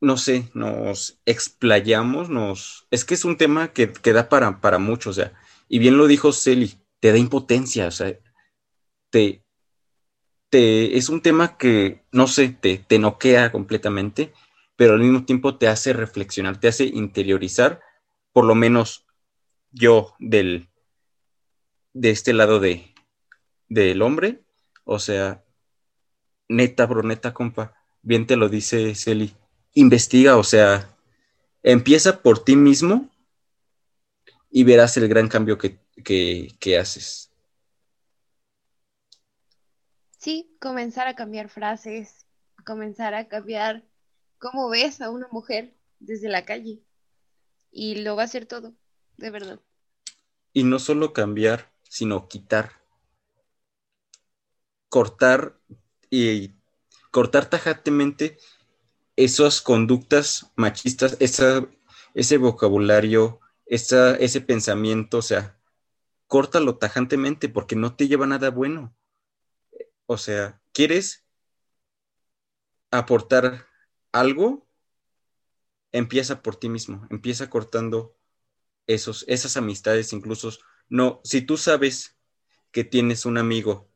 no 0.00 0.16
sé, 0.16 0.50
nos 0.54 1.20
explayamos, 1.26 2.30
nos... 2.30 2.86
Es 2.90 3.04
que 3.04 3.12
es 3.12 3.26
un 3.26 3.36
tema 3.36 3.74
que, 3.74 3.92
que 3.92 4.14
da 4.14 4.30
para, 4.30 4.62
para 4.62 4.78
mucho, 4.78 5.10
o 5.10 5.12
sea, 5.12 5.34
y 5.68 5.78
bien 5.78 5.98
lo 5.98 6.06
dijo 6.06 6.32
Celi, 6.32 6.80
te 7.00 7.12
da 7.12 7.18
impotencia, 7.18 7.88
o 7.88 7.90
sea, 7.90 8.16
te, 9.10 9.44
te, 10.50 10.96
es 10.96 11.08
un 11.08 11.22
tema 11.22 11.56
que, 11.56 12.04
no 12.12 12.26
sé, 12.26 12.48
te, 12.48 12.78
te 12.78 12.98
noquea 12.98 13.52
completamente, 13.52 14.32
pero 14.76 14.94
al 14.94 15.00
mismo 15.00 15.24
tiempo 15.24 15.56
te 15.56 15.68
hace 15.68 15.92
reflexionar, 15.92 16.60
te 16.60 16.68
hace 16.68 16.84
interiorizar, 16.84 17.80
por 18.32 18.44
lo 18.44 18.54
menos 18.54 19.06
yo 19.70 20.14
del, 20.18 20.68
de 21.92 22.10
este 22.10 22.32
lado 22.32 22.60
de, 22.60 22.94
del 23.68 24.02
hombre, 24.02 24.42
o 24.84 24.98
sea, 24.98 25.44
neta, 26.48 26.86
bro, 26.86 27.02
neta, 27.02 27.32
compa, 27.32 27.74
bien 28.02 28.26
te 28.26 28.36
lo 28.36 28.48
dice 28.48 28.94
Celi, 28.94 29.34
investiga, 29.74 30.36
o 30.36 30.44
sea, 30.44 30.94
empieza 31.62 32.22
por 32.22 32.44
ti 32.44 32.56
mismo 32.56 33.10
y 34.50 34.64
verás 34.64 34.96
el 34.96 35.08
gran 35.08 35.28
cambio 35.28 35.58
que, 35.58 35.78
que 36.04 36.78
haces. 36.78 37.30
Sí, 40.26 40.56
comenzar 40.58 41.06
a 41.06 41.14
cambiar 41.14 41.48
frases, 41.48 42.26
comenzar 42.64 43.14
a 43.14 43.28
cambiar 43.28 43.84
cómo 44.38 44.68
ves 44.68 45.00
a 45.00 45.08
una 45.08 45.28
mujer 45.30 45.76
desde 46.00 46.28
la 46.28 46.44
calle. 46.44 46.82
Y 47.70 48.02
lo 48.02 48.16
va 48.16 48.22
a 48.22 48.24
hacer 48.24 48.44
todo, 48.44 48.74
de 49.18 49.30
verdad. 49.30 49.60
Y 50.52 50.64
no 50.64 50.80
solo 50.80 51.12
cambiar, 51.12 51.72
sino 51.84 52.26
quitar. 52.26 52.72
Cortar 54.88 55.60
y 56.10 56.56
cortar 57.12 57.48
tajantemente 57.48 58.36
esas 59.14 59.60
conductas 59.60 60.50
machistas, 60.56 61.16
ese 61.20 62.36
vocabulario, 62.38 63.38
ese 63.64 64.40
pensamiento, 64.40 65.18
o 65.18 65.22
sea, 65.22 65.56
córtalo 66.26 66.78
tajantemente 66.78 67.48
porque 67.48 67.76
no 67.76 67.94
te 67.94 68.08
lleva 68.08 68.26
nada 68.26 68.50
bueno. 68.50 68.95
O 70.06 70.16
sea, 70.18 70.60
¿quieres 70.72 71.24
aportar 72.90 73.66
algo? 74.12 74.66
Empieza 75.92 76.42
por 76.42 76.56
ti 76.56 76.68
mismo, 76.68 77.06
empieza 77.10 77.48
cortando 77.48 78.16
esos, 78.86 79.24
esas 79.28 79.56
amistades, 79.56 80.12
incluso, 80.12 80.50
no, 80.88 81.20
si 81.24 81.42
tú 81.42 81.56
sabes 81.56 82.18
que 82.72 82.84
tienes 82.84 83.26
un 83.26 83.38
amigo 83.38 83.90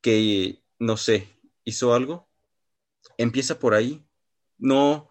que, 0.00 0.62
no 0.78 0.96
sé, 0.96 1.28
hizo 1.64 1.94
algo, 1.94 2.28
empieza 3.18 3.58
por 3.58 3.74
ahí. 3.74 4.06
No, 4.58 5.10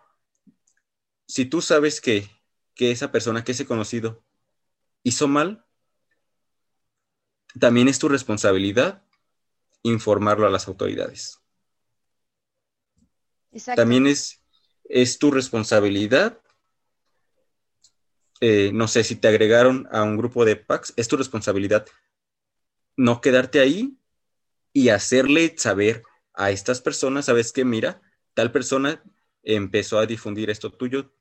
si 1.28 1.46
tú 1.46 1.62
sabes 1.62 2.02
que, 2.02 2.30
que 2.76 2.92
esa 2.92 3.12
persona, 3.12 3.44
que 3.44 3.54
ese 3.54 3.66
conocido, 3.66 4.24
hizo 5.04 5.28
mal, 5.28 5.66
también 7.60 7.88
es 7.88 8.00
tu 8.00 8.10
responsabilidad 8.10 9.04
informarlo 9.84 10.48
a 10.48 10.50
las 10.50 10.68
autoridades. 10.68 11.40
También 13.76 14.08
es, 14.08 14.42
es 14.84 15.18
tu 15.18 15.32
responsabilidad. 15.32 16.40
Eh, 18.42 18.72
no 18.74 18.88
sé 18.88 19.04
si 19.04 19.16
te 19.16 19.28
agregaron 19.28 19.88
a 19.92 20.04
un 20.04 20.18
grupo 20.18 20.46
de 20.46 20.56
PACs, 20.56 20.94
es 20.96 21.08
tu 21.08 21.18
responsabilidad 21.18 21.86
no 23.00 23.22
quedarte 23.22 23.62
ahí 23.62 23.98
y 24.74 24.90
hacerle 24.90 25.56
saber 25.58 26.04
a 26.34 26.52
estas 26.52 26.82
personas, 26.82 27.26
sabes 27.26 27.54
que 27.54 27.64
mira, 27.64 28.02
tal 28.34 28.52
persona 28.52 29.02
empezó 29.42 30.00
a 30.00 30.06
difundir 30.06 30.50
esto 30.50 30.74
tuyo, 30.74 31.14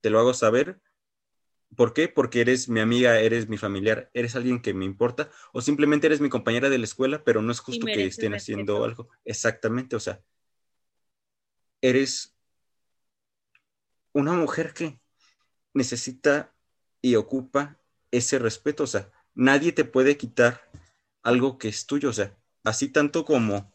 te 0.00 0.08
lo 0.08 0.18
hago 0.18 0.32
saber, 0.32 0.80
¿Por 1.76 1.92
qué? 1.92 2.08
Porque 2.08 2.40
eres 2.40 2.68
mi 2.68 2.80
amiga, 2.80 3.20
eres 3.20 3.48
mi 3.48 3.58
familiar, 3.58 4.10
eres 4.14 4.34
alguien 4.34 4.60
que 4.60 4.74
me 4.74 4.84
importa, 4.84 5.30
o 5.52 5.60
simplemente 5.60 6.06
eres 6.06 6.20
mi 6.20 6.28
compañera 6.28 6.70
de 6.70 6.78
la 6.78 6.84
escuela, 6.84 7.22
pero 7.22 7.42
no 7.42 7.52
es 7.52 7.60
justo 7.60 7.86
que 7.86 8.06
estén 8.06 8.34
haciendo 8.34 8.82
algo. 8.82 9.10
Exactamente, 9.24 9.94
o 9.94 10.00
sea, 10.00 10.22
eres 11.80 12.34
una 14.12 14.32
mujer 14.32 14.72
que 14.72 14.98
necesita 15.74 16.54
y 17.02 17.16
ocupa 17.16 17.78
ese 18.10 18.38
respeto, 18.38 18.84
o 18.84 18.86
sea, 18.86 19.10
nadie 19.34 19.72
te 19.72 19.84
puede 19.84 20.16
quitar 20.16 20.70
algo 21.22 21.58
que 21.58 21.68
es 21.68 21.86
tuyo, 21.86 22.08
o 22.08 22.14
sea, 22.14 22.34
así 22.64 22.88
tanto 22.88 23.24
como 23.24 23.72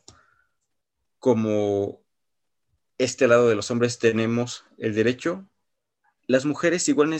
como 1.19 2.03
este 2.98 3.28
lado 3.28 3.48
de 3.48 3.56
los 3.56 3.69
hombres 3.69 3.99
tenemos 3.99 4.65
el 4.80 4.95
derecho 4.95 5.48
las 6.27 6.45
mujeres 6.45 6.88
igual 6.88 7.15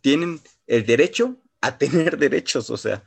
tienen 0.00 0.40
el 0.66 0.84
derecho 0.86 1.36
a 1.60 1.78
tener 1.78 2.18
derechos, 2.18 2.70
o 2.70 2.76
sea. 2.76 3.04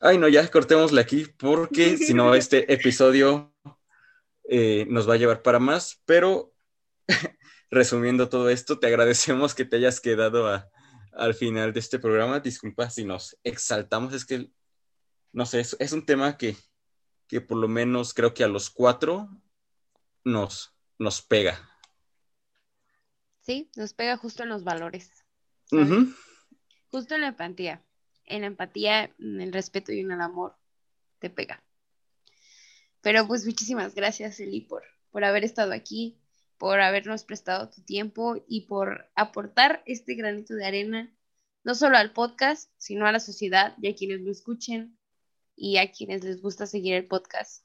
Ay, 0.00 0.18
no, 0.18 0.28
ya 0.28 0.46
cortémosle 0.50 1.00
aquí 1.00 1.26
porque 1.38 1.96
si 1.96 2.14
no, 2.14 2.34
este 2.34 2.72
episodio 2.72 3.54
eh, 4.48 4.86
nos 4.88 5.08
va 5.08 5.14
a 5.14 5.16
llevar 5.16 5.42
para 5.42 5.58
más, 5.58 6.02
pero 6.04 6.52
resumiendo 7.70 8.28
todo 8.28 8.50
esto, 8.50 8.78
te 8.78 8.86
agradecemos 8.86 9.54
que 9.54 9.64
te 9.64 9.76
hayas 9.76 10.00
quedado 10.00 10.46
al 11.12 11.34
final 11.34 11.72
de 11.72 11.80
este 11.80 11.98
programa. 11.98 12.40
Disculpa 12.40 12.90
si 12.90 13.04
nos 13.04 13.38
exaltamos, 13.42 14.12
es 14.12 14.24
que, 14.24 14.50
no 15.32 15.46
sé, 15.46 15.60
es, 15.60 15.76
es 15.80 15.92
un 15.92 16.04
tema 16.04 16.36
que, 16.36 16.56
que 17.26 17.40
por 17.40 17.56
lo 17.56 17.68
menos 17.68 18.14
creo 18.14 18.34
que 18.34 18.44
a 18.44 18.48
los 18.48 18.70
cuatro 18.70 19.28
nos, 20.24 20.74
nos 20.98 21.22
pega. 21.22 21.75
Sí, 23.46 23.70
nos 23.76 23.94
pega 23.94 24.16
justo 24.16 24.42
en 24.42 24.48
los 24.48 24.64
valores. 24.64 25.08
Justo 26.90 27.14
en 27.14 27.20
la 27.20 27.28
empatía. 27.28 27.80
En 28.24 28.40
la 28.40 28.48
empatía, 28.48 29.14
en 29.20 29.40
el 29.40 29.52
respeto 29.52 29.92
y 29.92 30.00
en 30.00 30.10
el 30.10 30.20
amor 30.20 30.56
te 31.20 31.30
pega. 31.30 31.62
Pero 33.02 33.24
pues 33.28 33.46
muchísimas 33.46 33.94
gracias, 33.94 34.40
Eli, 34.40 34.62
por, 34.62 34.82
por 35.12 35.22
haber 35.22 35.44
estado 35.44 35.72
aquí, 35.74 36.20
por 36.58 36.80
habernos 36.80 37.22
prestado 37.22 37.70
tu 37.70 37.82
tiempo 37.82 38.34
y 38.48 38.62
por 38.62 39.08
aportar 39.14 39.84
este 39.86 40.16
granito 40.16 40.54
de 40.54 40.66
arena, 40.66 41.16
no 41.62 41.76
solo 41.76 41.98
al 41.98 42.12
podcast, 42.12 42.72
sino 42.78 43.06
a 43.06 43.12
la 43.12 43.20
sociedad 43.20 43.76
y 43.80 43.86
a 43.86 43.94
quienes 43.94 44.22
lo 44.22 44.32
escuchen 44.32 44.98
y 45.54 45.76
a 45.76 45.92
quienes 45.92 46.24
les 46.24 46.42
gusta 46.42 46.66
seguir 46.66 46.94
el 46.94 47.06
podcast. 47.06 47.64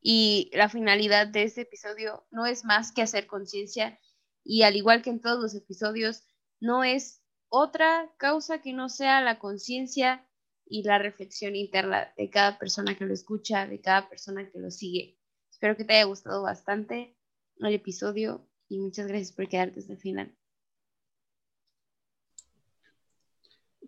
Y 0.00 0.50
la 0.54 0.70
finalidad 0.70 1.26
de 1.26 1.42
este 1.42 1.60
episodio 1.60 2.26
no 2.30 2.46
es 2.46 2.64
más 2.64 2.90
que 2.90 3.02
hacer 3.02 3.26
conciencia 3.26 3.98
y 4.44 4.62
al 4.62 4.76
igual 4.76 5.02
que 5.02 5.10
en 5.10 5.20
todos 5.20 5.40
los 5.40 5.54
episodios, 5.54 6.22
no 6.60 6.84
es 6.84 7.22
otra 7.48 8.12
causa 8.18 8.60
que 8.60 8.72
no 8.72 8.88
sea 8.88 9.20
la 9.20 9.38
conciencia 9.38 10.28
y 10.66 10.82
la 10.82 10.98
reflexión 10.98 11.56
interna 11.56 12.12
de 12.16 12.30
cada 12.30 12.58
persona 12.58 12.96
que 12.96 13.04
lo 13.04 13.14
escucha, 13.14 13.66
de 13.66 13.80
cada 13.80 14.08
persona 14.08 14.50
que 14.50 14.58
lo 14.58 14.70
sigue. 14.70 15.18
Espero 15.50 15.76
que 15.76 15.84
te 15.84 15.94
haya 15.94 16.04
gustado 16.04 16.42
bastante 16.42 17.16
el 17.58 17.74
episodio 17.74 18.48
y 18.68 18.78
muchas 18.78 19.06
gracias 19.06 19.32
por 19.32 19.48
quedarte 19.48 19.80
hasta 19.80 19.92
el 19.92 19.98
final. 19.98 20.36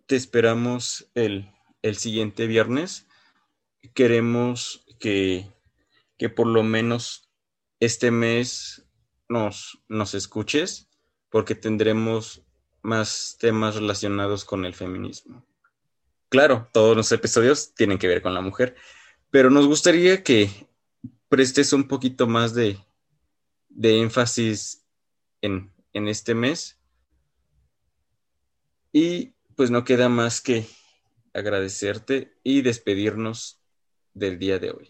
Te 0.05 0.15
esperamos 0.15 1.11
el, 1.13 1.51
el 1.81 1.97
siguiente 1.97 2.47
viernes. 2.47 3.07
Queremos 3.93 4.85
que, 4.99 5.51
que 6.17 6.29
por 6.29 6.47
lo 6.47 6.63
menos 6.63 7.29
este 7.79 8.11
mes 8.11 8.86
nos, 9.29 9.81
nos 9.87 10.13
escuches 10.13 10.89
porque 11.29 11.55
tendremos 11.55 12.43
más 12.81 13.37
temas 13.39 13.75
relacionados 13.75 14.45
con 14.45 14.65
el 14.65 14.73
feminismo. 14.73 15.45
Claro, 16.29 16.69
todos 16.73 16.95
los 16.95 17.11
episodios 17.11 17.73
tienen 17.73 17.97
que 17.97 18.07
ver 18.07 18.21
con 18.21 18.33
la 18.33 18.41
mujer, 18.41 18.75
pero 19.29 19.49
nos 19.49 19.67
gustaría 19.67 20.23
que 20.23 20.69
prestes 21.29 21.73
un 21.73 21.87
poquito 21.87 22.27
más 22.27 22.53
de, 22.53 22.77
de 23.69 23.99
énfasis 23.99 24.85
en, 25.41 25.73
en 25.93 26.07
este 26.07 26.33
mes. 26.33 26.79
Y 28.93 29.33
pues 29.55 29.69
no 29.69 29.83
queda 29.83 30.09
más 30.09 30.41
que 30.41 30.65
agradecerte 31.33 32.37
y 32.43 32.61
despedirnos 32.61 33.61
del 34.13 34.39
día 34.39 34.59
de 34.59 34.71
hoy. 34.71 34.89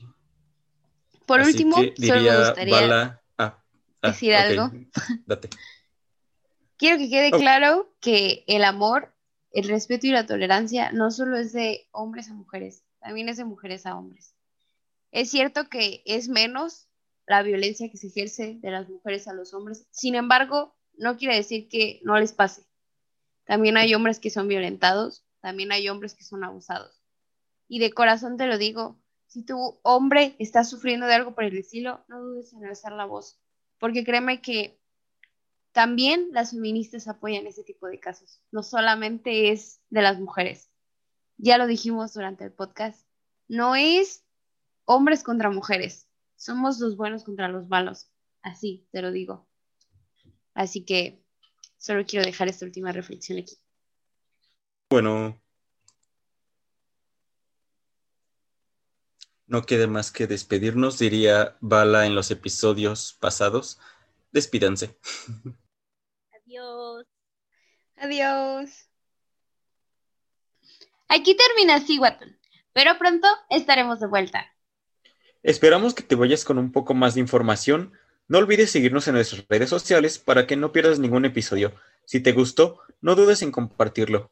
Por 1.26 1.42
Así 1.42 1.52
último, 1.52 1.76
que 1.76 1.82
solo 1.82 2.22
me 2.22 2.22
diría 2.24 2.40
gustaría 2.40 2.82
Bala- 2.82 3.17
ah, 4.08 4.12
decir 4.12 4.34
algo. 4.36 4.72
Date. 5.26 5.50
Quiero 6.78 6.98
que 6.98 7.10
quede 7.10 7.32
Oh. 7.34 7.38
claro 7.38 7.96
que 8.00 8.44
el 8.48 8.64
amor, 8.64 9.14
el 9.52 9.68
respeto 9.68 10.08
y 10.08 10.12
la 10.12 10.26
tolerancia 10.26 10.92
no 10.92 11.12
solo 11.12 11.38
es 11.38 11.52
de 11.54 11.88
hombres 11.92 12.30
a 12.30 12.34
mujeres, 12.34 12.84
también 13.00 13.30
es 13.30 13.38
de 13.38 13.46
mujeres 13.46 13.86
a 13.86 13.98
hombres. 13.98 14.36
Es 15.12 15.32
cierto 15.32 15.70
que 15.70 16.04
es 16.06 16.30
menos 16.30 16.88
la 17.26 17.42
violencia 17.42 17.90
que 17.90 17.98
se 17.98 18.08
ejerce 18.08 18.58
de 18.62 18.72
las 18.72 18.88
mujeres 18.88 19.28
a 19.28 19.34
los 19.34 19.54
hombres, 19.54 19.88
sin 19.92 20.16
embargo, 20.16 20.76
no 20.98 21.18
quiere 21.18 21.36
decir 21.36 21.68
que 21.68 22.00
no 22.04 22.18
les 22.20 22.34
pase. 22.34 22.64
También 23.46 23.78
hay 23.78 23.94
hombres 23.96 24.20
que 24.20 24.30
son 24.30 24.48
violentados, 24.48 25.26
también 25.42 25.72
hay 25.72 25.90
hombres 25.90 26.14
que 26.14 26.24
son 26.24 26.44
abusados. 26.44 27.02
Y 27.68 27.80
de 27.80 27.92
corazón 27.92 28.38
te 28.38 28.48
lo 28.48 28.58
digo, 28.58 29.00
si 29.28 29.44
tu 29.44 29.80
hombre 29.84 30.36
está 30.40 30.64
sufriendo 30.64 31.06
de 31.06 31.14
algo 31.16 31.34
por 31.34 31.44
el 31.44 31.58
estilo, 31.58 32.04
no 32.08 32.22
dudes 32.22 32.54
en 32.54 32.66
alzar 32.66 32.94
la 32.94 33.06
voz, 33.06 33.40
porque 33.80 34.04
créeme 34.04 34.42
que 34.42 34.80
también 35.72 36.30
las 36.32 36.52
feministas 36.52 37.08
apoyan 37.08 37.46
ese 37.46 37.64
tipo 37.64 37.88
de 37.88 38.00
casos, 38.00 38.42
no 38.52 38.64
solamente 38.64 39.52
es 39.52 39.82
de 39.90 40.02
las 40.02 40.20
mujeres. 40.20 40.72
Ya 41.38 41.58
lo 41.58 41.68
dijimos 41.68 42.14
durante 42.14 42.44
el 42.44 42.52
podcast, 42.52 43.08
no 43.48 43.76
es 43.76 44.26
hombres 44.86 45.24
contra 45.24 45.52
mujeres, 45.52 46.08
somos 46.36 46.80
los 46.80 46.98
buenos 46.98 47.24
contra 47.24 47.48
los 47.48 47.68
malos, 47.68 48.10
así 48.42 48.88
te 48.92 49.02
lo 49.02 49.12
digo. 49.12 49.48
Así 50.54 50.84
que 50.84 51.22
solo 51.78 52.06
quiero 52.06 52.26
dejar 52.26 52.48
esta 52.48 52.66
última 52.66 52.92
reflexión 52.92 53.38
aquí. 53.38 53.58
Bueno, 54.90 55.40
no 59.48 59.66
queda 59.66 59.88
más 59.88 60.12
que 60.12 60.28
despedirnos, 60.28 61.00
diría 61.00 61.58
Bala 61.62 62.06
en 62.06 62.16
los 62.16 62.32
episodios 62.32 63.18
pasados. 63.20 63.80
Despídanse. 64.32 64.98
Adiós. 66.36 67.06
Adiós. 67.96 68.90
Aquí 71.08 71.36
termina 71.36 71.80
Siguatón, 71.80 72.38
pero 72.74 72.98
pronto 72.98 73.28
estaremos 73.50 74.00
de 74.00 74.08
vuelta. 74.08 74.54
Esperamos 75.44 75.94
que 75.94 76.04
te 76.04 76.16
vayas 76.16 76.44
con 76.44 76.58
un 76.58 76.72
poco 76.72 76.94
más 76.94 77.14
de 77.14 77.22
información. 77.22 77.94
No 78.28 78.40
olvides 78.40 78.72
seguirnos 78.72 79.08
en 79.08 79.14
nuestras 79.16 79.48
redes 79.48 79.70
sociales 79.70 80.20
para 80.20 80.46
que 80.46 80.58
no 80.58 80.74
pierdas 80.74 81.00
ningún 81.00 81.24
episodio. 81.24 81.74
Si 82.04 82.20
te 82.20 82.34
gustó, 82.34 82.82
no 83.00 83.16
dudes 83.16 83.42
en 83.42 83.52
compartirlo. 83.52 84.32